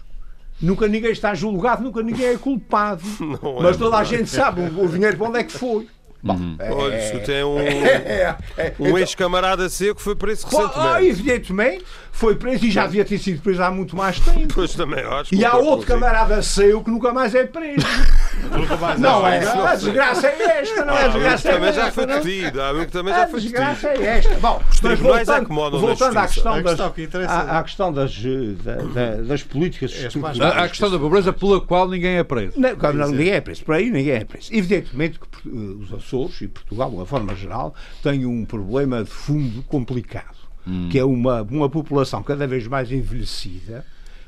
Nunca 0.61 0.87
ninguém 0.87 1.11
está 1.13 1.33
julgado, 1.35 1.83
nunca 1.83 2.03
ninguém 2.03 2.27
é 2.27 2.37
culpado. 2.37 3.03
Não 3.19 3.61
é 3.61 3.63
Mas 3.63 3.77
toda 3.79 3.97
a 3.97 4.03
verdade. 4.03 4.09
gente 4.19 4.29
sabe 4.31 4.61
o, 4.61 4.85
o 4.85 4.89
dinheiro 4.89 5.17
para 5.17 5.29
onde 5.29 5.39
é 5.39 5.45
que 5.45 5.53
foi. 5.53 5.89
Bom, 6.23 6.39
é- 6.59 6.71
Olha, 6.71 6.99
isso 6.99 7.19
tem 7.21 7.43
um, 7.45 7.59
é- 7.59 8.37
é- 8.59 8.75
um 8.79 8.99
ex-camarada 8.99 9.69
seu 9.69 9.95
que 9.95 10.03
foi 10.03 10.15
preso 10.15 10.47
Pô, 10.47 10.59
ah, 10.59 10.67
recentemente. 10.99 11.09
evidentemente, 11.09 11.85
foi 12.13 12.35
preso 12.35 12.67
e 12.67 12.71
já 12.71 12.85
devia 12.87 13.05
ter 13.05 13.19
sido 13.19 13.41
preso 13.41 13.63
há 13.63 13.71
muito 13.71 13.97
mais 13.97 14.21
tempo. 14.21 14.53
Pois 14.55 14.75
também 14.75 15.03
acho. 15.05 15.35
E 15.35 15.45
há 15.45 15.55
outro 15.57 15.71
consigo. 15.87 15.93
camarada 15.93 16.43
seu 16.43 16.83
que 16.85 16.91
nunca 16.91 17.13
mais 17.13 17.35
é 17.35 17.45
preso. 17.47 17.87
Não 18.99 19.27
é? 19.27 19.39
A 19.47 19.75
desgraça 19.75 20.27
é 20.29 20.61
esta, 20.61 20.85
não 20.85 20.95
é? 20.97 21.05
A 21.05 21.09
que 21.09 21.13
desgraça 21.13 21.49
é 21.49 21.53
também 21.53 21.73
já 21.73 21.81
esta. 21.83 21.93
foi 21.93 22.07
não? 22.07 22.21
detido. 22.21 22.63
Há 22.63 22.73
um 22.73 22.85
que 22.85 22.93
também 22.93 23.13
A 23.15 23.19
já 23.19 23.27
foi 23.29 23.41
desgraça 23.41 23.89
detido. 23.89 24.05
é 24.05 24.19
esta. 24.19 24.35
Bom, 24.37 24.63
mas 24.83 24.93
é 24.93 24.97
voltando, 24.97 25.49
voltando 25.81 26.17
à 26.19 26.27
questão 26.27 26.55
A 26.55 26.61
das, 26.63 26.81
à, 26.81 27.59
à 27.59 27.63
questão 27.63 27.93
das, 27.93 28.23
eh, 28.25 28.55
da- 28.63 28.75
da- 28.77 29.23
das 29.23 29.43
políticas 29.43 29.93
estruturais. 29.93 30.41
A, 30.41 30.65
a 30.65 30.69
questão 30.69 30.91
da 30.91 30.99
pobreza 30.99 31.33
pela 31.33 31.61
qual 31.61 31.89
ninguém 31.89 32.17
é 32.17 32.25
preso. 32.25 32.55
Não, 32.59 33.09
ninguém 33.11 33.31
é 33.33 33.41
preso. 33.41 33.65
Por 33.65 33.75
aí 33.75 33.91
ninguém 33.91 34.15
é 34.15 34.25
preso. 34.25 34.49
Evidentemente 34.53 35.19
que 35.19 35.49
eh, 35.49 35.53
os 35.83 35.93
Açores 36.11 36.41
e 36.41 36.49
Portugal, 36.49 36.91
de 36.91 36.97
uma 36.97 37.07
forma 37.07 37.35
geral, 37.35 37.75
têm 38.03 38.27
um 38.27 38.45
problema 38.45 39.05
de 39.05 39.11
fundo 39.11 39.63
complicado. 39.63 40.41
hum. 40.67 40.89
que 40.91 40.99
é 40.99 41.05
uma, 41.05 41.43
uma 41.43 41.71
população 41.71 42.23
cada 42.23 42.47
vez 42.47 42.67
mais 42.67 42.91
envelhecida, 42.91 43.85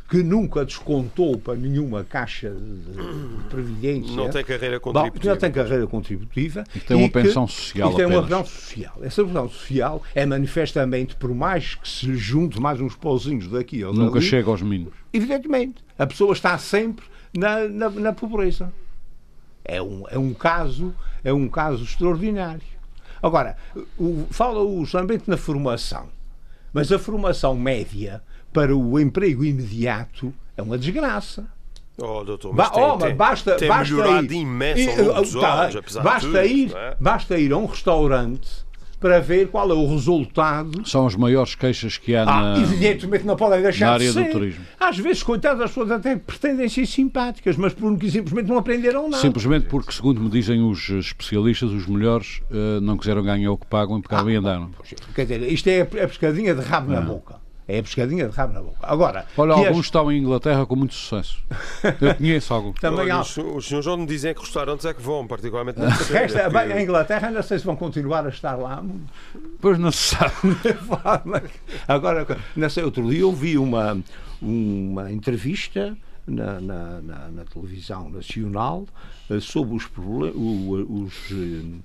que 0.09 0.23
nunca 0.23 0.65
descontou 0.65 1.39
para 1.39 1.55
nenhuma 1.55 2.05
caixa 2.05 2.51
de 2.51 3.49
previdência. 3.49 4.15
Não 4.15 4.29
tem 4.29 4.45
carreira 4.45 4.79
contributiva. 4.79 5.33
Não, 5.33 5.41
tem 5.41 5.51
carreira 5.51 5.87
contributiva. 5.87 6.65
E 6.75 6.81
tem 6.81 6.97
uma 6.97 7.09
pensão 7.09 7.49
social. 7.49 7.93
E 7.93 7.97
tem 7.97 8.07
uma 8.07 8.23
pensão 8.23 8.45
social. 8.45 8.99
Essa 9.03 9.25
pensão 9.25 9.49
social 9.49 10.03
é 10.15 10.27
manifestamente, 10.27 11.17
por 11.17 11.35
mais 11.35 11.75
que 11.75 11.89
se 11.89 12.15
junte 12.15 12.61
mais 12.61 12.81
uns 12.81 12.95
pauzinhos 12.95 13.49
daqui 13.49 13.83
ou 13.85 13.93
Nunca 13.93 14.15
dali, 14.15 14.27
chega 14.27 14.51
aos 14.51 14.63
mínimos. 14.63 14.93
Evidentemente. 15.13 15.83
A 15.99 16.07
pessoa 16.07 16.33
está 16.33 16.57
sempre 16.59 17.05
na, 17.35 17.67
na, 17.69 17.91
na 17.91 18.13
pobreza. 18.13 18.71
É 19.65 19.81
um, 19.81 20.05
é 20.09 20.19
um 20.19 20.35
caso 20.35 20.95
é 21.25 21.33
um 21.33 21.49
caso 21.49 21.85
extraordinário. 21.85 22.63
Agora, 23.23 23.57
o, 23.97 24.27
fala 24.31 24.61
o 24.61 24.85
somente 24.85 25.29
na 25.29 25.37
formação, 25.37 26.09
mas 26.73 26.91
a 26.91 26.99
formação 26.99 27.55
média 27.55 28.23
para 28.53 28.77
o 28.77 28.99
emprego 28.99 29.45
imediato 29.45 30.35
é 30.57 30.63
uma 30.63 30.77
desgraça. 30.77 31.47
Oh, 31.99 32.25
doutor, 32.25 32.53
mas 32.55 32.69
ba 32.69 32.75
tem, 32.75 32.83
oh, 32.83 32.97
tem, 32.97 33.15
basta, 33.15 33.57
tem 33.57 33.69
basta 33.69 33.95
melhorado 33.95 34.33
ir, 34.33 34.37
imenso 34.37 34.91
ao 34.91 35.07
longo 35.07 35.21
dos 35.21 35.35
tá, 35.35 35.53
anos, 35.53 35.77
apesar 35.77 36.03
basta 36.03 36.27
de 36.27 36.49
tudo, 36.49 36.59
ir, 36.59 36.75
é? 36.75 36.97
basta 36.99 37.39
ir 37.39 37.53
a 37.53 37.57
um 37.59 37.67
restaurante 37.67 38.67
para 39.03 39.21
ver 39.21 39.49
qual 39.49 39.69
é 39.69 39.75
o 39.75 39.85
resultado. 39.87 40.89
São 40.89 41.07
as 41.07 41.17
maiores 41.17 41.57
queixas 41.57 41.99
que 41.99 42.15
há 42.15 42.23
ah, 42.23 42.55
na, 42.55 42.63
evidentemente 42.63 43.27
não 43.27 43.35
podem 43.35 43.61
deixar 43.61 43.87
na 43.87 43.93
área 43.95 44.07
de 44.07 44.13
ser. 44.13 44.27
do 44.27 44.31
turismo. 44.31 44.65
Às 44.79 44.97
vezes, 44.97 45.23
coitadas, 45.25 45.61
as 45.61 45.71
pessoas 45.71 45.91
até 45.91 46.15
pretendem 46.15 46.69
ser 46.69 46.87
simpáticas, 46.87 47.57
mas 47.57 47.75
porque 47.75 48.09
simplesmente 48.09 48.49
não 48.49 48.57
aprenderam 48.57 49.11
nada. 49.11 49.21
Simplesmente 49.21 49.67
porque, 49.67 49.93
segundo 49.93 50.21
me 50.21 50.31
dizem 50.31 50.63
os 50.63 50.89
especialistas, 50.89 51.73
os 51.73 51.87
melhores 51.87 52.41
uh, 52.51 52.81
não 52.81 52.97
quiseram 52.97 53.25
ganhar 53.25 53.51
o 53.51 53.59
que 53.59 53.67
pagam 53.67 53.99
e 53.99 54.03
pegaram 54.03 54.29
ah, 54.29 54.33
e 54.33 54.37
andaram. 54.37 54.71
Quer 55.15 55.23
dizer, 55.23 55.43
isto 55.53 55.69
é 55.69 55.81
a 55.81 55.87
pescadinha 55.87 56.55
de 56.55 56.63
rabo 56.63 56.93
ah. 56.93 56.95
na 56.95 57.01
boca. 57.01 57.42
É 57.69 57.79
a 57.79 57.83
pescadinha 57.83 58.29
de 58.29 58.35
rabo 58.35 58.53
na 58.55 58.61
boca. 58.61 58.79
Agora, 58.83 59.25
Olha, 59.37 59.55
alguns 59.55 59.87
estão 59.87 60.11
em 60.11 60.19
Inglaterra 60.19 60.67
com 60.67 60.75
muito 60.75 60.95
sucesso. 60.95 61.39
Eu 62.01 62.15
conheço 62.17 62.53
alguns. 62.53 62.81
Também 62.81 63.01
Olha, 63.01 63.15
há... 63.15 63.21
Os 63.21 63.29
senhores 63.67 63.85
João 63.85 63.99
me 63.99 64.07
dizem 64.07 64.35
que 64.35 64.41
restaurantes 64.41 64.85
é 64.85 64.93
que 64.93 65.01
vão, 65.01 65.27
particularmente 65.27 65.79
na 65.79 65.89
Resta, 66.11 66.51
bem, 66.51 66.73
a 66.73 66.83
Inglaterra, 66.83 67.31
não 67.31 67.43
sei 67.43 67.59
se 67.59 67.65
vão 67.65 67.77
continuar 67.77 68.27
a 68.27 68.31
estar 68.31 68.57
lá. 68.57 68.83
Pois 69.61 69.79
não 69.79 69.93
se 69.93 70.17
sabe. 70.17 70.35
Agora, 71.87 72.27
não 72.57 72.69
sei, 72.69 72.83
outro 72.83 73.09
dia 73.09 73.21
eu 73.21 73.33
vi 73.33 73.57
uma, 73.57 73.99
uma 74.41 75.13
entrevista 75.13 75.97
na, 76.27 76.61
na, 76.61 77.01
na, 77.01 77.29
na 77.29 77.45
televisão 77.45 78.09
nacional 78.09 78.87
eh, 79.29 79.41
sobre 79.41 79.75
os, 79.75 79.85
os, 79.85 81.33
eh, 81.33 81.81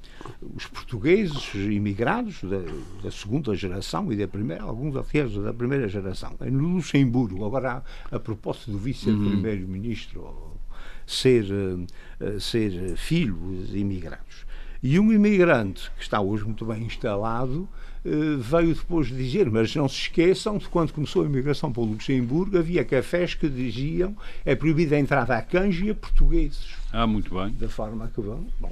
os 0.55 0.67
portugueses 0.67 1.53
imigrados 1.55 2.43
da, 2.43 2.59
da, 3.03 3.11
segunda 3.11 3.55
geração 3.55 4.11
e 4.11 4.15
da 4.15 4.27
primeira, 4.27 4.63
alguns 4.63 4.95
até 4.95 5.25
da 5.25 5.53
primeira 5.53 5.87
geração, 5.87 6.35
no 6.39 6.75
Luxemburgo. 6.75 7.45
Agora, 7.45 7.83
a, 8.11 8.15
a 8.15 8.19
propósito 8.19 8.71
do 8.71 8.77
vice-primeiro-ministro 8.77 10.57
ser, 11.05 11.45
eh, 12.19 12.39
ser 12.39 12.95
filho 12.95 13.65
de 13.65 13.79
imigrados. 13.79 14.45
E 14.83 14.99
um 14.99 15.11
imigrante 15.11 15.91
que 15.97 16.03
está 16.03 16.21
hoje 16.21 16.43
muito 16.43 16.63
bem 16.65 16.83
instalado 16.83 17.67
veio 18.39 18.73
depois 18.73 19.07
dizer, 19.07 19.49
mas 19.49 19.75
não 19.75 19.87
se 19.87 20.01
esqueçam 20.01 20.57
de 20.57 20.67
quando 20.67 20.93
começou 20.93 21.23
a 21.23 21.25
imigração 21.25 21.71
para 21.71 21.81
o 21.81 21.85
Luxemburgo, 21.85 22.57
havia 22.57 22.85
cafés 22.85 23.33
que 23.33 23.49
diziam 23.49 24.15
é 24.45 24.55
proibida 24.55 24.95
a 24.95 24.99
entrada 24.99 25.35
a 25.35 25.41
cães 25.41 25.79
e 25.81 25.89
a 25.89 25.95
portugueses. 25.95 26.75
Ah, 26.97 27.05
muito 27.05 27.31
bem. 27.31 27.53
Da 27.59 27.69
forma 27.69 28.09
que 28.11 28.19
vão. 28.19 28.47
Bom, 28.59 28.71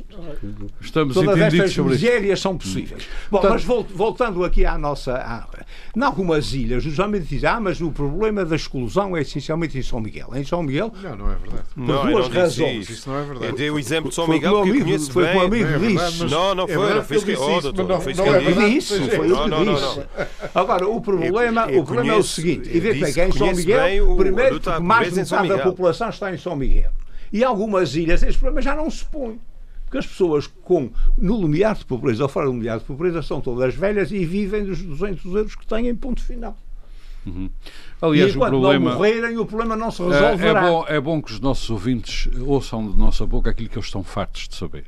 Estamos 0.81 1.13
todas 1.13 1.37
estas 1.37 1.71
sobre 1.73 1.93
misérias 1.93 2.39
são 2.39 2.57
possíveis. 2.57 3.03
Hum. 3.03 3.27
Bom, 3.29 3.39
Portanto, 3.39 3.53
mas 3.67 3.95
voltando 3.95 4.43
aqui 4.43 4.65
à 4.65 4.79
nossa. 4.79 5.13
À, 5.13 5.47
em 5.95 6.01
algumas 6.01 6.51
ilhas, 6.51 6.83
os 6.87 6.97
homens 6.97 7.29
dizem, 7.29 7.47
ah, 7.47 7.59
mas 7.59 7.79
o 7.81 7.91
problema 7.91 8.43
da 8.43 8.55
exclusão 8.55 9.15
é 9.15 9.21
essencialmente 9.21 9.77
em 9.77 9.83
São 9.83 10.01
Miguel. 10.01 10.31
Em 10.33 10.43
São 10.43 10.63
Miguel. 10.63 10.91
Não, 11.03 11.15
não 11.15 11.31
é 11.31 11.35
verdade. 11.35 11.63
Por 11.75 11.87
não, 11.87 12.05
duas 12.07 12.27
razões. 12.29 12.89
Isso. 12.89 12.93
isso 12.93 13.09
não 13.11 13.19
é 13.19 13.23
verdade. 13.25 13.45
Eu 13.45 13.55
dei 13.55 13.69
o 13.69 13.77
exemplo 13.77 14.09
de 14.09 14.15
São 14.15 14.27
Miguel 14.27 14.63
que 14.63 14.69
amigo, 14.71 14.85
conheço 14.85 15.11
foi 15.11 15.23
bem. 15.25 15.33
Foi 15.33 15.41
um 15.41 15.45
amigo 15.45 15.79
que 15.79 15.87
disse. 15.87 16.25
Não, 16.25 16.55
não 16.55 16.67
foi. 16.67 16.93
Não 16.95 17.03
fiz 17.03 17.23
que. 17.23 17.35
Oh, 17.35 17.61
doutor, 17.61 17.87
não, 17.87 18.01
fiz 18.01 18.17
não 18.17 18.25
que 18.25 18.31
é 18.31 18.69
disse. 18.69 19.07
Foi 19.07 19.29
eu 19.29 19.43
que 19.43 19.71
disse. 19.71 20.49
Agora, 20.55 20.89
o 20.89 20.99
problema, 20.99 21.67
eu, 21.69 21.81
o 21.81 21.85
problema 21.85 22.13
é 22.13 22.17
o 22.17 22.23
seguinte: 22.23 22.71
e 22.73 22.79
vê 22.79 22.95
que 22.95 23.21
é 23.21 23.27
em 23.27 23.31
São 23.31 23.53
Miguel, 23.53 24.15
primeiro, 24.15 24.59
mais 24.81 25.13
de 25.13 25.19
metade 25.19 25.47
da 25.47 25.59
população 25.59 26.09
está 26.09 26.33
em 26.33 26.39
São 26.39 26.55
Miguel. 26.55 26.89
E 27.31 27.43
algumas 27.43 27.95
ilhas, 27.95 28.23
esse 28.23 28.37
problema 28.37 28.61
já 28.61 28.75
não 28.75 28.89
se 28.89 29.05
põe. 29.05 29.39
Porque 29.85 29.97
as 29.99 30.07
pessoas 30.07 30.47
com, 30.47 30.89
no 31.17 31.41
limiar 31.41 31.75
de 31.75 31.85
pobreza 31.85 32.23
ou 32.23 32.29
fora 32.29 32.47
do 32.47 32.53
limiar 32.53 32.79
de 32.79 32.85
pobreza 32.85 33.21
são 33.21 33.39
todas 33.39 33.75
velhas 33.75 34.11
e 34.11 34.25
vivem 34.25 34.65
dos 34.65 34.81
200 34.81 35.25
euros 35.25 35.55
que 35.55 35.65
têm 35.65 35.87
em 35.87 35.95
ponto 35.95 36.23
final. 36.23 36.57
Uhum. 37.25 37.49
Aliás, 38.01 38.33
e 38.33 38.37
o 38.37 38.39
problema, 38.39 38.91
não 38.91 38.93
morrerem, 38.93 39.37
o 39.37 39.45
problema 39.45 39.75
não 39.75 39.89
se 39.89 40.03
resolverá. 40.03 40.61
É, 40.61 40.65
é, 40.65 40.69
bom, 40.69 40.85
é 40.87 41.01
bom 41.01 41.21
que 41.21 41.31
os 41.31 41.39
nossos 41.39 41.69
ouvintes 41.69 42.29
ouçam 42.45 42.91
de 42.91 42.97
nossa 42.97 43.25
boca 43.25 43.49
aquilo 43.49 43.69
que 43.69 43.77
eles 43.77 43.87
estão 43.87 44.03
fartos 44.03 44.47
de 44.47 44.55
saber 44.55 44.85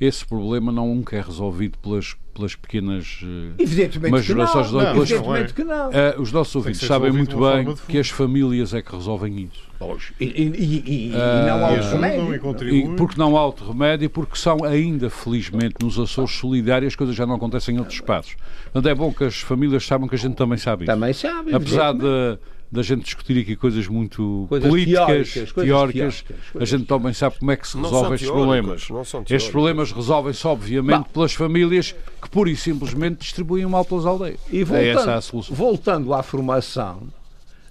esse 0.00 0.24
problema 0.24 0.72
não 0.72 0.94
nunca 0.94 1.16
é 1.16 1.20
resolvido 1.20 1.76
pelas, 1.78 2.16
pelas 2.32 2.54
pequenas 2.54 3.20
eh, 3.22 3.62
Evidentemente 3.62 4.10
majorações 4.10 4.66
que 4.68 4.72
não. 4.72 4.82
Não, 4.82 4.92
pelas, 4.94 5.10
evidentemente 5.10 5.54
que 5.54 5.64
não. 5.64 5.88
Uh, 5.90 6.20
os 6.22 6.32
nossos 6.32 6.56
ouvintes 6.56 6.80
sabem 6.80 7.12
muito 7.12 7.36
bem 7.38 7.74
que 7.86 7.98
as 7.98 8.08
famílias 8.08 8.72
é 8.72 8.80
que 8.80 8.94
resolvem 8.94 9.50
isso. 9.52 9.70
E, 10.18 10.24
e, 10.24 11.08
e, 11.08 11.12
uh, 11.12 11.16
e 11.16 11.46
não 11.46 11.66
há 11.66 11.70
outro 11.70 11.90
remédio. 11.90 12.96
porque 12.96 13.18
não 13.18 13.36
há 13.36 13.44
outro 13.44 13.68
remédio, 13.68 14.10
porque 14.10 14.36
são 14.36 14.64
ainda, 14.64 15.10
felizmente, 15.10 15.76
nos 15.82 15.98
Açores 15.98 16.32
solidários, 16.32 16.92
as 16.92 16.96
coisas 16.96 17.14
já 17.14 17.26
não 17.26 17.34
acontecem 17.34 17.74
em 17.74 17.78
outros 17.78 17.96
espaços. 17.96 18.36
Portanto, 18.64 18.88
é 18.88 18.94
bom 18.94 19.12
que 19.12 19.24
as 19.24 19.40
famílias 19.40 19.84
saibam 19.84 20.08
que 20.08 20.14
a 20.14 20.18
gente 20.18 20.34
também 20.34 20.56
sabe 20.56 20.84
isso. 20.84 20.92
Também 20.92 21.12
sabe. 21.12 21.54
Apesar 21.54 21.92
de 21.92 22.38
da 22.70 22.82
gente 22.82 23.02
discutir 23.02 23.40
aqui 23.40 23.56
coisas 23.56 23.88
muito 23.88 24.46
coisas 24.48 24.68
políticas, 24.68 25.32
teóricas, 25.32 25.52
teóricas, 25.52 26.22
teóricas 26.22 26.62
a 26.62 26.64
gente 26.64 26.84
também 26.86 27.12
sabe 27.12 27.38
como 27.38 27.50
é 27.50 27.56
que 27.56 27.66
se 27.66 27.76
resolve 27.76 28.14
estes 28.14 28.30
problemas. 28.30 28.88
Estes 29.28 29.50
problemas 29.50 29.92
resolvem-se, 29.92 30.46
obviamente, 30.46 31.08
pelas 31.08 31.32
famílias 31.32 31.94
que 32.22 32.30
pura 32.30 32.50
e 32.50 32.56
simplesmente 32.56 33.20
distribuem 33.20 33.66
mal 33.66 33.84
pelas 33.84 34.06
aldeias. 34.06 34.38
E 34.50 34.62
voltando, 34.62 34.86
é 34.86 34.88
essa 34.88 35.14
a 35.16 35.20
solução. 35.20 35.56
Voltando 35.56 36.14
à 36.14 36.22
formação, 36.22 37.08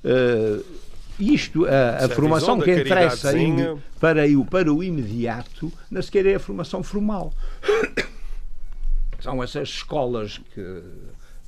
uh, 0.04 0.66
isto, 1.18 1.66
a, 1.66 2.06
a 2.06 2.10
formação 2.10 2.60
que 2.60 2.72
interessa 2.72 3.34
para, 4.00 4.26
o, 4.28 4.46
para 4.46 4.74
o 4.74 4.84
imediato, 4.84 5.72
não 5.90 6.02
sequer 6.02 6.26
é 6.26 6.36
a 6.36 6.40
formação 6.40 6.84
formal. 6.84 7.34
São 9.22 9.44
essas 9.44 9.68
escolas 9.70 10.40
que 10.54 10.82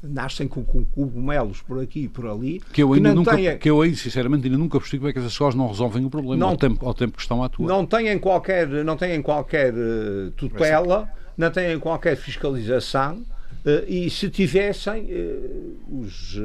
nascem 0.04 0.48
com, 0.48 0.64
com, 0.64 0.84
cogumelos 0.86 1.62
por 1.62 1.82
aqui 1.82 2.02
e 2.02 2.08
por 2.08 2.28
ali. 2.28 2.62
Que 2.74 2.84
eu, 2.84 2.94
ainda 2.94 3.10
que 3.10 3.16
nunca, 3.16 3.36
tenha... 3.36 3.58
que 3.58 3.70
eu 3.70 3.82
aí, 3.82 3.96
sinceramente, 3.96 4.46
ainda 4.46 4.58
nunca 4.58 4.80
percebi 4.80 5.00
como 5.00 5.10
é 5.10 5.14
que 5.14 5.20
essas 5.20 5.32
escolas 5.32 5.56
não 5.56 5.68
resolvem 5.68 6.06
o 6.06 6.10
problema 6.10 6.38
não, 6.38 6.50
ao, 6.50 6.58
tempo, 6.58 6.86
ao 6.86 6.94
tempo 6.94 7.16
que 7.16 7.22
estão 7.22 7.44
a 7.44 7.46
atuar. 7.46 7.68
Não 7.68 7.86
têm 7.86 8.18
qualquer, 8.20 8.68
não 8.68 8.98
têm 8.98 9.22
qualquer 9.22 9.74
uh, 9.74 10.32
tutela, 10.32 11.10
não 11.38 11.52
têm 11.52 11.80
qualquer 11.80 12.16
fiscalização 12.16 13.18
uh, 13.18 13.86
e 13.88 14.10
se 14.10 14.30
tivessem 14.30 15.04
uh, 15.04 16.00
os 16.00 16.40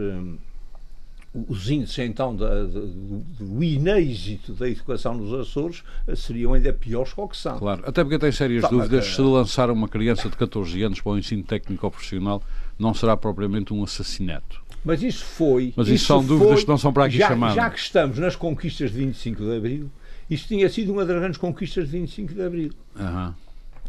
os 1.49 1.71
índices 1.71 1.99
então 1.99 2.35
do 2.35 3.63
inêxito 3.63 4.55
da 4.55 4.69
educação 4.69 5.15
nos 5.15 5.33
Açores 5.35 5.83
seriam 6.17 6.55
ainda 6.55 6.73
piores 6.73 7.13
que 7.13 7.21
o 7.21 7.29
que 7.29 7.37
são. 7.37 7.59
Claro, 7.59 7.83
até 7.87 8.03
porque 8.03 8.19
tem 8.19 8.33
sérias 8.33 8.63
tá, 8.63 8.69
dúvidas 8.69 9.07
se 9.07 9.21
lançar 9.21 9.71
uma 9.71 9.89
criança 9.89 10.29
de 10.29 10.37
14 10.37 10.83
anos 10.83 11.01
para 11.01 11.13
o 11.13 11.19
ensino 11.19 11.43
técnico 11.43 11.85
ou 11.85 11.91
profissional 11.91 12.43
não 12.79 12.95
será 12.95 13.17
propriamente 13.17 13.73
um 13.73 13.83
assassinato. 13.83 14.63
Mas 14.85 15.03
isso 15.03 15.25
foi. 15.25 15.73
Mas 15.77 15.89
isso, 15.89 15.97
isso 15.97 16.07
são 16.07 16.23
foi, 16.23 16.29
dúvidas 16.29 16.63
que 16.63 16.69
não 16.69 16.79
são 16.79 16.93
para 16.93 17.07
aqui 17.07 17.19
já, 17.19 17.29
chamadas. 17.29 17.57
Já 17.57 17.71
que 17.71 17.79
estamos 17.79 18.19
nas 18.19 18.37
conquistas 18.37 18.93
de 18.93 18.99
25 18.99 19.43
de 19.43 19.57
Abril, 19.57 19.91
isso 20.31 20.47
tinha 20.47 20.69
sido 20.69 20.93
uma 20.93 21.05
das 21.05 21.17
grandes 21.19 21.39
conquistas 21.39 21.87
de 21.87 21.99
25 21.99 22.35
de 22.35 22.43
Abril. 22.43 22.71
Uhum. 22.99 23.35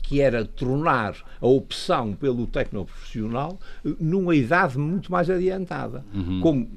Que 0.01 0.21
era 0.21 0.45
tornar 0.45 1.15
a 1.41 1.47
opção 1.47 2.13
pelo 2.13 2.47
tecnoprofissional 2.47 3.59
numa 3.99 4.35
idade 4.35 4.77
muito 4.77 5.11
mais 5.11 5.29
adiantada. 5.29 6.03
Uhum. 6.13 6.39
Como 6.39 6.71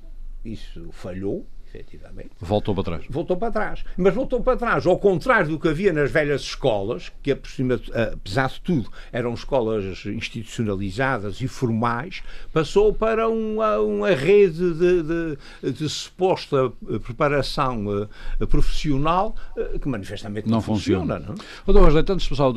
isso 0.45 0.89
falhou, 0.93 1.47
efetivamente. 1.73 2.31
Voltou 2.41 2.75
para 2.75 2.85
trás. 2.85 3.05
Voltou 3.09 3.37
para 3.37 3.53
trás. 3.53 3.85
Mas 3.97 4.15
voltou 4.15 4.43
para 4.43 4.57
trás, 4.57 4.87
ao 4.87 4.99
contrário 4.99 5.51
do 5.51 5.59
que 5.59 5.69
havia 5.69 5.93
nas 5.93 6.11
velhas 6.11 6.43
escolas, 6.43 7.11
que 7.23 7.31
apesar 7.31 8.49
de 8.49 8.61
tudo 8.61 8.91
eram 9.13 9.35
escolas 9.35 10.05
institucionalizadas 10.05 11.41
e 11.41 11.49
formais, 11.49 12.23
passou 12.53 12.93
para 12.93 13.29
uma, 13.29 13.79
uma 13.79 14.11
rede 14.11 14.75
de, 14.75 15.03
de, 15.63 15.73
de 15.73 15.89
suposta 15.89 16.73
preparação 17.05 17.87
uh, 17.87 18.47
profissional 18.47 19.35
uh, 19.57 19.79
que 19.79 19.89
manifestamente 19.89 20.49
não, 20.49 20.57
não 20.57 20.63
funciona. 20.63 21.17
funciona. 21.19 21.37
Não? 21.39 21.73
Doutor 21.73 21.91
José, 21.91 22.13
antes 22.13 22.25
de 22.25 22.31
passar 22.31 22.45
ao 22.45 22.55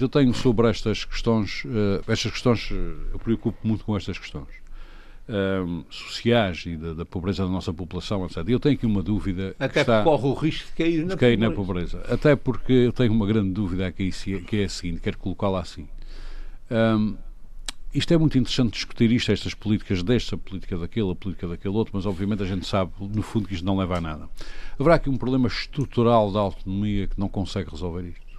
eu 0.00 0.08
tenho 0.08 0.32
sobre 0.34 0.68
estas 0.68 1.04
questões, 1.04 1.64
estas 2.06 2.30
questões, 2.30 2.70
eu 2.70 3.18
preocupo 3.18 3.58
muito 3.66 3.84
com 3.84 3.96
estas 3.96 4.18
questões 4.18 4.59
um, 5.30 5.84
sociais 5.88 6.64
e 6.66 6.76
da, 6.76 6.92
da, 6.92 7.04
pobreza 7.04 7.44
da 7.44 7.48
nossa 7.48 7.72
população, 7.72 8.26
etc. 8.26 8.38
Eu 8.48 8.58
tenho 8.58 8.74
aqui 8.74 8.86
uma 8.86 9.02
dúvida. 9.02 9.54
Até 9.58 9.82
está, 9.82 10.02
corre 10.02 10.26
o 10.26 10.34
risco 10.34 10.66
de 10.68 10.72
cair, 10.72 11.04
na, 11.04 11.14
de 11.14 11.20
cair 11.20 11.38
pobreza. 11.38 11.48
na 11.48 11.56
pobreza. 11.56 12.14
Até 12.14 12.36
porque 12.36 12.72
eu 12.72 12.92
tenho 12.92 13.12
uma 13.12 13.26
grande 13.26 13.50
dúvida 13.50 13.86
aqui, 13.86 14.10
que 14.46 14.60
é 14.60 14.64
a 14.64 14.68
seguinte, 14.68 15.00
quero 15.00 15.18
colocá-la 15.18 15.60
assim. 15.60 15.86
Um, 16.70 17.16
isto 17.92 18.14
é 18.14 18.18
muito 18.18 18.38
interessante 18.38 18.74
discutir 18.74 19.10
isto, 19.10 19.32
estas 19.32 19.52
políticas 19.52 20.02
deste, 20.02 20.34
a 20.34 20.38
política 20.38 20.78
daquele, 20.78 21.10
a 21.10 21.14
política 21.14 21.48
daquele 21.48 21.74
outro, 21.74 21.92
mas 21.96 22.06
obviamente 22.06 22.42
a 22.42 22.46
gente 22.46 22.64
sabe, 22.64 22.92
no 23.00 23.22
fundo, 23.22 23.48
que 23.48 23.54
isto 23.54 23.64
não 23.64 23.76
leva 23.76 23.98
a 23.98 24.00
nada. 24.00 24.28
Haverá 24.78 24.94
aqui 24.94 25.10
um 25.10 25.16
problema 25.16 25.48
estrutural 25.48 26.30
da 26.30 26.38
autonomia 26.38 27.08
que 27.08 27.18
não 27.18 27.28
consegue 27.28 27.70
resolver 27.70 28.02
isto? 28.02 28.29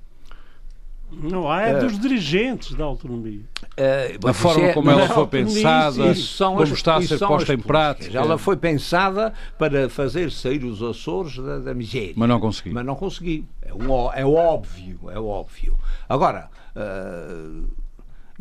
Não 1.12 1.52
há, 1.52 1.62
é, 1.62 1.80
dos 1.80 2.00
dirigentes 2.00 2.74
da 2.74 2.86
autonomia. 2.86 3.44
Uh, 3.78 4.28
a 4.28 4.34
forma 4.34 4.68
é, 4.68 4.74
como 4.74 4.90
ela 4.90 5.08
foi 5.10 5.28
pensada, 5.28 6.08
isso, 6.08 6.44
como 6.44 6.62
as, 6.62 6.70
está 6.70 6.96
a 6.96 7.02
ser 7.02 7.20
posta 7.20 7.54
em 7.54 7.60
prática. 7.60 8.18
Ela 8.18 8.38
foi 8.38 8.56
pensada 8.56 9.34
para 9.58 9.90
fazer 9.90 10.32
sair 10.32 10.64
os 10.64 10.82
Açores 10.82 11.38
da, 11.38 11.60
da 11.60 11.74
miséria. 11.74 12.14
Mas 12.16 12.30
não 12.30 12.40
conseguiu. 12.40 12.74
Mas 12.74 12.86
não 12.86 12.96
conseguiu. 12.96 13.46
É, 13.62 13.74
um, 13.74 14.12
é 14.14 14.26
óbvio, 14.26 15.00
é 15.10 15.20
óbvio. 15.20 15.78
Agora, 16.08 16.50
uh, 16.76 17.81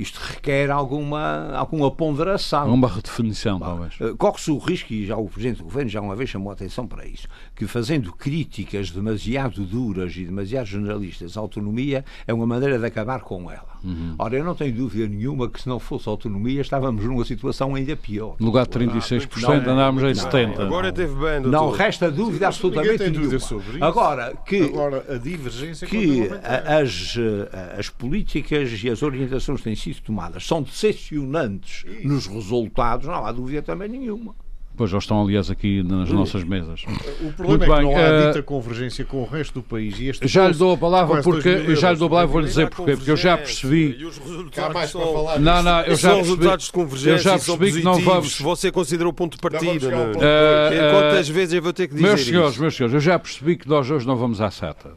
isto 0.01 0.18
requer 0.18 0.70
alguma, 0.70 1.53
alguma 1.55 1.90
ponderação. 1.90 2.72
Uma 2.72 2.88
redefinição, 2.88 3.59
talvez. 3.59 3.94
Eh, 4.01 4.14
corre-se 4.16 4.51
o 4.51 4.59
risco, 4.59 4.92
e 4.92 5.07
já 5.07 5.16
o 5.16 5.28
Presidente 5.28 5.59
do 5.59 5.64
Governo 5.64 5.90
já 5.90 6.01
uma 6.01 6.16
vez 6.16 6.30
chamou 6.30 6.51
a 6.51 6.55
atenção 6.55 6.86
para 6.86 7.07
isso, 7.07 7.28
que 7.55 7.66
fazendo 7.66 8.12
críticas 8.12 8.90
demasiado 8.90 9.64
duras 9.64 10.16
e 10.16 10.24
demasiado 10.24 10.66
jornalistas 10.66 11.36
à 11.36 11.40
autonomia 11.40 12.05
é 12.26 12.32
uma 12.32 12.46
maneira 12.46 12.78
de 12.78 12.86
acabar 12.86 13.20
com 13.20 13.51
ela. 13.51 13.70
Uhum. 13.82 14.14
Ora, 14.18 14.36
eu 14.36 14.44
não 14.44 14.55
tenho 14.55 14.74
dúvida 14.74 15.09
nenhuma 15.09 15.48
que 15.48 15.61
se 15.61 15.68
não 15.68 15.78
fosse 15.78 16.09
autonomia 16.09 16.61
estávamos 16.61 17.05
numa 17.05 17.24
situação 17.24 17.74
ainda 17.74 17.96
pior. 17.96 18.36
No 18.38 18.46
lugar 18.46 18.66
de 18.66 18.78
36% 18.78 19.28
ah, 19.44 19.61
não, 19.61 19.72
andávamos 19.72 20.03
em 20.03 20.12
70%. 20.12 20.61
Agora 20.61 20.92
teve 20.92 21.14
bem, 21.14 21.42
doutor. 21.42 21.51
Não 21.51 21.70
resta 21.70 22.11
dúvida 22.11 22.48
absolutamente 22.48 22.98
tem 22.98 23.12
dúvida 23.12 23.38
sobre 23.38 23.76
isso. 23.76 23.84
Agora, 23.84 24.34
que, 24.44 24.64
Agora, 24.64 25.05
a 25.09 25.16
divergência 25.16 25.86
que 25.86 26.28
as, 26.42 27.16
eh, 27.18 27.76
as 27.78 27.88
políticas 27.88 28.82
e 28.82 28.90
as 28.90 29.03
orientações 29.03 29.62
têm 29.62 29.74
sido 29.74 29.89
tomadas 29.99 30.47
são 30.47 30.62
decepcionantes 30.62 31.84
isso. 31.84 32.07
nos 32.07 32.26
resultados, 32.26 33.07
não 33.07 33.24
há 33.24 33.32
dúvida 33.32 33.62
também 33.62 33.88
nenhuma. 33.88 34.34
Pois, 34.76 34.90
já 34.90 34.96
estão, 34.96 35.20
aliás, 35.20 35.50
aqui 35.50 35.82
nas 35.82 36.10
nossas 36.10 36.42
mesas. 36.42 36.84
O 37.20 37.32
problema 37.32 37.48
Muito 37.48 37.64
é 37.64 37.66
que 37.66 37.74
bem, 37.74 37.82
não 37.82 37.96
há 37.96 38.00
uh, 38.00 38.26
dita 38.28 38.42
convergência 38.42 39.04
com 39.04 39.22
o 39.22 39.26
resto 39.26 39.54
do 39.54 39.62
país. 39.62 39.98
E 39.98 40.08
este 40.08 40.26
já 40.26 40.48
lhe 40.48 40.54
dou 40.54 40.72
a 40.72 40.76
palavra 40.76 41.22
porque 41.22 41.76
já 41.76 41.92
lhe 41.92 41.98
dou 41.98 42.06
a 42.06 42.10
palavra, 42.10 42.32
vou 42.32 42.40
lhe 42.40 42.46
dizer 42.46 42.70
porque, 42.70 42.96
porque 42.96 43.10
eu 43.10 43.16
já 43.16 43.36
percebi. 43.36 43.96
E 43.98 44.04
os 44.06 44.16
resultados 44.16 44.90
são, 44.90 45.38
não, 45.38 45.62
não, 45.62 45.80
eu 45.82 45.96
já 45.96 46.14
percebi, 46.14 46.30
resultados 46.30 46.64
de 46.66 46.72
convergência 46.72 47.10
eu 47.10 47.18
já 47.18 47.32
percebi 47.32 47.72
que 47.72 47.82
não 47.82 48.00
vamos. 48.00 48.40
Você 48.40 48.72
considera 48.72 49.06
o 49.06 49.12
ponto 49.12 49.34
de 49.34 49.42
partida. 49.42 49.88
Uh, 49.88 50.12
uh, 50.12 50.92
Quantas 50.92 51.28
vezes 51.28 51.54
eu 51.54 51.62
vou 51.62 51.72
ter 51.74 51.86
que 51.86 51.94
dizer 51.94 52.06
Meus 52.06 52.24
senhores, 52.24 52.52
isso? 52.52 52.62
meus 52.62 52.76
senhores, 52.76 52.94
eu 52.94 53.00
já 53.00 53.18
percebi 53.18 53.56
que 53.56 53.68
nós 53.68 53.90
hoje 53.90 54.06
não 54.06 54.16
vamos 54.16 54.40
à 54.40 54.50
SATA. 54.50 54.92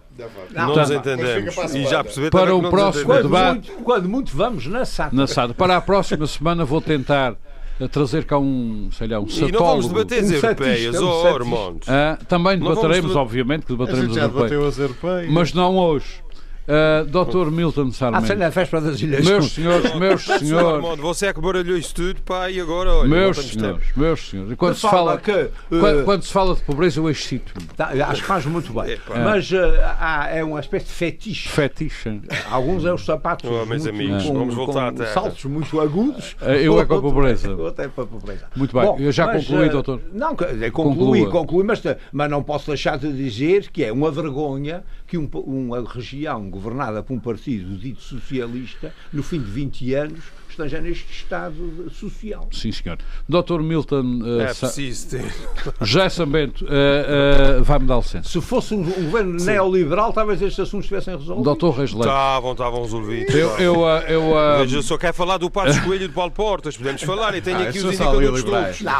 Não, 0.53 0.67
não 0.67 0.75
nos 0.75 0.91
entendemos. 0.91 1.55
E 1.73 1.83
já 1.85 2.03
percebi 2.03 2.29
para 2.29 2.55
o 2.55 2.69
próximo 2.69 3.13
debate. 3.21 3.69
Quando 3.83 4.07
muito 4.07 4.35
vamos 4.35 4.65
na 4.65 4.85
SATA. 4.85 5.13
Na 5.13 5.27
SATA. 5.27 5.53
Para 5.53 5.75
a 5.75 5.81
próxima 5.81 6.25
semana 6.25 6.63
vou 6.63 6.79
tentar 6.79 7.35
a 7.81 7.87
trazer 7.87 8.25
cá 8.25 8.37
um, 8.37 8.89
sei 8.91 9.07
lá, 9.07 9.19
um 9.19 9.27
satólogo. 9.27 9.49
E 9.49 9.59
não 9.59 9.65
vamos 9.65 9.87
debater 9.87 10.23
as 10.23 10.29
um 10.29 10.33
europeias, 10.33 11.01
um 11.01 11.07
oh, 11.07 11.27
Armando. 11.27 11.79
Ah, 11.87 12.17
também 12.27 12.59
debateremos, 12.59 13.15
obviamente, 13.15 13.65
que 13.65 13.73
debateremos 13.73 14.17
as 14.17 14.77
europeias. 14.77 15.31
Mas 15.31 15.53
não 15.53 15.77
hoje. 15.77 16.23
Uh, 16.65 17.05
Dr. 17.05 17.51
Milton 17.51 17.91
Sarmento. 17.91 18.31
Ah, 18.31 18.35
na 18.35 18.49
véspera 18.49 18.81
das 18.81 19.01
ilhas. 19.01 19.25
Meus 19.25 19.51
senhores, 19.51 19.93
meus 19.95 20.23
senhores. 20.23 20.99
Você 20.99 21.25
é 21.25 21.33
que 21.33 21.41
baralhou 21.41 21.77
isso 21.77 21.93
tudo, 21.93 22.21
pá, 22.21 22.49
e 22.49 22.59
agora, 22.59 22.93
olha. 22.93 23.09
Meus 23.09 23.37
senhores, 23.37 23.85
meus 23.95 24.29
senhores. 24.29 24.53
E 24.53 24.55
quando, 24.55 24.75
se 24.75 24.81
fala, 24.81 25.17
que, 25.17 25.31
uh, 25.31 25.51
quando, 25.67 26.05
quando, 26.05 26.23
se 26.23 26.31
fala 26.31 26.55
de 26.55 26.61
pobreza, 26.61 27.01
eu 27.01 27.09
excito-me. 27.09 27.67
Tá, 27.75 27.89
acho 28.07 28.21
que 28.21 28.27
faz 28.27 28.45
muito 28.45 28.71
bem. 28.71 28.93
É, 28.93 29.23
Mas 29.23 29.51
uh, 29.51 29.57
há, 29.99 30.29
é 30.29 30.41
uma 30.41 30.61
espécie 30.61 30.85
de 30.85 30.91
fetiche. 30.93 31.49
Fetiche. 31.49 32.21
Alguns 32.49 32.85
é 32.85 32.93
os 32.93 33.03
sapatos. 33.03 33.49
Oh, 33.49 33.65
meus 33.65 33.83
muito, 33.83 33.89
amigos, 33.89 34.23
com, 34.23 34.33
vamos 34.33 34.55
voltar 34.55 34.93
com 34.93 35.05
saltos 35.07 35.43
muito 35.43 35.81
agudos. 35.81 36.37
eu 36.41 36.79
é 36.79 36.85
com 36.85 36.95
a 36.95 37.01
pobreza. 37.01 37.53
Outro 37.53 37.83
é 37.83 37.87
para 37.89 38.03
a 38.05 38.07
pobreza. 38.07 38.47
Muito 38.55 38.73
bem, 38.73 38.85
Bom, 38.85 38.97
eu 38.99 39.11
já 39.11 39.27
mas, 39.27 39.45
concluí, 39.45 39.69
doutor. 39.69 39.99
Não, 40.13 40.33
concluí, 40.71 41.25
concluí, 41.25 41.65
mas, 41.65 41.81
mas 42.13 42.31
não 42.31 42.41
posso 42.41 42.67
deixar 42.67 42.97
de 42.97 43.11
dizer 43.11 43.69
que 43.69 43.83
é 43.83 43.91
uma 43.91 44.09
vergonha 44.09 44.81
que 45.13 45.17
um, 45.19 45.29
uma 45.45 45.87
região 45.87 46.49
governada 46.49 47.03
por 47.03 47.13
um 47.13 47.19
partido 47.19 47.77
dito 47.77 48.01
socialista, 48.01 48.91
no 49.11 49.21
fim 49.21 49.39
de 49.39 49.51
20 49.51 49.93
anos, 49.93 50.23
esteja 50.53 50.81
neste 50.81 51.11
estado 51.11 51.91
social. 51.91 52.47
Sim, 52.51 52.71
senhor. 52.71 52.97
Dr. 53.27 53.59
Milton 53.61 54.19
uh, 54.21 54.41
é 54.41 54.53
preciso 54.53 55.09
ter. 55.09 55.33
José 55.81 56.09
Sambento, 56.09 56.65
uh, 56.65 57.59
uh, 57.59 57.63
vai-me 57.63 57.85
dar 57.85 57.97
licença. 57.97 58.29
Se 58.29 58.41
fosse 58.41 58.73
um 58.73 58.83
governo 58.83 59.39
Sim. 59.39 59.47
neoliberal, 59.47 60.13
talvez 60.13 60.41
estes 60.41 60.59
assuntos 60.59 60.85
estivessem 60.85 61.17
resolvidos. 61.17 61.57
Dr. 61.57 61.69
Reis 61.77 61.93
Leite. 61.93 62.07
Estavam, 62.07 62.51
estavam 62.51 62.81
resolvidos. 62.83 63.35
Eu, 63.35 63.49
eu, 63.57 63.81
uh, 63.81 63.85
eu, 64.07 64.21
uh, 64.31 64.73
eu 64.73 64.83
só 64.83 64.97
quero 64.97 65.13
falar 65.13 65.37
do 65.37 65.49
Passos 65.49 65.79
Coelho 65.79 66.05
e 66.05 66.07
do 66.07 66.13
Paulo 66.13 66.31
Portas. 66.31 66.77
Podemos 66.77 67.01
falar 67.01 67.35
e 67.35 67.41
tenho 67.41 67.57
ah, 67.57 67.63
aqui 67.63 67.79
os 67.79 67.85
indicadores 67.85 68.43
todos. 68.43 68.81
Não, 68.81 68.91
não. 68.93 68.99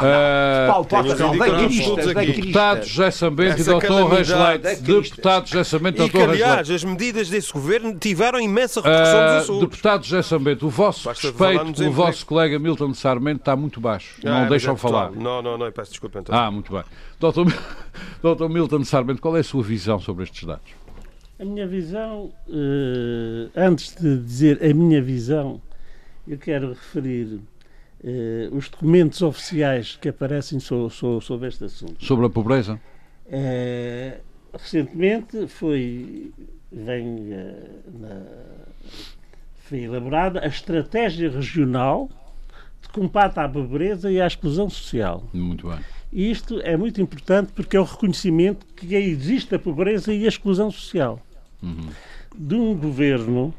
Paulo 0.68 0.84
Portas 0.84 1.18
não, 1.18 1.30
vem 1.32 1.66
cristas, 1.66 2.06
Deputado 2.14 2.84
José 2.84 3.10
Sambento 3.10 3.60
e 3.60 3.64
Dr. 3.64 4.08
Reis 4.10 4.28
Leite. 4.28 4.82
Deputado 4.82 5.48
José 5.48 5.64
Sambento 5.64 6.02
e 6.02 6.08
Dr. 6.08 6.16
Reis 6.16 6.28
Leite. 6.28 6.42
aliás, 6.42 6.70
as 6.70 6.84
medidas 6.84 7.28
desse 7.28 7.52
governo 7.52 7.96
tiveram 7.98 8.40
imensa 8.40 8.80
repercussão 8.80 9.20
dos 9.20 9.42
Açores. 9.44 9.60
Deputado 9.60 10.04
José 10.04 10.22
Sambento, 10.22 10.66
o 10.66 10.70
vosso 10.70 11.08
respeito 11.52 11.88
o 11.88 11.92
vosso 11.92 12.26
colega 12.26 12.58
Milton 12.58 12.94
Sarmento 12.94 13.40
está 13.40 13.56
muito 13.56 13.80
baixo. 13.80 14.20
Ah, 14.24 14.42
não 14.42 14.48
deixam 14.48 14.74
é 14.74 14.76
falar. 14.76 15.12
Não, 15.12 15.42
não, 15.42 15.58
não, 15.58 15.70
peço 15.72 15.90
desculpa 15.90 16.20
então. 16.20 16.34
Ah, 16.34 16.50
muito 16.50 16.72
bem. 16.72 16.82
Doutor, 17.18 17.46
Doutor 18.22 18.48
Milton 18.48 18.84
Sarmento, 18.84 19.20
qual 19.20 19.36
é 19.36 19.40
a 19.40 19.44
sua 19.44 19.62
visão 19.62 19.98
sobre 20.00 20.24
estes 20.24 20.44
dados? 20.44 20.72
A 21.38 21.44
minha 21.44 21.66
visão, 21.66 22.32
uh, 22.48 23.50
antes 23.56 23.94
de 23.96 24.18
dizer 24.18 24.64
a 24.64 24.72
minha 24.72 25.02
visão, 25.02 25.60
eu 26.26 26.38
quero 26.38 26.68
referir 26.68 27.40
uh, 28.04 28.56
os 28.56 28.68
documentos 28.68 29.20
oficiais 29.20 29.96
que 30.00 30.08
aparecem 30.08 30.60
so, 30.60 30.88
so, 30.90 31.20
sobre 31.20 31.48
este 31.48 31.64
assunto. 31.64 32.04
Sobre 32.04 32.26
a 32.26 32.30
pobreza? 32.30 32.80
Uh, 33.26 34.20
recentemente 34.52 35.48
foi, 35.48 36.32
vem 36.70 37.30
na 37.98 38.22
foi 39.64 39.80
elaborada 39.80 40.40
a 40.40 40.46
estratégia 40.46 41.30
regional 41.30 42.10
de 42.82 42.88
combate 42.90 43.38
à 43.40 43.48
pobreza 43.48 44.10
e 44.10 44.20
à 44.20 44.26
exclusão 44.26 44.68
social. 44.68 45.24
Muito 45.32 45.68
bem. 45.68 45.78
E 46.12 46.30
isto 46.30 46.60
é 46.60 46.76
muito 46.76 47.00
importante 47.00 47.50
porque 47.52 47.76
é 47.76 47.80
o 47.80 47.84
reconhecimento 47.84 48.66
que 48.76 48.94
existe 48.94 49.54
a 49.54 49.58
pobreza 49.58 50.12
e 50.12 50.26
a 50.26 50.28
exclusão 50.28 50.70
social. 50.70 51.20
Uhum. 51.62 51.88
De 52.36 52.54
um 52.54 52.74
governo 52.74 53.54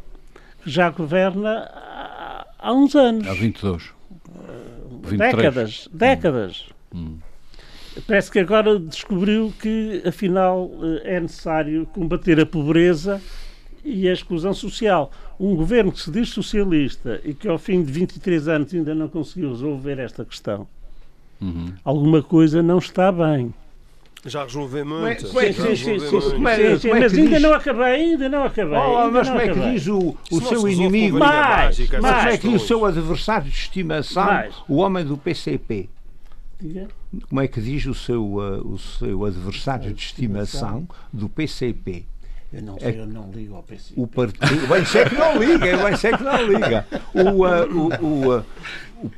que 0.63 0.69
já 0.69 0.89
governa 0.89 1.69
há, 1.73 2.47
há 2.59 2.71
uns 2.71 2.95
anos. 2.95 3.27
Há 3.27 3.33
22. 3.33 3.83
Uh, 3.83 5.17
décadas. 5.17 5.89
Décadas. 5.91 6.65
Uhum. 6.93 7.17
Parece 8.07 8.29
que 8.29 8.39
agora 8.39 8.77
descobriu 8.77 9.53
que, 9.59 10.03
afinal, 10.05 10.69
eh, 11.03 11.15
é 11.15 11.19
necessário 11.19 11.85
combater 11.87 12.39
a 12.41 12.45
pobreza 12.45 13.21
e 13.85 14.09
a 14.09 14.13
exclusão 14.13 14.53
social. 14.53 15.11
Um 15.39 15.55
governo 15.55 15.91
que 15.91 16.01
se 16.01 16.11
diz 16.11 16.29
socialista 16.29 17.21
e 17.23 17.33
que 17.33 17.47
ao 17.47 17.59
fim 17.59 17.83
de 17.83 17.91
23 17.91 18.47
anos 18.47 18.73
ainda 18.73 18.95
não 18.95 19.07
conseguiu 19.07 19.49
resolver 19.49 19.99
esta 19.99 20.25
questão, 20.25 20.67
uhum. 21.39 21.71
alguma 21.83 22.23
coisa 22.23 22.63
não 22.63 22.79
está 22.79 23.11
bem. 23.11 23.53
Já 24.25 24.43
resolveu 24.43 24.83
muito. 24.83 25.27
Sim, 25.27 25.53
sim, 25.53 25.75
sim, 25.75 25.99
sim, 25.99 26.89
mas 26.89 27.13
ainda 27.13 27.39
não 27.39 27.53
acabei, 27.53 27.85
ainda 27.85 28.27
não 28.27 28.43
acabei. 28.43 28.79
Oh, 28.79 29.11
mas 29.11 29.27
como 29.29 29.39
é 29.39 29.49
que 29.49 29.59
diz 29.59 29.87
o, 29.87 30.17
o 30.31 30.41
seu 30.41 30.67
inimigo? 30.67 31.19
Mais, 31.19 31.77
mais, 31.77 31.89
mas 32.01 32.15
como 32.15 32.29
é 32.29 32.37
que 32.37 32.49
diz 32.49 32.63
o 32.63 32.65
seu 32.65 32.85
adversário 32.85 33.51
de 33.51 33.55
estimação, 33.55 34.25
mais. 34.25 34.55
o 34.67 34.77
homem 34.77 35.05
do 35.05 35.15
PCP? 35.15 35.89
Como 37.29 37.41
é 37.41 37.47
que 37.47 37.61
diz 37.61 37.85
o 37.85 37.93
seu, 37.93 38.23
uh, 38.23 38.67
o 38.67 38.79
seu 38.79 39.25
adversário 39.25 39.93
de 39.93 40.01
estimação 40.01 40.87
do 41.13 41.29
PCP? 41.29 42.05
Eu 42.55 42.61
não 42.61 42.79
sei, 42.79 42.95
é, 42.95 42.99
eu 43.01 43.05
não 43.05 43.29
ligo 43.31 43.53
ao 43.53 43.63
PCP. 43.63 43.99
O 43.99 44.07
partido, 44.07 44.67
bem 44.69 44.85
sei 44.85 45.03
que 45.03 45.15
não 45.15 45.37
liga, 45.37 45.77
bem 45.77 45.97
sei 45.97 46.11
que 46.13 46.23
não 46.23 46.41
liga. 46.41 46.87
O, 47.13 47.45
uh, 47.45 47.99
o, 48.01 48.05
o, 48.05 48.37
uh, 48.37 48.45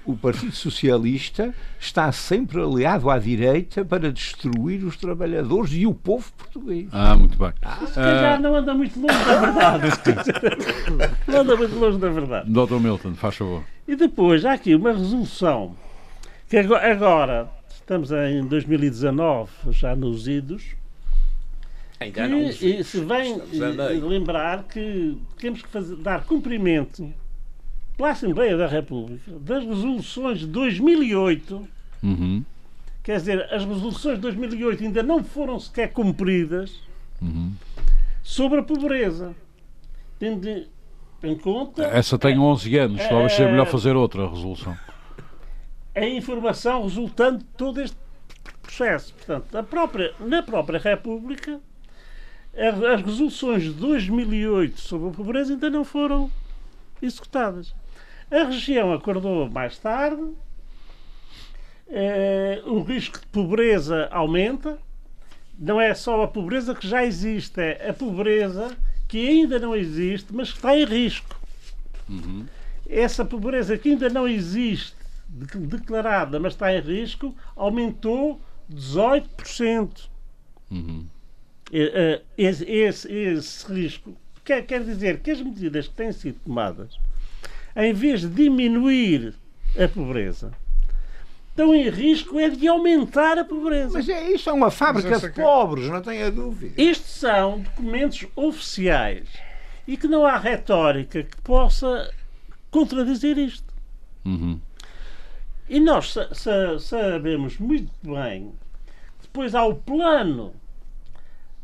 o, 0.06 0.18
Partido 0.18 0.52
Socialista 0.54 1.54
está 1.80 2.12
sempre 2.12 2.60
aliado 2.60 3.12
à 3.12 3.20
direita 3.20 3.86
para 3.86 4.12
destruir 4.12 4.84
os 4.84 4.98
trabalhadores 4.98 5.72
e 5.74 5.86
o 5.86 5.94
povo 5.94 6.34
português. 6.36 6.88
Ah, 6.92 7.16
muito 7.16 7.38
bem. 7.38 7.54
Ah, 7.62 7.78
se 7.86 7.94
calhar 7.94 8.40
uh, 8.40 8.42
não 8.42 8.56
anda 8.56 8.74
muito 8.74 9.00
longe 9.00 9.26
da 9.26 9.40
verdade. 9.40 9.88
não 11.28 11.42
anda 11.42 11.56
muito 11.56 11.76
longe 11.76 12.00
da 12.00 12.10
verdade. 12.10 12.50
Dr. 12.50 12.80
Milton, 12.80 13.14
faz 13.14 13.36
favor. 13.36 13.64
E 13.88 13.96
depois, 13.96 14.46
há 14.46 14.54
aqui 14.54 14.74
uma 14.74 14.94
resolução 14.94 15.76
que 16.50 16.58
agora, 16.58 17.48
estamos 17.70 18.10
em 18.12 18.44
2019, 18.48 19.52
já 19.70 19.96
nos 19.96 20.28
idos, 20.28 20.77
Ainda 22.00 22.28
não. 22.28 22.50
E, 22.50 22.84
se 22.84 23.04
vem 23.04 23.42
lembrar 24.02 24.64
que 24.64 25.18
temos 25.38 25.62
que 25.62 25.68
fazer, 25.68 25.96
dar 25.96 26.24
cumprimento 26.26 27.12
pela 27.96 28.12
Assembleia 28.12 28.56
da 28.56 28.68
República 28.68 29.32
das 29.40 29.64
resoluções 29.64 30.40
de 30.40 30.48
2008. 30.48 31.68
Uhum. 32.04 32.44
Quer 33.04 33.18
dizer, 33.18 33.54
as 33.54 33.66
resoluções 33.66 34.16
de 34.16 34.22
2008 34.22 34.84
ainda 34.84 35.02
não 35.02 35.24
foram 35.24 35.60
sequer 35.60 35.92
cumpridas 35.92 36.80
uhum. 37.22 37.54
sobre 38.22 38.60
a 38.60 38.64
pobreza. 38.64 39.36
Tendo 40.20 40.68
em 41.24 41.36
conta. 41.36 41.84
Essa 41.84 42.18
tem 42.18 42.38
11 42.38 42.78
anos, 42.78 43.08
talvez 43.08 43.34
seja 43.34 43.50
melhor 43.50 43.66
fazer 43.66 43.96
outra 43.96 44.30
resolução. 44.30 44.78
A 45.96 46.06
informação 46.06 46.84
resultante 46.84 47.40
de 47.40 47.50
todo 47.58 47.82
este 47.82 47.98
processo. 48.62 49.14
Portanto, 49.16 49.58
a 49.58 49.64
própria, 49.64 50.14
na 50.20 50.44
própria 50.44 50.80
República, 50.80 51.60
as 52.58 53.02
resoluções 53.04 53.64
de 53.64 53.74
2008 53.74 54.82
sobre 54.82 55.10
a 55.10 55.12
pobreza 55.12 55.54
ainda 55.54 55.70
não 55.70 55.86
foram 55.86 56.32
executadas. 57.02 57.74
A 58.32 58.44
região 58.44 58.92
acordou 58.92 59.48
mais 59.50 59.78
tarde, 59.78 60.24
eh, 61.88 62.62
o 62.66 62.82
risco 62.82 63.20
de 63.20 63.28
pobreza 63.28 64.08
aumenta. 64.12 64.80
Não 65.58 65.80
é 65.80 65.94
só 65.94 66.24
a 66.24 66.28
pobreza 66.28 66.76
que 66.76 66.88
já 66.88 67.06
existe, 67.06 67.60
é 67.60 67.90
a 67.90 67.94
pobreza 67.94 68.76
que 69.08 69.28
ainda 69.28 69.58
não 69.58 69.76
existe, 69.76 70.34
mas 70.34 70.52
que 70.52 70.58
está 70.58 70.78
em 70.78 70.86
risco. 70.86 71.40
Uhum. 72.10 72.46
Essa 72.90 73.24
pobreza 73.24 73.78
que 73.78 73.90
ainda 73.90 74.10
não 74.10 74.28
existe, 74.28 74.96
declarada, 75.28 76.40
mas 76.40 76.54
está 76.54 76.74
em 76.74 76.82
risco, 76.82 77.36
aumentou 77.56 78.42
18%. 78.72 80.10
Uhum. 80.70 81.06
Esse, 82.38 82.64
esse, 82.66 83.12
esse 83.12 83.74
risco 83.74 84.16
quer, 84.44 84.62
quer 84.66 84.84
dizer 84.84 85.20
que 85.20 85.32
as 85.32 85.42
medidas 85.42 85.88
que 85.88 85.94
têm 85.94 86.12
sido 86.12 86.40
tomadas, 86.46 86.98
em 87.76 87.94
vez 87.94 88.22
de 88.22 88.30
diminuir 88.30 89.34
a 89.78 89.88
pobreza, 89.88 90.54
estão 91.50 91.76
em 91.76 91.90
risco 91.90 92.40
é 92.40 92.50
de 92.50 92.68
aumentar 92.68 93.38
a 93.38 93.44
pobreza. 93.44 93.94
Mas 93.94 94.08
é, 94.08 94.32
isso 94.32 94.50
é 94.50 94.54
uma 94.54 94.72
fábrica 94.72 95.20
de 95.20 95.30
pobres, 95.32 95.90
não 95.90 96.02
tenha 96.02 96.32
dúvida. 96.32 96.80
Estes 96.82 97.12
são 97.12 97.60
documentos 97.60 98.26
oficiais 98.36 99.28
e 99.88 99.98
que 99.98 100.08
não 100.08 100.26
há 100.26 100.38
retórica 100.38 101.24
que 101.24 101.38
possa 101.42 102.14
contradizer 102.70 103.38
isto. 103.38 103.74
Uhum. 104.24 104.60
E 105.68 105.80
nós 105.80 106.14
sa 106.14 106.34
sa 106.34 106.80
sabemos 106.80 107.58
muito 107.58 107.92
bem 108.04 108.54
que 109.20 109.24
depois 109.24 109.54
há 109.54 109.66
o 109.66 109.76
plano 109.76 110.54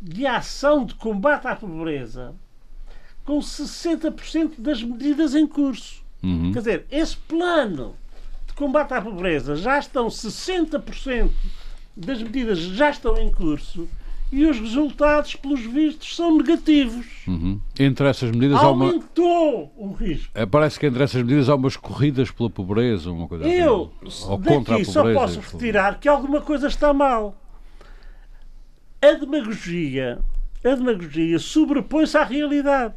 de 0.03 0.27
ação 0.27 0.85
de 0.85 0.93
combate 0.95 1.47
à 1.47 1.55
pobreza 1.55 2.35
com 3.23 3.39
60% 3.39 4.55
das 4.59 4.83
medidas 4.83 5.33
em 5.33 5.47
curso. 5.47 6.03
Uhum. 6.21 6.51
Quer 6.51 6.59
dizer, 6.59 6.85
esse 6.91 7.15
plano 7.15 7.95
de 8.45 8.53
combate 8.53 8.93
à 8.93 9.01
pobreza 9.01 9.55
já 9.55 9.79
estão 9.79 10.07
60% 10.07 11.29
das 11.95 12.21
medidas 12.21 12.59
já 12.59 12.89
estão 12.89 13.17
em 13.17 13.31
curso 13.31 13.87
e 14.29 14.45
os 14.45 14.59
resultados, 14.59 15.35
pelos 15.35 15.61
vistos, 15.61 16.15
são 16.15 16.35
negativos. 16.35 17.05
Uhum. 17.27 17.61
Entre 17.79 18.07
essas 18.07 18.31
medidas 18.31 18.57
Aumentou 18.57 19.71
há 19.77 19.79
uma... 19.79 19.91
o 19.91 19.93
risco. 19.93 20.31
É, 20.33 20.43
parece 20.43 20.79
que 20.79 20.87
entre 20.87 21.03
essas 21.03 21.21
medidas 21.21 21.47
há 21.47 21.55
umas 21.55 21.77
corridas 21.77 22.31
pela 22.31 22.49
pobreza, 22.49 23.11
uma 23.11 23.27
coisa 23.27 23.47
Eu, 23.47 23.91
assim. 24.05 24.33
A 24.33 24.37
pobreza. 24.37 24.91
só 24.91 25.13
posso 25.13 25.39
retirar 25.39 25.99
que 25.99 26.09
alguma 26.09 26.41
coisa 26.41 26.67
está 26.67 26.91
mal. 26.91 27.37
A 29.03 29.11
demagogia, 29.19 30.19
a 30.63 30.75
demagogia 30.75 31.37
sobrepõe-se 31.37 32.17
à 32.17 32.23
realidade. 32.23 32.93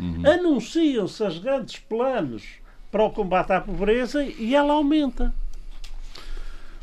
Uhum. 0.00 0.22
Anunciam-se 0.26 1.22
os 1.22 1.38
grandes 1.38 1.76
planos 1.76 2.42
para 2.90 3.04
o 3.04 3.10
combate 3.10 3.52
à 3.52 3.60
pobreza 3.60 4.24
e 4.24 4.54
ela 4.54 4.72
aumenta. 4.72 5.34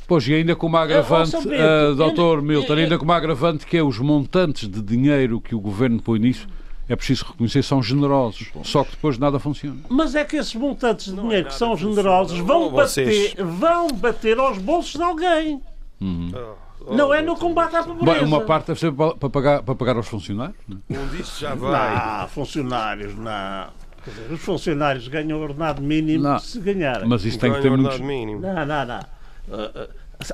Pois, 0.07 0.27
e 0.27 0.35
ainda 0.35 0.55
com 0.55 0.67
uma 0.67 0.81
agravante, 0.81 1.35
uh, 1.35 1.95
doutor 1.95 2.43
Milton, 2.43 2.73
ainda 2.73 2.99
com 2.99 3.05
uma 3.05 3.15
agravante 3.15 3.65
que 3.65 3.75
é 3.75 3.81
os 3.81 3.97
montantes 3.97 4.69
de 4.69 4.81
dinheiro 4.83 5.41
que 5.41 5.55
o 5.55 5.59
governo 5.59 5.99
põe 5.99 6.19
nisso, 6.19 6.47
é 6.87 6.95
preciso 6.95 7.25
reconhecer, 7.25 7.63
são 7.63 7.81
generosos. 7.81 8.51
Só 8.63 8.83
que 8.83 8.91
depois 8.91 9.17
nada 9.17 9.39
funciona. 9.39 9.79
Mas 9.89 10.13
é 10.13 10.23
que 10.23 10.35
esses 10.35 10.53
montantes 10.53 11.05
de 11.05 11.19
dinheiro 11.19 11.47
é 11.47 11.49
que 11.49 11.55
são 11.55 11.75
generosos 11.75 12.37
vão 12.37 12.69
bater, 12.69 13.35
vão 13.43 13.87
bater 13.87 14.37
aos 14.37 14.59
bolsos 14.59 14.93
de 14.93 15.01
alguém. 15.01 15.59
Uhum. 15.99 16.31
Oh, 16.35 16.70
não 16.89 17.13
é 17.13 17.21
no 17.21 17.35
combate 17.35 17.75
à 17.75 17.83
pobreza. 17.83 18.19
Bem, 18.19 18.27
uma 18.27 18.41
parte 18.41 18.67
deve 18.67 18.79
ser 18.79 18.91
para, 18.91 19.29
pagar, 19.29 19.63
para 19.63 19.75
pagar 19.75 19.95
aos 19.95 20.07
funcionários. 20.07 20.57
Não? 20.67 20.79
É? 20.89 20.99
Um 20.99 21.07
disso 21.07 21.39
já 21.39 21.55
vai. 21.55 22.21
Não, 22.21 22.27
funcionários, 22.27 23.15
não. 23.15 23.67
Dizer, 24.05 24.31
os 24.31 24.41
funcionários 24.41 25.07
ganham 25.07 25.39
o 25.39 25.43
ordenado 25.43 25.81
mínimo 25.81 26.23
não, 26.23 26.39
se 26.39 26.59
ganharem. 26.59 27.07
Mas 27.07 27.23
isso 27.23 27.37
tem 27.37 27.53
que 27.53 27.61
ter 27.61 27.69
muitos... 27.69 27.99
Mínimo. 27.99 28.41
Não, 28.41 28.65
não, 28.65 28.85
não. 28.85 28.99
Uh, 29.47 29.83
uh, 29.83 29.89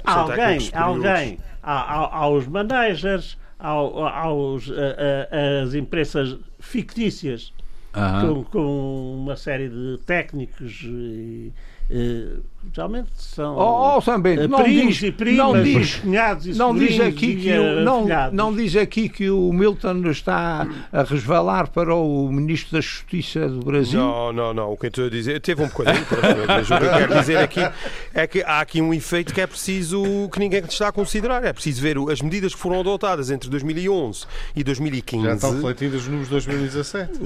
alguém, 0.06 0.70
alguém, 0.74 1.38
aos 1.62 2.48
managers, 2.48 3.38
aos, 3.60 4.70
as 5.64 5.74
empresas 5.74 6.38
fictícias 6.60 7.54
com, 8.22 8.44
com, 8.46 9.16
uma 9.22 9.36
série 9.36 9.70
de 9.70 9.98
técnicos 10.06 10.82
e, 10.84 11.52
e 11.90 12.40
geralmente 12.74 13.10
são 13.16 13.56
oh, 13.56 13.98
oh, 13.98 14.18
Bento, 14.20 14.48
não 14.48 14.64
diz, 14.64 15.02
e 15.02 15.12
primas, 15.12 15.38
não 15.38 15.64
diz, 15.64 15.96
cunhados 15.96 16.46
e 16.46 16.54
não 16.54 16.76
diz 16.76 17.00
aqui 17.00 17.36
que 17.36 17.58
o, 17.58 17.82
não, 17.82 18.06
não 18.32 18.56
diz 18.56 18.76
aqui 18.76 19.08
que 19.08 19.30
o 19.30 19.54
Milton 19.54 20.02
está 20.10 20.68
a 20.92 21.04
resvalar 21.04 21.70
para 21.70 21.96
o 21.96 22.30
Ministro 22.32 22.74
da 22.74 22.82
Justiça 22.82 23.48
do 23.48 23.60
Brasil. 23.60 24.00
Não, 24.00 24.34
não, 24.34 24.54
não. 24.54 24.72
O 24.74 24.78
que 24.78 24.88
eu 24.88 24.90
estou 24.90 25.06
a 25.06 25.10
dizer, 25.10 25.40
teve 25.40 25.64
um 25.64 25.68
bocadinho, 25.68 26.06
mas 26.48 26.70
o 26.70 26.78
que 26.78 26.84
eu 26.84 26.92
quero 26.92 27.16
dizer 27.20 27.38
aqui 27.38 27.62
é 28.14 28.28
que 28.28 28.44
há 28.44 28.60
aqui 28.60 28.82
um 28.82 28.94
efeito 28.94 29.34
que 29.34 29.42
é 29.42 29.48
preciso 29.48 30.30
que 30.32 30.40
ninguém 30.40 30.62
está 30.68 30.90
a 30.90 30.92
considerar. 30.92 31.44
É 31.44 31.54
preciso 31.54 31.82
ver 31.82 31.98
as 32.12 32.22
medidas 32.22 32.54
que 32.54 32.60
foram 32.60 32.80
adotadas 32.80 33.32
entre 33.32 33.50
2011 33.50 34.26
e 34.56 34.64
2015. 34.64 35.24
Já 35.24 35.34
estão 35.36 35.54
refletidas 35.54 36.08
nos 36.08 36.28
2017. 36.28 37.20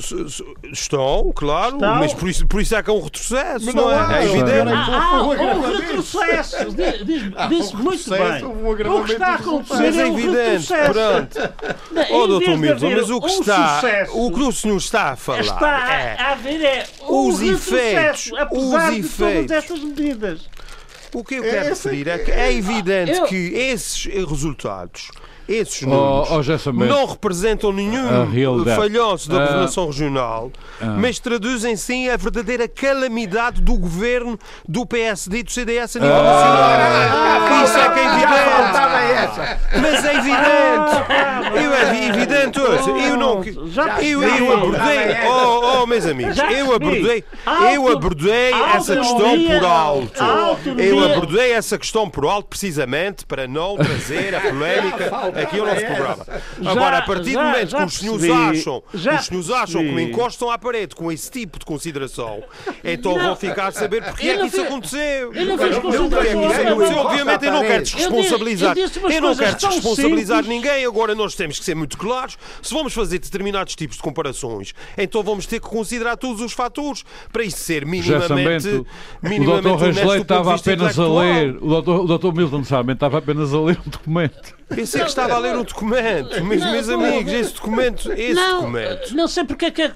Estão, 0.71 1.31
claro, 1.33 1.75
estão. 1.75 1.95
mas 1.95 2.13
por 2.13 2.29
isso, 2.29 2.47
por 2.47 2.61
isso 2.61 2.75
é 2.75 2.83
que 2.83 2.89
é 2.89 2.93
um 2.93 3.01
retrocesso, 3.01 3.65
não, 3.67 3.85
não, 3.85 3.91
é? 3.91 4.25
É 4.25 4.50
evidente. 4.59 4.91
Ah, 4.91 5.23
um 5.23 5.71
retrocesso. 5.77 6.57
Diz, 7.05 7.23
disse 7.49 7.75
muito 7.75 8.09
bem. 8.09 8.45
O 8.45 9.03
que 9.05 9.13
está 9.13 9.27
a 9.27 9.35
acontecer 9.35 9.83
é, 9.83 10.01
é 10.01 10.07
evidente. 10.07 10.67
Pronto. 10.67 12.11
Oh, 12.11 12.27
doutor 12.27 12.57
Milton, 12.57 12.89
mas 12.91 13.09
o 13.09 13.21
que 13.21 13.31
está. 13.31 13.81
O 14.13 14.31
que 14.31 14.41
o 14.41 14.51
senhor 14.51 14.77
está 14.77 15.11
a 15.11 15.15
falar. 15.15 15.41
Está 15.41 15.93
é, 15.93 16.21
a 16.21 16.35
ver 16.35 16.63
é 16.63 16.85
os 17.07 17.41
efeitos. 17.41 18.31
Apesar 18.37 18.91
os 18.91 18.97
efeitos. 18.97 19.11
de 19.11 19.17
todas 19.17 19.51
estas 19.51 19.79
medidas. 19.79 20.49
O 21.13 21.25
que 21.25 21.35
eu 21.35 21.43
quero 21.43 21.69
referir 21.69 22.07
é 22.07 22.17
que 22.17 22.31
é 22.31 22.53
evidente 22.53 23.21
que 23.23 23.53
esses 23.53 24.05
resultados 24.05 25.09
esses 25.55 25.81
números 25.81 26.29
oh, 26.31 26.69
oh, 26.69 26.73
não 26.73 27.05
representam 27.05 27.71
nenhum 27.71 28.07
falhanço 28.75 29.29
da 29.29 29.39
governação 29.39 29.85
uh, 29.85 29.87
regional, 29.87 30.51
uh. 30.81 30.85
mas 30.99 31.19
traduzem 31.19 31.75
sim 31.75 32.09
a 32.09 32.17
verdadeira 32.17 32.67
calamidade 32.67 33.61
do 33.61 33.77
governo 33.77 34.37
do 34.67 34.85
PSD 34.85 35.39
e 35.39 35.43
do 35.43 35.51
CDS 35.51 35.95
a 35.95 35.99
nível 35.99 36.15
uh, 36.15 36.23
nacional. 36.23 37.63
Isso 37.63 37.77
é 37.77 37.89
que 37.89 37.99
é 37.99 38.05
evidente. 38.05 38.31
Mas 39.81 40.05
é 40.05 40.13
evidente. 40.15 41.61
Eu 41.63 41.73
é 41.73 42.07
evidente 42.07 42.59
hoje. 42.59 42.89
Eu 43.07 43.17
não. 43.17 43.43
Eu, 44.01 44.23
eu 44.23 44.53
abordei. 44.53 45.27
Oh, 45.27 45.81
oh, 45.81 45.85
meus 45.85 46.05
amigos, 46.05 46.37
eu 46.37 46.73
abordei. 46.73 47.23
Eu 47.73 47.91
abordei 47.91 48.53
essa 48.75 48.95
questão 48.95 49.43
por 49.45 49.65
alto. 49.65 50.23
Eu 50.77 51.03
abordei 51.03 51.53
essa 51.53 51.77
questão 51.77 52.09
por 52.09 52.25
alto 52.25 52.47
precisamente 52.47 53.25
para 53.25 53.47
não 53.47 53.75
trazer 53.75 54.35
a 54.35 54.41
polémica 54.41 55.11
aqui 55.43 55.59
ao 55.59 55.65
nosso 55.65 55.85
programa. 55.85 56.25
Agora, 56.65 56.97
a 56.99 57.01
partir 57.01 57.33
do 57.33 57.39
momento 57.41 57.75
que 57.75 57.83
os 57.83 57.93
senhores 57.93 58.29
acham, 58.29 58.83
os 58.93 59.25
senhores 59.25 59.49
acham 59.49 59.81
que 59.81 59.91
me 59.91 60.03
encostam 60.03 60.49
à 60.49 60.57
parede 60.57 60.95
com 60.95 61.11
esse 61.11 61.29
tipo 61.29 61.59
de 61.59 61.65
consideração, 61.65 62.43
então 62.83 63.17
vão 63.17 63.35
ficar 63.35 63.67
a 63.67 63.71
saber 63.71 64.03
porque 64.03 64.27
é 64.27 64.37
que 64.37 64.45
isso 64.45 64.61
aconteceu. 64.61 65.33
Eu 65.33 65.45
não 65.45 65.57
fiz 65.57 65.77
consideração. 65.77 67.05
Obviamente 67.05 67.45
eu 67.45 67.51
não 67.51 67.61
quero 67.61 67.83
desresponsabilizar. 67.83 68.77
Eu 68.77 69.21
não 69.21 69.35
quero 69.35 69.55
desresponsabilizar 69.55 70.43
ninguém. 70.43 70.85
Agora 70.85 71.15
nós 71.15 71.35
temos 71.35 71.59
que 71.59 71.65
ser 71.65 71.75
muito 71.75 71.97
claros. 71.97 72.37
Se 72.61 72.73
vamos 72.73 72.93
fazer 72.93 73.19
determinados 73.19 73.75
tipos 73.75 73.97
de 73.97 74.03
comparações, 74.03 74.73
então 74.97 75.23
vamos 75.23 75.45
ter 75.45 75.59
que 75.59 75.67
considerar 75.67 76.17
todos 76.17 76.41
os 76.41 76.53
fatores 76.53 77.03
para 77.31 77.43
isso 77.43 77.57
ser 77.57 77.85
minimamente, 77.85 78.85
minimamente 79.21 79.49
o 79.49 79.61
doutor 79.61 79.79
Resley 79.79 80.21
estava 80.21 80.55
apenas 80.55 80.99
a 80.99 81.07
ler, 81.07 81.57
o 81.61 81.81
doutor 81.81 82.33
Milton 82.33 82.63
Salmen 82.63 82.93
estava 82.93 83.17
apenas 83.17 83.53
a 83.53 83.59
ler 83.61 83.79
um 83.85 83.89
documento. 83.89 84.60
Pensei 84.75 85.01
que 85.01 85.09
estava 85.09 85.33
a 85.33 85.37
ler 85.37 85.55
um 85.55 85.63
documento, 85.63 86.43
mas 86.43 86.63
meus 86.63 86.89
amigos, 86.89 87.33
esse 87.33 87.53
documento, 87.53 88.11
esse 88.13 88.33
não, 88.33 88.59
documento. 88.61 89.15
Não 89.15 89.27
sei 89.27 89.43
porque 89.43 89.65
é 89.65 89.71
que 89.71 89.81
é 89.81 89.91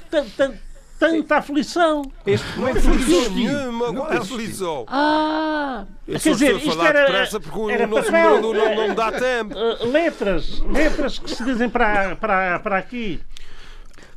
tanta 0.99 1.37
aflição. 1.37 2.01
Este 2.25 2.45
documento 2.47 2.77
aflição 2.77 3.31
nenhuma, 3.31 3.89
agora 3.89 4.19
aflição. 4.19 4.85
Ah! 4.87 5.85
Eu 6.07 6.19
quer 6.19 6.31
dizer, 6.31 6.55
isto 6.55 6.69
falar 6.69 6.89
era, 6.89 7.05
depressa 7.05 7.39
porque 7.39 7.71
era 7.71 7.85
o 7.85 7.87
nosso 7.87 8.11
papel, 8.11 8.41
não, 8.41 8.53
não 8.53 8.87
me 8.89 8.95
dá 8.95 9.11
tempo. 9.11 9.55
Uh, 9.55 9.91
letras, 9.91 10.59
letras 10.61 11.19
que 11.19 11.29
se 11.29 11.43
dizem 11.43 11.69
para, 11.69 12.15
para, 12.15 12.59
para 12.59 12.77
aqui. 12.77 13.19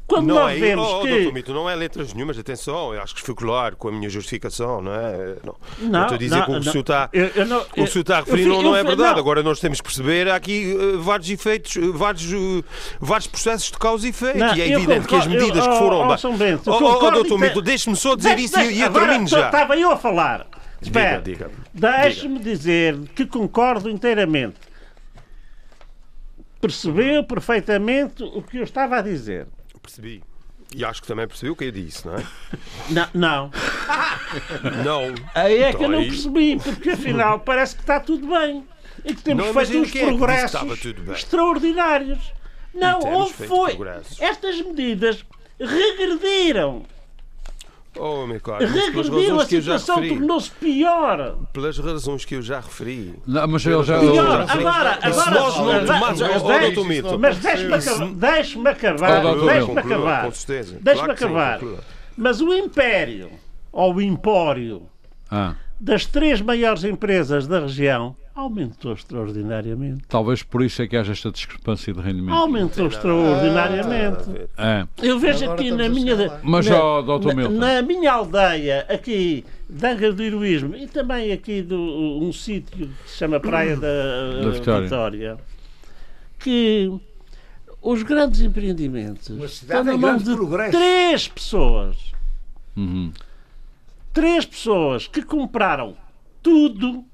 Quando 0.08 0.26
não 0.28 0.36
nós 0.36 0.56
é, 0.56 0.58
vemos 0.58 0.88
oh, 0.88 1.00
que. 1.02 1.26
Dr. 1.26 1.32
Mito, 1.34 1.52
não 1.52 1.68
é 1.68 1.74
letras 1.76 2.14
nenhumas, 2.14 2.38
atenção, 2.38 2.94
eu 2.94 3.02
acho 3.02 3.14
que 3.14 3.20
fui 3.20 3.34
claro 3.34 3.76
com 3.76 3.88
a 3.88 3.92
minha 3.92 4.08
justificação, 4.08 4.80
não 4.80 4.94
é? 4.94 5.36
Não. 5.44 5.54
Não, 5.80 6.00
estou 6.02 6.14
a 6.14 6.18
dizer 6.18 6.34
não, 6.36 6.44
que 6.46 6.50
o 6.50 6.60
que 6.60 6.70
senhor 6.70 6.80
está. 6.80 7.10
Eu- 7.12 7.26
eu 7.34 7.44
não- 7.46 7.60
O 7.60 7.64
que 7.64 7.80
está 7.82 8.16
a 8.16 8.20
referir 8.20 8.46
não, 8.46 8.74
é 8.74 8.82
verdade. 8.82 9.20
Agora 9.20 9.42
nós 9.42 9.60
temos 9.60 9.82
que 9.82 9.84
perceber 9.84 10.26
há 10.30 10.36
aqui 10.36 10.74
eh, 10.80 10.96
vários 10.96 11.28
efeitos, 11.28 11.76
eh, 11.76 11.80
vários, 11.92 12.24
eh, 12.32 12.64
vários 12.98 13.26
processos 13.26 13.70
de 13.70 13.76
causa 13.78 14.06
e 14.06 14.10
efeito. 14.10 14.38
E 14.38 14.62
é 14.62 14.68
evidente 14.72 15.06
que 15.06 15.14
as 15.14 15.24
concordo, 15.26 15.30
medidas 15.30 15.66
eu- 15.66 15.72
que 15.72 15.78
foram. 15.78 16.00
oh, 16.00 16.08
da- 16.08 16.14
oh, 16.14 16.18
São 16.18 16.36
Bento, 16.38 16.70
Oh, 16.70 16.74
oh, 16.74 16.78
concordo 16.78 17.16
doutor 17.18 17.38
Mito, 17.38 17.60
deixe-me 17.60 17.94
só 17.94 18.16
dizer 18.16 18.30
Deixe- 18.34 18.44
isso 18.46 18.60
e, 18.60 18.78
e 18.78 18.80
eu 18.80 18.90
termino 18.90 19.26
já. 19.26 19.44
Estava 19.46 19.76
eu 19.76 19.90
a 19.92 19.96
falar. 19.98 20.46
Espera, 20.80 21.22
deixe-me 21.74 22.38
dizer 22.38 22.98
que 23.14 23.26
concordo 23.26 23.90
inteiramente. 23.90 24.56
Percebeu 26.60 27.22
perfeitamente 27.24 28.22
o 28.22 28.42
que 28.42 28.56
eu 28.58 28.64
estava 28.64 28.96
a 28.96 29.02
dizer. 29.02 29.46
Percebi. 29.88 30.22
E 30.74 30.84
acho 30.84 31.00
que 31.00 31.08
também 31.08 31.26
percebi 31.26 31.50
o 31.50 31.56
que 31.56 31.64
eu 31.64 31.70
disse, 31.72 32.06
não 32.06 32.14
é? 32.16 32.26
Não, 32.90 33.08
não. 33.14 33.50
Não. 34.84 35.14
Aí 35.34 35.62
é 35.62 35.70
que 35.72 35.76
eu 35.76 35.80
Então 35.86 35.88
não 35.92 35.98
aí- 36.00 36.08
percebi, 36.08 36.58
porque 36.62 36.90
afinal 36.90 37.40
parece 37.40 37.74
que 37.74 37.80
está 37.80 37.98
tudo 37.98 38.26
bem. 38.28 38.66
E 39.04 39.14
que 39.14 39.22
temos 39.22 39.46
Não, 39.46 39.54
feito 39.54 39.78
uns 39.78 39.96
é 39.96 40.06
progressos 40.06 40.60
bem. 40.92 41.12
extraordinários. 41.14 42.18
Não, 42.74 43.00
houve 43.00 43.32
foi. 43.46 43.74
progressos. 43.76 44.20
Estas 44.20 44.60
medidas 44.60 45.24
regrediram. 45.58 46.84
Oh, 47.96 48.26
meu 48.26 48.40
caro, 48.40 48.64
Regrediram, 48.66 49.40
a 49.40 49.42
eu 49.42 49.60
já 49.60 49.78
situação 49.78 49.96
tornou-se 50.08 50.50
pior. 50.52 51.36
Pelas 51.52 51.78
razões 51.78 52.24
que 52.24 52.34
eu 52.36 52.42
já 52.42 52.60
referi. 52.60 53.14
Não, 53.26 53.48
mas 53.48 53.66
ele 53.66 53.82
já. 53.82 53.98
Pior. 53.98 54.42
ele- 54.42 54.50
Agora, 54.66 54.98
E 54.98 55.12
se 55.12 55.20
agora. 55.20 55.30
nós 55.40 55.56
não 55.56 55.86
tomarmos- 55.86 56.20
oh, 56.78 56.84
Mito. 56.84 57.18
Mas 57.18 57.38
deixe-me 57.38 57.74
acabar. 57.74 58.06
Deixe-me 58.14 58.70
acabar. 58.70 59.26
Oh, 59.26 59.46
Deixe-me 59.46 59.78
acabar. 59.78 60.24
Com 60.26 60.32
certeza. 60.32 60.78
Deixe-me 60.80 61.04
Claro 61.06 61.12
que 61.14 61.18
sim, 61.18 61.24
acabar. 61.24 61.58
conclua. 61.58 61.78
Mas 62.16 62.40
o 62.40 62.52
império, 62.52 63.30
ou 63.72 63.94
o 63.94 64.02
empório, 64.02 64.82
Ah, 65.30 65.54
das 65.80 66.04
três 66.06 66.40
maiores 66.40 66.84
empresas 66.84 67.46
da 67.46 67.60
região 67.60 68.16
aumentou 68.34 68.92
extraordinariamente. 68.92 70.04
talvez 70.08 70.42
por 70.44 70.62
isso 70.62 70.80
é 70.80 70.86
que 70.86 70.96
haja 70.96 71.10
esta 71.12 71.30
discrepância 71.30 71.92
de 71.92 72.00
rendimento. 72.00 72.34
Aumentou 72.34 72.86
extraordinariamente. 72.86 74.48
É. 74.56 74.86
Eu 75.02 75.18
vejo 75.18 75.44
Agora 75.44 75.60
aqui 75.60 75.70
na 75.72 75.84
a 75.86 75.88
minha, 75.88 76.14
lá. 76.28 76.40
Mas, 76.42 76.66
na, 76.66 76.80
ó, 76.82 77.02
na- 77.02 77.34
Milton. 77.34 77.54
na 77.54 77.82
minha 77.82 78.12
aldeia, 78.12 78.86
aqui 78.88 79.44
da 79.68 79.90
Angra 79.92 80.12
do 80.12 80.22
Heroísmo, 80.22 80.76
e 80.76 80.86
também 80.86 81.32
aqui 81.32 81.62
de 81.62 81.74
um 81.74 82.32
sítio 82.32 82.88
que 82.88 83.08
se 83.10 83.18
chama 83.18 83.40
Praia 83.40 83.76
da, 83.76 84.40
Da 84.44 84.50
Vitória. 84.50 84.82
Vitória, 84.84 85.38
que 86.38 86.92
os 87.82 88.02
grandes 88.02 88.40
empreendimentos 88.40 89.28
Uma 89.30 89.46
estão 89.46 89.48
cidade 89.82 89.86
na 89.86 89.94
em 89.94 89.98
mão 89.98 90.16
de 90.16 90.24
progresso. 90.34 90.70
três 90.72 91.28
pessoas. 91.28 91.96
Uhum. 92.76 93.12
Três 94.12 94.44
pessoas 94.46 95.06
que 95.06 95.22
compraram 95.22 95.96
tudo, 96.42 97.04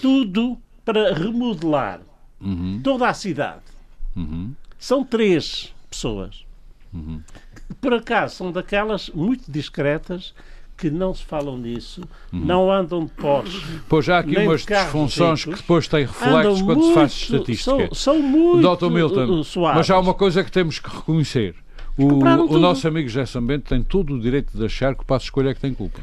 tudo 0.00 0.58
para 0.84 1.12
remodelar 1.14 2.00
Uhum. 2.40 2.80
toda 2.82 3.08
a 3.08 3.14
cidade. 3.14 3.62
Uhum. 4.14 4.52
São 4.78 5.02
três 5.04 5.74
pessoas. 5.90 6.44
Que, 6.92 7.74
Por 7.80 7.92
acaso 7.94 8.36
são 8.36 8.52
daquelas 8.52 9.08
muito 9.10 9.50
discretas 9.50 10.34
que 10.76 10.90
não 10.90 11.14
se 11.14 11.24
falam 11.24 11.56
nisso, 11.58 12.02
não 12.30 12.70
andam 12.70 13.06
de 13.06 13.10
Porsche. 13.12 13.60
Pois 13.88 14.04
já 14.04 14.16
há 14.16 14.18
aqui 14.20 14.36
umas 14.36 14.60
de 14.60 14.66
disfunções 14.74 15.40
ricos. 15.40 15.54
que 15.54 15.60
depois 15.62 15.88
têm 15.88 16.04
reflexos 16.06 16.62
quando 16.62 16.82
se 16.82 16.94
faz 16.94 17.12
muito- 17.30 17.50
estatística. 17.50 17.70
São, 17.88 17.94
são 17.94 18.22
muito 18.22 18.76
Dr. 18.76 18.90
Milton, 18.90 19.40
uh, 19.40 19.44
suaves. 19.44 19.76
mas 19.78 19.90
há 19.90 19.98
uma 19.98 20.12
coisa 20.14 20.44
que 20.44 20.52
temos 20.52 20.78
que 20.78 20.88
reconhecer. 20.94 21.54
O, 21.98 22.54
o 22.54 22.58
nosso 22.58 22.86
amigo 22.86 23.08
José 23.08 23.24
Sambento 23.24 23.70
tem 23.70 23.82
todo 23.82 24.14
o 24.16 24.20
direito 24.20 24.54
de 24.56 24.64
achar 24.66 24.94
que 24.94 25.00
o 25.00 25.04
passo 25.06 25.22
de 25.24 25.26
escolha 25.28 25.48
é 25.50 25.54
que 25.54 25.60
tem 25.60 25.72
culpa. 25.72 25.98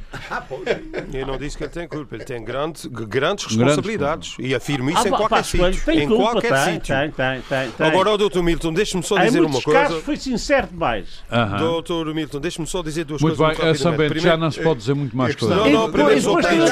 Eu 1.14 1.28
não 1.28 1.38
disse 1.38 1.56
que 1.56 1.64
ele 1.66 1.72
tem 1.72 1.88
culpa, 1.88 2.16
ele 2.16 2.24
tem 2.26 2.44
grande, 2.44 2.90
grandes 2.90 3.46
responsabilidades. 3.46 4.36
E 4.40 4.56
afirmo 4.56 4.90
isso 4.90 5.00
Ah, 5.06 5.08
em 5.08 5.12
qualquer 5.12 5.44
sítio. 5.46 5.86
tem 5.86 6.04
Em 6.04 6.08
culpa, 6.08 6.32
qualquer 6.32 6.54
tem, 6.66 6.74
sítio. 6.74 6.96
tem, 6.96 7.12
tem, 7.12 7.42
tem, 7.42 7.72
tem. 7.72 7.88
Agora, 7.88 8.10
ó, 8.10 8.18
Dr. 8.18 8.42
Milton, 8.42 8.74
deixe-me 8.74 9.04
só 9.04 9.20
em 9.20 9.26
dizer 9.28 9.42
uma 9.42 9.62
coisa. 9.62 9.80
casos 9.82 10.04
foi 10.04 10.18
sincero 10.18 10.68
demais. 10.68 11.24
Aham. 11.32 11.58
Doutor 11.60 12.14
Milton, 12.16 12.40
deixe-me 12.40 12.66
só 12.66 12.82
dizer 12.82 13.04
duas 13.06 13.22
Muito 13.22 13.38
coisas 13.38 13.56
bem, 13.58 13.64
a 13.66 13.70
muito. 13.70 13.82
Sambento, 13.84 14.04
já 14.16 14.20
Primeiro- 14.20 14.38
não 14.40 14.52
se 14.52 14.62
pode 14.64 14.80
dizer 14.80 14.94
muito 14.96 15.16
mais 15.16 15.36
coisas. 15.36 15.56
Não, 15.58 15.70
não, 15.70 15.88
E 15.90 15.92
primeiro 15.92 16.22
só 16.22 16.36
que 16.42 16.56
no 16.56 16.72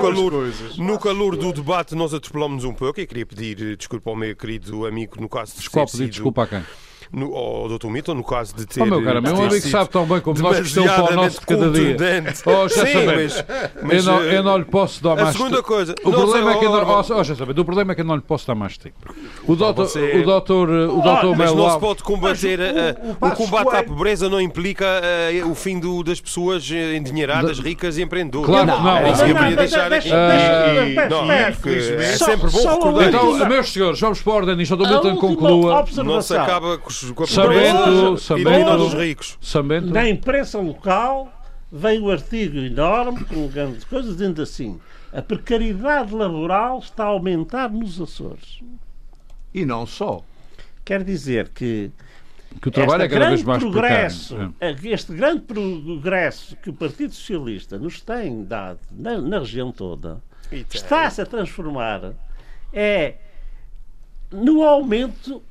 calor, 0.00 0.52
no 0.78 0.98
calor 1.00 1.36
do 1.36 1.52
debate 1.52 1.94
nós 1.96 2.14
atropelamos 2.14 2.62
um 2.62 2.72
pouco 2.74 3.00
e 3.00 3.06
queria 3.08 3.26
pedir 3.26 3.72
eh, 3.72 3.76
desculpa 3.76 4.08
ao 4.10 4.14
meu 4.16 4.36
querido 4.36 4.86
amigo 4.86 5.20
no 5.20 5.28
caso 5.28 5.52
de 5.52 5.58
Desculpa, 5.58 5.90
pedir 5.90 6.08
desculpa 6.10 6.44
a 6.44 6.46
quem? 6.46 6.62
No, 7.12 7.34
ao 7.36 7.68
Dr. 7.68 7.88
Milton, 7.88 8.14
no 8.14 8.24
caso 8.24 8.54
de 8.56 8.64
ter. 8.64 8.80
Oh, 8.82 8.86
meu 8.86 9.02
cara, 9.04 9.20
meu 9.20 9.36
amigo 9.36 9.60
sabe 9.68 9.90
tão 9.90 10.06
bem 10.06 10.18
como 10.22 10.40
nós 10.40 10.56
que 10.60 10.62
estamos 10.66 10.90
para 10.92 11.12
o 11.12 11.16
nosso 11.16 11.40
de 11.40 11.46
cada 11.46 11.70
dia. 11.70 11.96
Oh, 12.46 12.68
já 12.68 12.86
Sim, 12.86 13.04
mas, 13.04 13.44
mas, 13.82 14.06
eu, 14.06 14.12
não, 14.12 14.22
eh, 14.24 14.36
eu 14.38 14.42
não 14.42 14.56
lhe 14.56 14.64
posso 14.64 15.02
dar 15.02 15.12
A 15.12 15.24
mais 15.24 15.36
segunda 15.36 15.56
tempo. 15.56 15.68
coisa. 15.68 15.94
O 16.02 16.10
não 16.10 16.18
problema 16.18 16.48
sei, 16.50 16.56
é 16.56 16.58
que 16.60 16.64
eu 16.64 16.72
oh, 16.72 16.76
não, 16.80 17.18
oh, 17.18 17.24
já 17.24 17.34
sabe, 17.36 17.60
o 17.60 17.64
problema 17.66 17.92
é 17.92 17.94
que 17.94 18.00
eu 18.00 18.04
não 18.06 18.14
lhe 18.16 18.22
posso 18.22 18.46
dar 18.46 18.54
mais 18.54 18.78
tempo. 18.78 18.96
O 19.46 19.54
doutor, 19.54 19.86
você- 19.86 20.18
o 20.20 20.24
doutor, 20.24 20.70
o 20.70 20.98
Oh, 21.00 21.02
doutor 21.02 21.36
Mas 21.36 21.38
Melo 21.50 21.56
não 21.56 21.70
se 21.74 21.78
pode 21.80 22.02
combater. 22.02 22.58
Mas 22.58 22.70
o- 22.70 22.78
eh, 22.78 23.16
o 23.20 23.26
o, 23.26 23.36
combate 23.36 23.76
à 23.76 23.82
pobreza 23.84 24.30
não 24.30 24.40
implica 24.40 24.86
eh, 25.02 25.42
o 25.44 25.54
fim 25.54 25.78
do- 25.78 26.02
das 26.02 26.18
pessoas 26.18 26.66
eh, 26.72 26.96
endinheiradas, 26.96 27.58
ricas 27.58 27.98
e 27.98 28.02
empreendedoras. 28.02 28.46
Claro 28.48 28.72
que 28.72 28.82
não. 28.82 28.96
É 28.96 29.10
isso 29.12 29.24
que 29.24 29.30
eu 29.30 29.34
Não, 29.34 29.40
queria 29.42 29.50
não, 29.56 29.62
deixar 29.62 29.90
deixa- 29.90 30.16
aqui. 30.16 31.10
não, 31.10 31.30
é 31.30 31.52
sempre 32.16 32.50
bom 32.50 32.58
recordar. 32.58 33.08
Então, 33.08 33.48
meus 33.48 33.70
senhores, 33.70 34.00
vamos 34.00 34.22
para 34.22 34.32
a 34.32 34.36
ordem 34.36 34.56
nisto. 34.56 34.72
O 34.72 34.76
Dr. 34.78 34.84
A 34.86 34.88
Milton 34.90 35.16
conclua. 35.16 35.84
Não 36.02 36.22
se 36.22 36.34
acaba 36.34 36.78
com 36.78 36.88
os- 36.88 37.01
com 37.10 37.24
a 37.24 37.26
Sambento, 37.26 37.78
pobreza 37.78 38.14
e 38.14 38.18
Sambento. 38.18 38.50
nem 38.50 38.64
todos 38.64 38.86
os 38.88 38.94
ricos. 38.94 39.38
Sambento. 39.40 39.86
Na 39.88 40.08
imprensa 40.08 40.58
local 40.58 41.32
veio 41.70 42.04
um 42.04 42.10
artigo 42.10 42.58
enorme 42.58 43.24
com 43.24 43.48
grandes 43.48 43.84
coisas 43.84 44.12
dizendo 44.12 44.42
assim 44.42 44.78
a 45.12 45.20
precariedade 45.20 46.14
laboral 46.14 46.78
está 46.78 47.04
a 47.04 47.08
aumentar 47.08 47.70
nos 47.70 48.00
Açores. 48.00 48.60
E 49.52 49.64
não 49.64 49.86
só. 49.86 50.24
Quer 50.84 51.04
dizer 51.04 51.50
que 51.50 51.90
Que 52.60 52.68
o 52.68 52.70
trabalho 52.70 53.02
é 53.02 53.08
cada 53.08 53.28
vez 53.28 53.42
grande 53.42 53.46
mais 53.46 53.62
progresso, 53.62 54.34
precário. 54.34 54.86
É. 54.88 54.94
este 54.94 55.12
grande 55.12 55.42
progresso 55.42 56.56
que 56.56 56.70
o 56.70 56.72
Partido 56.72 57.12
Socialista 57.14 57.78
nos 57.78 58.00
tem 58.00 58.44
dado 58.44 58.80
na, 58.90 59.20
na 59.20 59.38
região 59.38 59.70
toda 59.70 60.22
está-se 60.50 61.20
a 61.20 61.26
transformar 61.26 62.12
é 62.72 63.14
no 64.30 64.62
aumento 64.62 65.42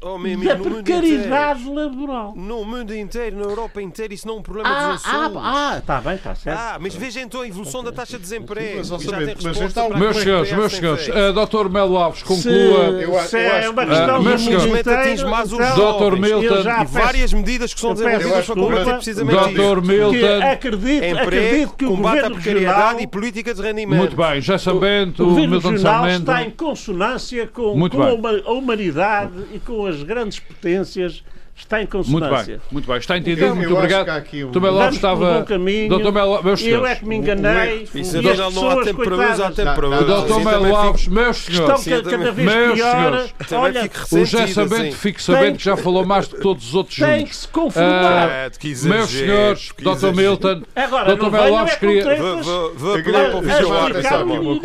Oh, 0.00 0.16
meu 0.16 0.34
amigo, 0.34 0.44
da 0.44 0.56
precariedade 0.56 1.60
inteiro. 1.60 1.74
laboral. 1.74 2.32
No 2.34 2.64
mundo 2.64 2.94
inteiro, 2.96 3.36
na 3.36 3.42
Europa 3.44 3.82
inteira, 3.82 4.14
isso 4.14 4.26
não 4.26 4.36
é 4.36 4.38
um 4.38 4.42
problema 4.42 4.68
Ah, 4.70 4.92
dos 4.94 5.04
ah, 5.04 5.08
Açores. 5.26 5.36
ah, 5.36 5.76
está 5.78 6.00
bem, 6.00 6.14
está 6.14 6.34
certo. 6.34 6.58
Ah, 6.58 6.78
mas 6.80 6.94
veja 6.94 7.20
então 7.20 7.42
a 7.42 7.46
evolução 7.48 7.84
da 7.84 7.92
taxa 7.92 8.16
de 8.16 8.22
desemprego. 8.22 8.78
Mas, 8.78 8.88
já 8.88 8.96
tem 9.18 9.36
mas 9.44 9.60
então- 9.60 9.90
Meus 9.90 10.16
senhores, 10.16 10.50
o 10.50 10.56
meus 10.56 10.72
senhores, 10.72 11.08
uh, 11.08 11.46
Dr. 11.46 11.68
Melo 11.68 11.96
Alves, 11.98 12.20
Se, 12.20 12.24
conclua. 12.24 12.52
Eu 12.54 13.18
se 13.20 13.36
eu 13.36 13.40
é 13.40 13.58
acho 13.58 13.70
uma 13.72 13.82
que- 13.84 13.88
questão 13.90 14.18
do 14.18 14.24
meus 14.24 14.40
senhores, 14.40 14.86
atinge 14.88 15.24
mais 15.26 15.52
os 15.52 15.58
então, 15.60 15.98
Dr. 16.10 16.16
Milton 16.18 16.62
já 16.62 16.78
peço- 16.78 16.92
várias 16.94 17.32
medidas 17.34 17.74
que 17.74 17.80
são 17.80 17.92
desenvolvidas 17.92 18.46
para 18.46 18.54
combater 18.54 18.94
precisamente 18.94 19.38
isso. 19.38 19.52
Dr. 19.74 19.80
que 19.82 19.88
Milton. 19.88 20.42
acredito, 20.42 21.04
acredito 21.04 21.22
Emprego, 21.22 21.74
que 21.76 21.84
o 21.84 21.88
combate 21.90 22.18
à 22.20 22.30
precariedade 22.30 22.76
regional, 22.78 23.00
e 23.00 23.06
política 23.06 23.52
de 23.54 23.60
rendimento. 23.60 23.98
Muito 23.98 24.16
bem, 24.16 24.40
já 24.40 24.56
Sambento, 24.56 25.22
o 25.22 25.26
governo 25.26 25.50
Milton 25.50 25.76
Sarmento. 25.78 26.20
está 26.20 26.42
em 26.42 26.50
consonância 26.50 27.46
com, 27.46 27.88
com 27.90 28.02
a 28.02 28.52
humanidade 28.52 29.32
e 29.52 29.65
com 29.66 29.84
as 29.84 30.02
grandes 30.02 30.38
potências. 30.38 31.22
Está 31.56 31.78
em 31.78 31.88
Muito 31.90 31.90
consonância. 32.10 32.44
bem, 32.58 32.60
muito 32.70 32.86
bem, 32.86 32.96
está 32.98 33.16
entendido, 33.16 33.46
Eu- 33.46 33.56
muito 33.56 33.74
obrigado. 33.74 34.08
há 34.10 34.16
aqui 34.16 34.44
um- 34.44 34.50
pelo 34.52 34.66
estava. 34.94 35.38
bom 35.38 35.44
caminho. 35.46 35.88
Dr. 35.98 36.12
Melo, 36.12 36.42
meus 36.44 36.60
Eu 36.60 36.66
é 36.66 36.70
senhores. 36.70 36.98
que 36.98 37.06
me 37.06 37.16
enganei. 37.16 37.82
Isso 37.94 37.96
e 37.96 38.00
as 38.00 38.26
afinal 38.26 38.36
não 38.36 38.46
há 38.46 38.68
pessoas, 38.68 38.86
tempo 38.86 39.02
para 39.04 39.16
há 39.40 39.50
tempo 39.50 39.74
para 39.74 39.88
O 39.88 39.92
outros. 39.92 40.08
não, 40.10 40.22
Dr. 40.26 40.44
Melo 40.44 40.44
também 40.60 40.74
Alves, 40.76 41.00
fico- 41.00 41.14
meus 41.14 41.48
estão 41.48 41.76
senhores. 41.78 42.04
Também- 42.04 42.18
cada 42.26 42.32
vez 42.32 42.52
Meus 42.54 42.74
pior. 42.74 42.90
senhores. 42.96 43.34
Também 43.48 43.64
Olha, 43.64 43.82
fico 43.82 43.96
O 43.96 44.18
José 44.26 44.46
Sabento, 44.48 44.74
assim. 44.74 44.92
fique 44.92 45.22
sabendo 45.22 45.56
que 45.58 45.64
já 45.64 45.76
falou 45.78 46.04
mais 46.06 46.28
do 46.28 46.36
que 46.36 46.42
todos 46.42 46.66
os 46.68 46.74
outros 46.74 46.96
tem 46.98 47.06
que 47.08 47.18
juntos. 47.20 47.36
se 47.38 47.48
conformar. 47.48 48.28
É, 48.30 48.50
que 48.50 48.68
exagero, 48.68 48.98
Meus 48.98 49.10
senhores, 49.10 49.72
que 49.72 49.82
Dr. 49.82 50.12
Milton, 50.14 50.62
Agora, 50.76 51.16
Dr. 51.16 51.30
Melo 51.30 51.56
Alves 51.56 51.74
é 51.74 51.76
queria. 51.78 52.04
Vou, 52.42 52.94
apelar 52.96 53.30
para 53.30 53.36
o 53.38 53.42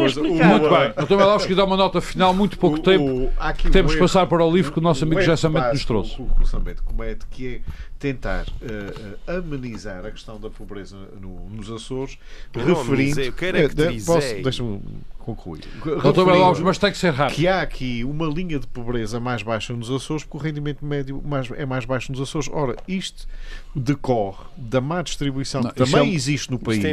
e 0.04 0.08
explicar. 0.08 0.46
Muito 0.50 0.70
bem, 0.70 1.06
Dr. 1.06 1.16
Melo 1.16 1.30
Alves 1.30 1.44
queria 1.48 1.56
dar 1.58 1.64
uma 1.66 1.78
nota 1.78 2.02
final, 2.02 2.34
muito 2.34 2.58
pouco 2.60 2.78
O- 2.78 2.82
tempo. 2.82 3.04
o- 3.06 3.30
há 3.40 3.54
um 3.66 3.72
Temos 3.72 3.94
que 3.94 4.00
passar 4.00 4.26
para 4.28 4.44
o 4.46 4.52
livro 4.54 4.74
que 4.74 4.80
o 4.80 4.82
nosso 4.82 5.06
um 5.06 5.08
amigo 5.08 5.22
José 5.22 5.38
Sambento 5.38 5.70
nos 5.70 5.86
trouxe. 5.86 6.18
Que 6.82 6.94
comete, 6.94 7.26
que 7.30 7.48
é 7.48 7.62
tentar 8.00 8.46
eh, 8.62 9.18
eh, 9.28 9.38
amenizar 9.38 10.06
a 10.06 10.12
questão 10.12 10.40
da 10.40 10.50
pobreza 10.50 10.98
no- 11.22 11.50
nos 11.50 11.70
Açores, 11.72 12.18
não 12.54 12.64
referindo. 12.66 12.92
amenizei, 12.94 13.28
eu 13.28 13.30
Eh, 13.30 13.36
caracterizei. 13.36 14.16
posso- 14.16 14.42
Deixa-me 14.44 14.82
concluir. 15.20 15.62
Dr. 15.62 15.86
Melo 15.86 16.00
Alves, 16.00 16.18
Referindo 16.60 16.64
mas 16.66 16.78
tem 16.80 16.92
que 16.92 16.98
ser 16.98 17.14
rápido. 17.14 17.36
que 17.36 17.48
há 17.48 17.62
aqui 17.62 18.04
uma 18.04 18.26
linha 18.28 18.58
de 18.60 18.66
pobreza 18.68 19.20
mais 19.20 19.44
baixa 19.44 19.72
nos 19.74 19.90
Açores 19.92 20.24
porque 20.24 20.38
o 20.38 20.40
rendimento 20.42 20.84
médio 20.84 21.22
mais- 21.24 21.50
é 21.52 21.66
mais 21.66 21.86
baixo 21.86 22.12
nos 22.12 22.20
Açores. 22.20 22.50
Ora, 22.52 22.76
isto 22.88 23.28
decorre 23.76 24.44
da 24.58 24.82
má 24.82 25.02
distribuição 25.02 25.62
Não, 25.62 25.70
que 25.72 25.82
isso 25.84 25.92
também 25.92 26.08
é 26.10 26.12
um- 26.12 26.16
existe 26.16 26.50
no 26.52 26.58
país, 26.60 26.84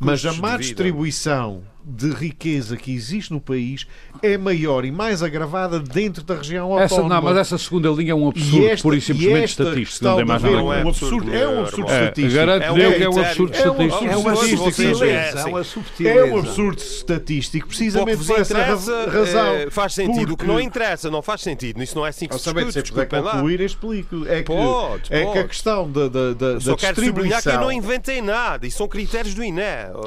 mas 0.00 0.24
a 0.24 0.32
má 0.34 0.56
distribuição 0.56 1.62
de 1.84 2.10
riqueza 2.10 2.76
que 2.76 2.92
existe 2.92 3.32
no 3.32 3.40
país 3.40 3.86
é 4.22 4.38
maior 4.38 4.84
e 4.84 4.92
mais 4.92 5.22
agravada 5.22 5.80
dentro 5.80 6.22
da 6.22 6.36
região 6.36 6.78
essa, 6.78 6.94
autónoma. 6.94 7.14
Não, 7.14 7.22
mas 7.22 7.36
essa 7.38 7.58
segunda 7.58 7.88
linha 7.90 8.12
é 8.12 8.14
um 8.14 8.28
absurdo, 8.28 8.66
esta, 8.66 8.82
pura 8.82 8.96
e 8.96 9.00
simplesmente 9.00 9.50
estatístico. 9.50 10.04
Não 10.04 10.16
tem 10.16 10.24
mais 10.24 10.42
nada 10.42 10.54
a 10.54 10.60
ver. 10.60 10.84
Um 10.84 10.88
absurdo, 10.88 11.34
é 11.34 11.48
um 11.48 11.60
absurdo 11.60 11.92
estatístico. 11.92 12.34
Garanto 12.34 12.62
é, 12.62 12.92
que 12.92 13.02
é 13.02 13.08
um 13.08 13.18
absurdo 13.20 13.54
estatístico. 13.54 14.04
É. 14.04 14.12
É 14.12 15.46
uma 15.46 15.64
subtileza. 15.64 16.18
É 16.18 16.24
um 16.24 16.38
absurdo 16.38 16.78
estatístico, 16.78 17.66
precisamente 17.66 18.24
por 18.24 18.38
essa 18.38 18.62
razão. 18.62 19.54
É, 19.54 19.70
faz 19.70 19.94
sentido. 19.94 20.34
O 20.34 20.36
que 20.36 20.46
não 20.46 20.60
interessa 20.60 21.10
não 21.10 21.22
faz 21.22 21.40
sentido. 21.40 21.82
Isso 21.82 21.96
não 21.96 22.06
é 22.06 22.10
assim 22.10 22.28
que 22.28 22.38
se 22.38 22.52
discute. 22.52 22.72
Se 22.72 22.92
puder 22.92 23.06
concluir, 23.06 23.60
explico. 23.60 24.26
É 24.28 24.42
que, 24.42 24.52
é 25.10 25.26
que 25.26 25.38
a 25.38 25.48
questão 25.48 25.90
da, 25.90 26.08
da, 26.08 26.32
da, 26.32 26.60
Só 26.60 26.72
da 26.72 26.76
quero 26.76 27.04
sublinhar 27.04 27.42
que 27.42 27.48
eu 27.48 27.60
não 27.60 27.72
inventei 27.72 28.22
nada. 28.22 28.66
Isso 28.66 28.78
são 28.78 28.88
critérios 28.88 29.34
do 29.34 29.42
INE. 29.42 29.62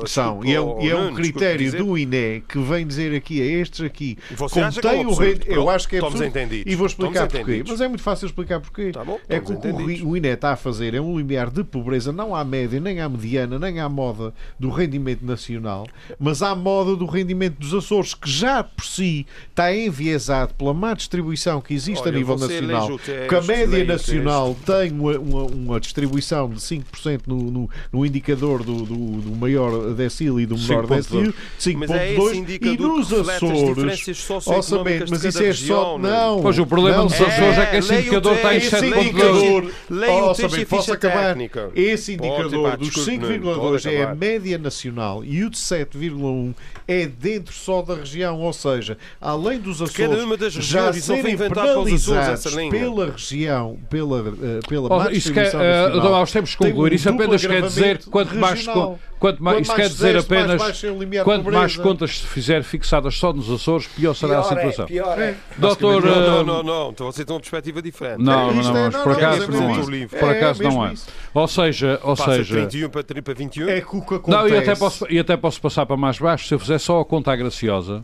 São. 0.06 0.44
E 0.44 0.56
é, 0.56 0.60
e 0.82 0.90
é 0.90 0.96
um 0.96 1.14
critério 1.14 1.64
do 1.72 1.97
INE 1.97 2.43
que 2.47 2.59
vem 2.59 2.86
dizer 2.86 3.16
aqui 3.16 3.41
a 3.41 3.45
estes 3.45 3.82
aqui. 3.82 4.18
Você 4.32 4.61
que 4.82 4.88
é 4.88 5.05
o 5.05 5.13
rei, 5.13 5.39
Eu 5.45 5.70
acho 5.70 5.88
que 5.88 5.97
é 5.97 5.99
absurdo. 5.99 6.32
E 6.66 6.76
vou 6.76 6.88
explicar 6.88 7.28
porquê. 7.28 7.63
Mas 7.68 7.82
é 7.82 7.88
muito 7.88 8.03
fácil 8.03 8.26
explicar 8.26 8.59
porquê. 8.59 8.91
Tá 8.91 9.03
bom, 9.03 9.20
é 9.28 9.39
que 9.39 9.51
o 9.51 9.59
que 9.59 10.03
o 10.03 10.18
INE 10.18 10.30
está 10.30 10.53
a 10.53 10.55
fazer 10.55 10.93
é 10.93 11.01
um 11.01 11.18
limiar 11.18 11.49
de 11.49 11.63
pobreza 11.63 12.11
não 12.11 12.36
à 12.36 12.43
média, 12.43 12.80
nem 12.80 12.99
à 12.99 13.09
mediana, 13.09 13.59
nem 13.59 13.80
à 13.80 13.89
moda 13.89 14.34
do 14.59 14.70
rendimento 14.70 15.26
nacional, 15.26 15.88
mas 16.20 16.41
à 16.41 16.55
moda 16.55 16.95
do 16.95 17.05
rendimento 17.05 17.57
dos 17.59 17.74
Açores, 17.74 18.13
que 18.13 18.30
já 18.30 18.63
por 18.63 18.86
si 18.86 19.26
está 19.49 19.76
enviesado 19.76 20.53
pela 20.53 20.74
má 20.74 20.93
distribuição 20.93 21.61
que 21.61 21.74
existe 21.74 22.01
Olha, 22.01 22.11
a 22.11 22.20
nível 22.20 22.38
nacional. 22.38 22.99
Que 22.99 23.36
a 23.36 23.41
média 23.41 23.84
nacional 23.84 24.55
tem 24.66 24.91
uma, 24.91 25.18
uma, 25.18 25.43
uma, 25.45 25.80
distribuição 25.80 26.49
de 26.49 26.59
5% 26.59 27.22
no, 27.28 27.51
no, 27.51 27.70
no 27.91 28.05
indicador 28.05 28.63
do, 28.63 28.86
do, 28.86 28.95
do 29.22 29.36
maior 29.36 29.93
decil 29.93 30.39
e 30.39 30.45
do 30.45 30.57
menor 30.57 30.88
decil, 30.88 31.34
5.2 31.60 32.60
e 32.62 32.78
nos 32.78 33.14
Açores, 33.14 34.32
orçamento, 34.45 35.06
mas 35.10 35.24
isso 35.24 35.43
é 35.43 35.53
só 35.53 35.97
não. 35.97 36.41
Pois 36.41 36.60
o 36.60 36.66
problema 36.66 36.97
não, 36.97 37.08
dos 37.08 37.16
Açores 37.22 37.58
é, 37.58 37.62
é 37.62 37.66
que 37.68 37.78
esse 37.78 37.93
indicador 37.95 38.36
está 38.36 38.56
em 38.56 38.60
7.2. 38.60 39.72
Leia 39.89 40.66
posso 40.68 40.93
acabar. 40.93 41.36
Esse 41.76 42.14
indicador 42.14 42.78
dos 42.78 42.89
5,2 42.89 43.91
é? 43.91 44.03
a 44.03 44.16
média 44.16 44.58
nacional 44.58 45.24
e 45.24 45.43
o 45.43 45.49
de 45.49 45.58
7,1 45.58 46.53
é 46.88 47.06
dentro 47.06 47.53
só 47.53 47.82
da 47.82 47.95
região, 47.95 48.39
ou 48.39 48.53
seja, 48.53 48.97
além 49.20 49.60
dos 49.60 49.82
Açores 49.82 50.53
já 50.53 50.93
serem 50.93 51.38
penalizados 51.38 52.45
pela 52.70 53.12
região, 53.12 53.78
pela, 53.89 54.22
uh, 54.22 54.36
pela 54.68 54.89
oh, 54.93 55.01
uh, 55.01 56.03
nós 56.03 56.32
temos 56.32 56.51
que 56.51 56.58
concluir, 56.58 56.93
isso 56.93 57.10
apenas 57.10 57.45
quer 57.45 57.62
dizer 57.62 57.97
que 57.97 58.10
quanto 58.10 58.36
mais, 58.36 58.66
quanto 59.26 59.44
mais, 59.44 59.62
isso 59.62 59.76
quer 59.76 59.90
dizer 59.90 60.18
apenas 60.18 60.62
quanto 61.24 61.52
mais 61.52 61.76
contas 61.76 62.20
se 62.20 62.28
fizer 62.28 62.64
fixadas 62.64 63.16
só 63.16 63.34
nos 63.34 63.50
Açores, 63.50 63.88
pior 63.88 64.14
será 64.14 64.34
pior 64.34 64.40
a 64.40 64.44
situação. 64.44 64.86
É, 64.86 64.88
pior 64.88 65.20
é. 65.20 65.36
Doutor, 65.58 66.04
não, 66.04 66.44
não, 66.44 66.64
não, 66.64 66.90
então 66.92 67.12
você 67.12 67.26
tem 67.26 67.34
uma 67.34 67.40
perspectiva 67.40 67.82
diferente. 67.82 68.22
Não, 68.22 68.54
não, 68.54 68.64
não, 68.64 68.74
mas 68.74 68.96
por 68.96 69.12
acaso 69.14 69.52
não 69.52 69.76
é. 69.76 70.08
Por 70.08 70.30
acaso 70.30 70.64
não 70.64 70.86
é. 70.86 70.94
Ou 71.34 71.48
seja, 71.48 72.00
ou 72.04 72.16
seja, 72.16 72.68
31 72.68 72.90
para 72.90 73.34
21. 73.34 73.70
É 73.70 73.82
que 73.82 73.96
o 73.96 74.02
que 74.02 74.16
acontece. 74.16 74.30
Não, 74.30 74.48
e 74.48 74.58
até 74.58 74.76
posso 74.76 75.08
e 75.10 75.20
até 75.20 75.38
posso 75.38 75.60
passar 75.60 75.86
para 75.86 75.98
mais 75.98 76.20
baixo, 76.20 76.48
se 76.48 76.54
eu 76.54 76.60
fizer 76.60 76.78
só 76.78 77.00
a 77.00 77.06
conta 77.06 77.36
graciosa, 77.36 78.04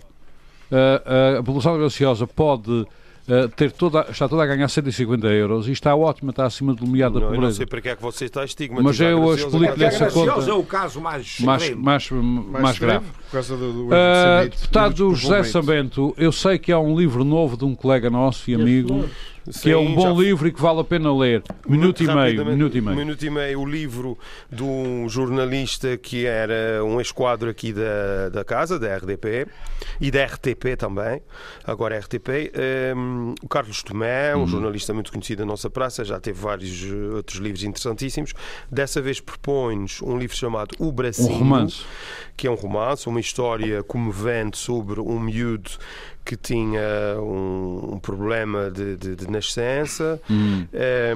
a 1.37 1.43
população 1.43 1.77
graciosa 1.77 2.25
pode 2.25 2.87
Uh, 3.27 3.47
ter 3.49 3.71
toda, 3.71 4.07
está 4.09 4.27
toda 4.27 4.43
a 4.43 4.45
ganhar 4.47 4.67
150 4.67 5.27
euros 5.27 5.67
e 5.67 5.71
está 5.71 5.95
ótimo, 5.95 6.31
está 6.31 6.45
acima 6.45 6.73
do 6.73 6.83
limiar 6.85 7.11
da 7.11 7.19
não, 7.19 7.27
pobreza. 7.27 7.47
não 7.47 7.51
sei 7.53 7.65
para 7.65 7.79
que 7.79 7.89
é 7.89 7.95
que 7.95 8.01
você 8.01 8.25
está 8.25 8.43
estigmatizado. 8.43 8.83
Mas 8.83 8.99
eu 8.99 9.35
explico-lhe 9.35 9.83
essa 9.85 10.09
conta. 10.09 10.49
é 10.49 10.53
o 10.53 10.63
caso 10.63 10.99
mais, 10.99 11.39
mais, 11.39 11.69
mais, 11.75 12.09
mais, 12.09 12.61
mais 12.61 12.79
grave. 12.79 13.05
Por 13.05 13.31
causa 13.31 13.55
do, 13.55 13.71
do 13.71 13.85
uh, 13.87 14.49
deputado 14.49 15.15
José 15.15 15.43
Sambento, 15.43 16.13
eu 16.17 16.31
sei 16.31 16.57
que 16.57 16.71
há 16.71 16.79
um 16.79 16.97
livro 16.97 17.23
novo 17.23 17.55
de 17.55 17.63
um 17.63 17.75
colega 17.75 18.09
nosso 18.09 18.49
e 18.49 18.55
amigo 18.55 19.07
que 19.45 19.53
Sim, 19.53 19.71
é 19.71 19.77
um 19.77 19.95
bom 19.95 20.15
já... 20.15 20.21
livro 20.23 20.47
e 20.47 20.51
que 20.51 20.61
vale 20.61 20.79
a 20.79 20.83
pena 20.83 21.13
ler. 21.15 21.43
Minuto 21.67 22.03
e 22.03 22.07
meio, 22.07 22.45
minuto 22.45 22.77
e 22.77 22.81
meio. 22.81 22.97
Minuto 22.97 23.25
e 23.25 23.29
meio, 23.29 23.59
o 23.61 23.65
livro 23.65 24.17
de 24.51 24.63
um 24.63 25.09
jornalista 25.09 25.97
que 25.97 26.25
era 26.25 26.83
um 26.83 27.01
esquadro 27.01 27.49
aqui 27.49 27.73
da, 27.73 28.29
da 28.29 28.43
casa, 28.43 28.77
da 28.77 28.95
RDP 28.95 29.47
e 29.99 30.11
da 30.11 30.25
RTP 30.25 30.75
também, 30.77 31.21
agora 31.65 31.97
RTP, 31.97 32.51
um, 32.95 33.33
o 33.41 33.47
Carlos 33.47 33.81
Tomé, 33.83 34.35
um 34.35 34.41
uhum. 34.41 34.47
jornalista 34.47 34.93
muito 34.93 35.11
conhecido 35.11 35.39
da 35.39 35.45
nossa 35.45 35.69
praça, 35.69 36.03
já 36.03 36.19
teve 36.19 36.39
vários 36.39 36.83
uh, 36.83 37.15
outros 37.15 37.39
livros 37.39 37.63
interessantíssimos. 37.63 38.33
Dessa 38.69 39.01
vez 39.01 39.19
propõe-nos 39.19 40.01
um 40.01 40.17
livro 40.17 40.35
chamado 40.35 40.75
O 40.79 40.91
Bracinho, 40.91 41.33
um 41.33 41.39
romance. 41.39 41.83
que 42.37 42.47
é 42.47 42.51
um 42.51 42.55
romance, 42.55 43.07
uma 43.07 43.19
história 43.19 43.83
comovente 43.83 44.57
sobre 44.57 44.99
um 44.99 45.19
miúdo 45.19 45.71
que 46.23 46.35
tinha 46.35 46.81
um, 47.19 47.93
um 47.93 47.99
problema 47.99 48.69
de, 48.69 48.95
de, 48.95 49.15
de 49.15 49.29
nascença 49.29 50.21
hum. 50.29 50.65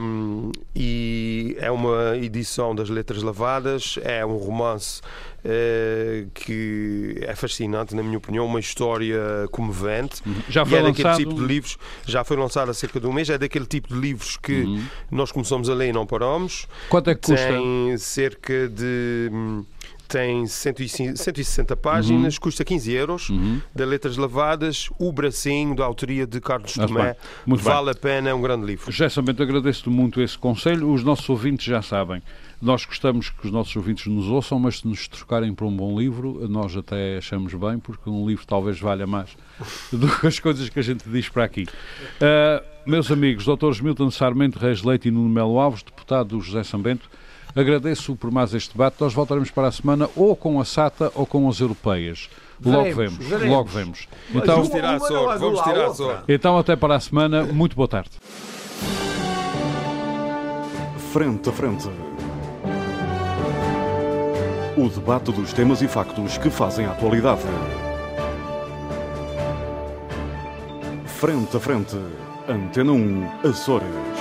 um, 0.01 0.51
e 0.75 1.55
é 1.59 1.71
uma 1.71 2.17
edição 2.17 2.73
das 2.73 2.89
Letras 2.89 3.21
Lavadas, 3.21 3.99
é 4.03 4.25
um 4.25 4.37
romance 4.37 5.01
uh, 5.45 6.29
que 6.33 7.19
é 7.21 7.35
fascinante, 7.35 7.95
na 7.95 8.03
minha 8.03 8.17
opinião, 8.17 8.45
uma 8.45 8.59
história 8.59 9.19
comovente. 9.51 10.21
Uhum. 10.25 10.35
Já 10.49 10.65
foi 10.65 10.77
e 10.77 10.79
é 10.79 10.83
lançado... 10.83 11.03
daquele 11.03 11.25
tipo 11.25 11.41
de 11.41 11.47
livros, 11.47 11.77
já 12.05 12.23
foi 12.23 12.37
lançado 12.37 12.71
há 12.71 12.73
cerca 12.73 12.99
de 12.99 13.07
um 13.07 13.13
mês, 13.13 13.29
é 13.29 13.37
daquele 13.37 13.65
tipo 13.65 13.93
de 13.93 13.99
livros 13.99 14.37
que 14.37 14.63
uhum. 14.63 14.83
nós 15.11 15.31
começamos 15.31 15.69
a 15.69 15.73
ler 15.73 15.89
e 15.89 15.93
não 15.93 16.05
paramos. 16.05 16.67
Quanto 16.89 17.09
é 17.09 17.15
que 17.15 17.21
custa? 17.21 17.47
Tem 17.47 17.97
cerca 17.97 18.67
de 18.67 19.29
hum, 19.31 19.63
tem 20.07 20.45
160 20.47 21.75
páginas, 21.75 22.35
uhum. 22.35 22.39
custa 22.39 22.63
15 22.63 22.91
euros, 22.91 23.29
uhum. 23.29 23.61
de 23.73 23.85
letras 23.85 24.17
lavadas, 24.17 24.89
o 24.99 25.11
bracinho 25.11 25.75
da 25.75 25.85
autoria 25.85 26.25
de 26.25 26.39
Carlos 26.39 26.73
Tomé. 26.73 27.15
vale 27.45 27.85
bem. 27.85 27.91
a 27.91 27.95
pena, 27.95 28.29
é 28.29 28.33
um 28.33 28.41
grande 28.41 28.65
livro. 28.65 28.91
Gerson 28.91 29.21
agradeço-te 29.21 29.89
muito 29.89 30.21
esse 30.21 30.37
conselho. 30.37 30.91
Os 30.91 31.03
nossos 31.03 31.27
ouvintes 31.29 31.65
já 31.65 31.81
sabem. 31.81 32.21
Nós 32.61 32.85
gostamos 32.85 33.29
que 33.29 33.45
os 33.45 33.51
nossos 33.51 33.75
ouvintes 33.75 34.07
nos 34.07 34.27
ouçam, 34.27 34.57
mas 34.57 34.79
se 34.79 34.87
nos 34.87 35.07
trocarem 35.07 35.53
por 35.53 35.65
um 35.65 35.75
bom 35.75 35.99
livro, 35.99 36.47
nós 36.47 36.75
até 36.75 37.17
achamos 37.17 37.53
bem, 37.53 37.77
porque 37.77 38.09
um 38.09 38.27
livro 38.27 38.45
talvez 38.47 38.79
valha 38.79 39.05
mais 39.05 39.29
do 39.91 40.07
que 40.07 40.27
as 40.27 40.39
coisas 40.39 40.69
que 40.69 40.79
a 40.79 40.81
gente 40.81 41.07
diz 41.07 41.27
para 41.29 41.43
aqui. 41.43 41.63
Uh, 41.63 42.63
meus 42.89 43.11
amigos, 43.11 43.45
doutores 43.45 43.81
Milton 43.81 44.09
Sarmento, 44.09 44.57
Reis 44.57 44.83
Leite 44.83 45.09
e 45.09 45.11
Nuno 45.11 45.29
Melo 45.29 45.59
Alves, 45.59 45.83
deputado 45.83 46.39
José 46.39 46.63
Sambento, 46.63 47.09
Agradeço 47.55 48.15
por 48.17 48.29
mais 48.31 48.53
este 48.53 48.73
debate. 48.73 48.97
Nós 48.99 49.13
voltaremos 49.13 49.49
para 49.49 49.69
a 49.69 49.71
semana 49.71 50.09
ou 50.15 50.35
com 50.35 50.59
a 50.59 50.65
SATA 50.65 51.11
ou 51.15 51.25
com 51.25 51.47
as 51.47 51.59
europeias. 51.61 52.29
Logo 52.63 52.93
vemos, 52.93 53.25
veremos. 53.25 53.49
logo 53.49 53.69
vemos. 53.69 54.07
Então, 54.33 54.55
vamos 54.55 54.69
tirar 54.69 54.95
a 54.95 54.99
sorte, 54.99 55.39
vamos 55.39 55.61
tirar 55.61 55.85
a 55.85 55.93
sorte. 55.93 56.23
Então 56.27 56.57
até 56.57 56.75
para 56.75 56.95
a 56.95 56.99
semana. 56.99 57.43
Muito 57.43 57.75
boa 57.75 57.87
tarde. 57.87 58.11
Frente 61.13 61.47
a 61.47 61.51
frente. 61.53 61.89
O 64.77 64.89
debate 64.89 65.31
dos 65.31 65.53
temas 65.53 65.81
e 65.81 65.87
factos 65.87 66.37
que 66.37 66.49
fazem 66.49 66.85
a 66.85 66.91
atualidade. 66.91 67.41
Frente 71.05 71.55
a 71.55 71.59
frente. 71.61 71.97
Antena 72.49 72.91
1, 72.91 73.47
Açores. 73.47 74.14